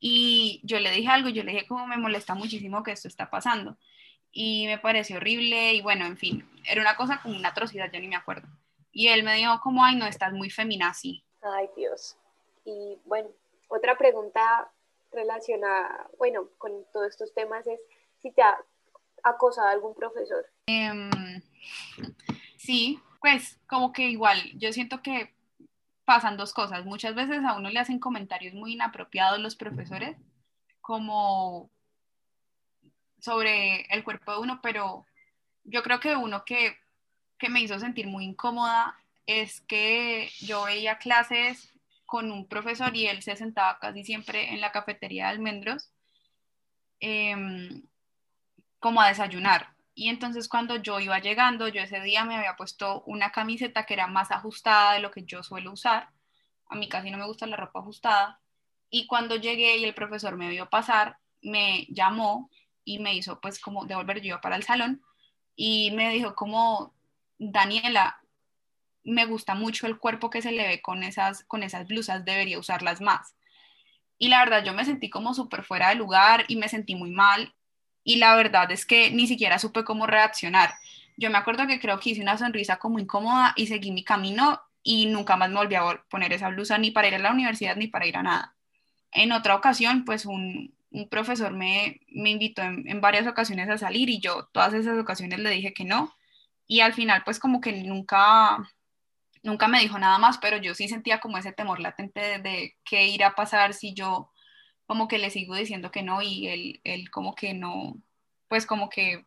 y 0.00 0.60
yo 0.64 0.80
le 0.80 0.90
dije 0.90 1.08
algo, 1.08 1.28
yo 1.28 1.42
le 1.44 1.52
dije 1.52 1.66
como 1.66 1.86
me 1.86 1.96
molesta 1.96 2.34
muchísimo 2.34 2.82
que 2.82 2.92
esto 2.92 3.08
está 3.08 3.30
pasando 3.30 3.78
y 4.34 4.66
me 4.66 4.78
pareció 4.78 5.16
horrible 5.16 5.74
y 5.74 5.80
bueno, 5.80 6.04
en 6.04 6.18
fin, 6.18 6.46
era 6.68 6.80
una 6.80 6.96
cosa 6.96 7.20
como 7.22 7.36
una 7.36 7.50
atrocidad, 7.50 7.90
yo 7.90 8.00
ni 8.00 8.08
me 8.08 8.16
acuerdo. 8.16 8.48
Y 8.90 9.08
él 9.08 9.22
me 9.22 9.36
dijo 9.36 9.60
como, 9.62 9.84
ay, 9.84 9.96
no, 9.96 10.06
estás 10.06 10.32
muy 10.32 10.50
feminazi. 10.50 11.24
Ay, 11.40 11.68
Dios. 11.76 12.16
Y 12.64 12.98
bueno, 13.04 13.28
otra 13.68 13.96
pregunta 13.96 14.70
relacionada, 15.12 16.08
bueno, 16.18 16.48
con 16.58 16.84
todos 16.92 17.08
estos 17.08 17.32
temas 17.32 17.66
es 17.66 17.80
si 18.20 18.32
te 18.32 18.42
ha 18.42 18.58
acosado 19.22 19.68
algún 19.68 19.94
profesor. 19.94 20.44
Em, 20.66 21.10
sí, 22.56 23.00
pues 23.24 23.58
como 23.66 23.90
que 23.90 24.10
igual, 24.10 24.38
yo 24.58 24.70
siento 24.70 25.00
que 25.00 25.32
pasan 26.04 26.36
dos 26.36 26.52
cosas. 26.52 26.84
Muchas 26.84 27.14
veces 27.14 27.42
a 27.42 27.54
uno 27.54 27.70
le 27.70 27.80
hacen 27.80 27.98
comentarios 27.98 28.52
muy 28.52 28.74
inapropiados 28.74 29.40
los 29.40 29.56
profesores, 29.56 30.18
como 30.82 31.70
sobre 33.18 33.86
el 33.86 34.04
cuerpo 34.04 34.32
de 34.32 34.38
uno, 34.40 34.60
pero 34.62 35.06
yo 35.64 35.82
creo 35.82 36.00
que 36.00 36.14
uno 36.14 36.44
que, 36.44 36.76
que 37.38 37.48
me 37.48 37.62
hizo 37.62 37.78
sentir 37.78 38.08
muy 38.08 38.26
incómoda 38.26 38.94
es 39.24 39.62
que 39.62 40.28
yo 40.40 40.64
veía 40.64 40.98
clases 40.98 41.72
con 42.04 42.30
un 42.30 42.46
profesor 42.46 42.94
y 42.94 43.06
él 43.06 43.22
se 43.22 43.36
sentaba 43.36 43.78
casi 43.78 44.04
siempre 44.04 44.52
en 44.52 44.60
la 44.60 44.70
cafetería 44.70 45.28
de 45.28 45.30
almendros 45.30 45.90
em, 47.00 47.84
como 48.80 49.00
a 49.00 49.08
desayunar. 49.08 49.73
Y 49.94 50.08
entonces 50.08 50.48
cuando 50.48 50.76
yo 50.76 50.98
iba 50.98 51.20
llegando, 51.20 51.68
yo 51.68 51.80
ese 51.80 52.00
día 52.00 52.24
me 52.24 52.36
había 52.36 52.56
puesto 52.56 53.02
una 53.06 53.30
camiseta 53.30 53.86
que 53.86 53.94
era 53.94 54.08
más 54.08 54.30
ajustada 54.32 54.94
de 54.94 55.00
lo 55.00 55.10
que 55.10 55.24
yo 55.24 55.42
suelo 55.42 55.72
usar. 55.72 56.10
A 56.68 56.74
mí 56.74 56.88
casi 56.88 57.10
no 57.10 57.18
me 57.18 57.26
gusta 57.26 57.46
la 57.46 57.56
ropa 57.56 57.80
ajustada. 57.80 58.40
Y 58.90 59.06
cuando 59.06 59.36
llegué 59.36 59.76
y 59.78 59.84
el 59.84 59.94
profesor 59.94 60.36
me 60.36 60.48
vio 60.48 60.68
pasar, 60.68 61.18
me 61.42 61.86
llamó 61.90 62.50
y 62.84 62.98
me 62.98 63.14
hizo 63.14 63.40
pues 63.40 63.60
como 63.60 63.84
devolver 63.86 64.20
yo 64.20 64.40
para 64.40 64.56
el 64.56 64.64
salón 64.64 65.02
y 65.56 65.92
me 65.92 66.10
dijo 66.10 66.34
como, 66.34 66.94
Daniela, 67.38 68.20
me 69.04 69.26
gusta 69.26 69.54
mucho 69.54 69.86
el 69.86 69.98
cuerpo 69.98 70.30
que 70.30 70.42
se 70.42 70.52
le 70.52 70.66
ve 70.66 70.82
con 70.82 71.02
esas, 71.02 71.44
con 71.44 71.62
esas 71.62 71.86
blusas, 71.86 72.24
debería 72.24 72.58
usarlas 72.58 73.00
más. 73.00 73.36
Y 74.18 74.28
la 74.28 74.40
verdad 74.40 74.64
yo 74.64 74.72
me 74.72 74.84
sentí 74.84 75.10
como 75.10 75.34
súper 75.34 75.64
fuera 75.64 75.90
de 75.90 75.96
lugar 75.96 76.44
y 76.48 76.56
me 76.56 76.68
sentí 76.68 76.94
muy 76.94 77.10
mal 77.10 77.54
y 78.04 78.16
la 78.16 78.36
verdad 78.36 78.70
es 78.70 78.86
que 78.86 79.10
ni 79.10 79.26
siquiera 79.26 79.58
supe 79.58 79.82
cómo 79.82 80.06
reaccionar. 80.06 80.74
Yo 81.16 81.30
me 81.30 81.38
acuerdo 81.38 81.66
que 81.66 81.80
creo 81.80 81.98
que 81.98 82.10
hice 82.10 82.22
una 82.22 82.38
sonrisa 82.38 82.76
como 82.76 82.98
incómoda 82.98 83.54
y 83.56 83.66
seguí 83.66 83.90
mi 83.90 84.04
camino 84.04 84.60
y 84.82 85.06
nunca 85.06 85.36
más 85.36 85.48
me 85.50 85.56
volví 85.56 85.74
a 85.74 86.04
poner 86.10 86.32
esa 86.32 86.50
blusa 86.50 86.76
ni 86.78 86.90
para 86.90 87.08
ir 87.08 87.14
a 87.14 87.18
la 87.18 87.32
universidad 87.32 87.76
ni 87.76 87.88
para 87.88 88.06
ir 88.06 88.16
a 88.16 88.22
nada. 88.22 88.56
En 89.10 89.32
otra 89.32 89.54
ocasión, 89.54 90.04
pues 90.04 90.26
un, 90.26 90.74
un 90.90 91.08
profesor 91.08 91.52
me, 91.52 92.00
me 92.08 92.30
invitó 92.30 92.62
en, 92.62 93.00
varias 93.00 93.26
ocasiones 93.26 93.68
a 93.70 93.78
salir 93.78 94.10
y 94.10 94.20
yo 94.20 94.48
todas 94.52 94.74
esas 94.74 94.98
ocasiones 94.98 95.40
le 95.40 95.50
dije 95.50 95.72
que 95.72 95.84
no. 95.84 96.14
Y 96.66 96.80
al 96.80 96.94
final 96.94 97.22
pues 97.24 97.38
como 97.38 97.60
que 97.60 97.72
nunca, 97.84 98.58
nunca 99.42 99.68
me 99.68 99.80
dijo 99.80 99.98
nada 99.98 100.18
más, 100.18 100.38
pero 100.38 100.58
yo 100.58 100.74
sí 100.74 100.88
sentía 100.88 101.20
como 101.20 101.38
ese 101.38 101.52
temor 101.52 101.80
latente 101.80 102.20
de, 102.20 102.38
de 102.38 102.76
qué 102.84 103.06
irá 103.08 103.28
a 103.28 103.34
pasar 103.34 103.74
si 103.74 103.94
yo 103.94 104.30
como 104.86 105.08
que 105.08 105.18
le 105.18 105.30
sigo 105.30 105.54
diciendo 105.54 105.90
que 105.90 106.02
no 106.02 106.22
y 106.22 106.48
él, 106.48 106.80
él 106.84 107.10
como 107.10 107.34
que 107.34 107.54
no, 107.54 107.96
pues 108.48 108.66
como 108.66 108.88
que 108.88 109.24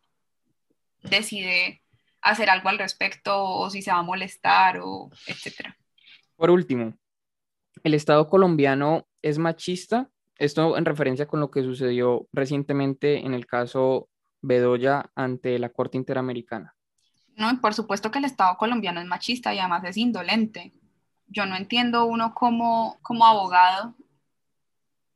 decide 1.02 1.82
hacer 2.20 2.50
algo 2.50 2.68
al 2.68 2.78
respecto 2.78 3.42
o 3.42 3.70
si 3.70 3.82
se 3.82 3.92
va 3.92 3.98
a 3.98 4.02
molestar 4.02 4.80
o 4.82 5.10
etcétera. 5.26 5.76
Por 6.36 6.50
último, 6.50 6.94
¿el 7.82 7.94
Estado 7.94 8.28
colombiano 8.28 9.06
es 9.22 9.38
machista 9.38 10.10
esto 10.38 10.78
en 10.78 10.84
referencia 10.84 11.26
con 11.26 11.40
lo 11.40 11.50
que 11.50 11.62
sucedió 11.62 12.28
recientemente 12.32 13.26
en 13.26 13.34
el 13.34 13.46
caso 13.46 14.08
Bedoya 14.40 15.10
ante 15.16 15.58
la 15.58 15.68
Corte 15.68 15.98
Interamericana. 15.98 16.74
No, 17.34 17.60
por 17.60 17.74
supuesto 17.74 18.10
que 18.10 18.18
el 18.18 18.24
Estado 18.24 18.56
colombiano 18.56 19.00
es 19.00 19.06
machista 19.06 19.52
y 19.52 19.58
además 19.58 19.84
es 19.84 19.96
indolente. 19.96 20.72
Yo 21.26 21.44
no 21.44 21.56
entiendo 21.56 22.06
uno 22.06 22.34
como, 22.34 22.98
como 23.02 23.26
abogado 23.26 23.94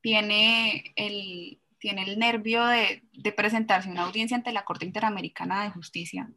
tiene 0.02 0.92
el, 0.96 1.60
tiene 1.78 2.02
el 2.02 2.18
nervio 2.18 2.66
de, 2.66 3.02
de 3.12 3.32
presentarse 3.32 3.88
una 3.88 4.02
audiencia 4.02 4.36
ante 4.36 4.52
la 4.52 4.64
Corte 4.64 4.84
Interamericana 4.84 5.64
de 5.64 5.70
Justicia, 5.70 6.28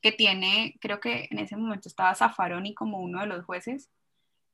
que 0.00 0.12
tiene, 0.12 0.76
creo 0.80 1.00
que 1.00 1.26
en 1.30 1.40
ese 1.40 1.56
momento 1.56 1.88
estaba 1.88 2.14
Zaffaroni 2.14 2.74
como 2.74 3.00
uno 3.00 3.20
de 3.20 3.26
los 3.26 3.44
jueces, 3.44 3.90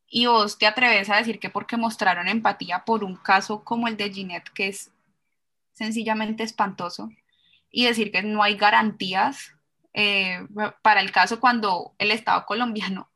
y 0.07 0.27
vos 0.27 0.59
te 0.59 0.67
atreves 0.67 1.11
a 1.11 1.17
decir 1.17 1.39
que 1.39 1.51
porque 1.51 1.77
mostraron 1.77 2.29
empatía 2.29 2.85
por 2.85 3.03
un 3.03 3.17
caso 3.17 3.65
como 3.65 3.89
el 3.89 3.97
de 3.97 4.13
Ginette, 4.13 4.51
que 4.51 4.69
es 4.69 4.93
sencillamente 5.73 6.43
espantoso, 6.43 7.11
y 7.71 7.87
decir 7.87 8.13
que 8.13 8.23
no 8.23 8.43
hay 8.43 8.57
garantías 8.57 9.53
eh, 9.95 10.47
para 10.83 11.01
el 11.01 11.11
caso 11.11 11.41
cuando 11.41 11.95
el 11.99 12.11
Estado 12.11 12.45
colombiano 12.47 13.11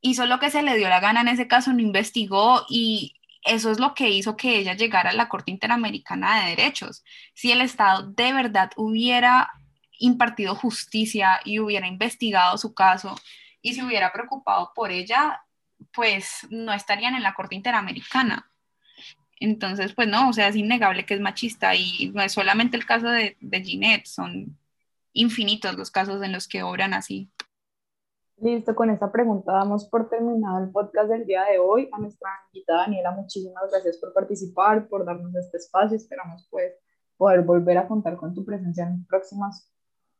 hizo 0.00 0.26
lo 0.26 0.40
que 0.40 0.50
se 0.50 0.62
le 0.62 0.76
dio 0.76 0.88
la 0.88 1.00
gana 1.00 1.20
en 1.20 1.28
ese 1.28 1.46
caso, 1.46 1.72
no 1.72 1.80
investigó 1.80 2.66
y 2.68 3.14
eso 3.44 3.70
es 3.70 3.80
lo 3.80 3.94
que 3.94 4.08
hizo 4.08 4.36
que 4.36 4.58
ella 4.58 4.74
llegara 4.74 5.10
a 5.10 5.14
la 5.14 5.28
Corte 5.28 5.50
Interamericana 5.50 6.40
de 6.40 6.50
Derechos. 6.50 7.04
Si 7.34 7.50
el 7.50 7.60
Estado 7.60 8.10
de 8.10 8.32
verdad 8.32 8.70
hubiera 8.76 9.50
impartido 9.98 10.54
justicia 10.54 11.40
y 11.44 11.58
hubiera 11.58 11.86
investigado 11.86 12.56
su 12.58 12.74
caso 12.74 13.16
y 13.60 13.74
se 13.74 13.84
hubiera 13.84 14.12
preocupado 14.12 14.72
por 14.74 14.90
ella, 14.90 15.42
pues 15.92 16.46
no 16.50 16.72
estarían 16.72 17.14
en 17.14 17.22
la 17.22 17.34
Corte 17.34 17.54
Interamericana. 17.54 18.50
Entonces, 19.38 19.92
pues 19.92 20.06
no, 20.06 20.28
o 20.28 20.32
sea, 20.32 20.48
es 20.48 20.56
innegable 20.56 21.04
que 21.04 21.14
es 21.14 21.20
machista 21.20 21.74
y 21.74 22.12
no 22.14 22.22
es 22.22 22.32
solamente 22.32 22.76
el 22.76 22.86
caso 22.86 23.08
de, 23.08 23.36
de 23.40 23.64
Ginette, 23.64 24.06
son 24.06 24.56
infinitos 25.12 25.76
los 25.76 25.90
casos 25.90 26.22
en 26.22 26.32
los 26.32 26.46
que 26.46 26.62
obran 26.62 26.94
así. 26.94 27.28
Listo, 28.38 28.74
con 28.74 28.90
esta 28.90 29.12
pregunta 29.12 29.52
damos 29.52 29.86
por 29.88 30.08
terminado 30.08 30.64
el 30.64 30.70
podcast 30.70 31.10
del 31.10 31.26
día 31.26 31.44
de 31.44 31.58
hoy. 31.58 31.88
A 31.92 31.98
nuestra 31.98 32.28
invitada 32.52 32.80
Daniela, 32.80 33.12
muchísimas 33.12 33.70
gracias 33.70 33.98
por 33.98 34.12
participar, 34.12 34.88
por 34.88 35.04
darnos 35.04 35.34
este 35.36 35.58
espacio. 35.58 35.96
Esperamos 35.96 36.46
pues 36.50 36.72
poder 37.16 37.42
volver 37.42 37.78
a 37.78 37.86
contar 37.86 38.16
con 38.16 38.34
tu 38.34 38.44
presencia 38.44 38.86
en 38.86 39.06
próximos 39.06 39.70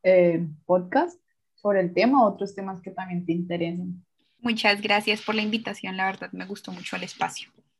eh, 0.02 0.46
podcasts 0.66 1.20
sobre 1.54 1.80
el 1.80 1.92
tema, 1.92 2.26
otros 2.26 2.54
temas 2.54 2.80
que 2.80 2.90
también 2.90 3.24
te 3.24 3.32
interesen. 3.32 4.04
Muchas 4.38 4.80
gracias 4.80 5.22
por 5.22 5.34
la 5.34 5.42
invitación, 5.42 5.96
la 5.96 6.06
verdad 6.06 6.30
me 6.32 6.46
gustó 6.46 6.72
mucho 6.72 6.96
el 6.96 7.04
espacio. 7.04 7.50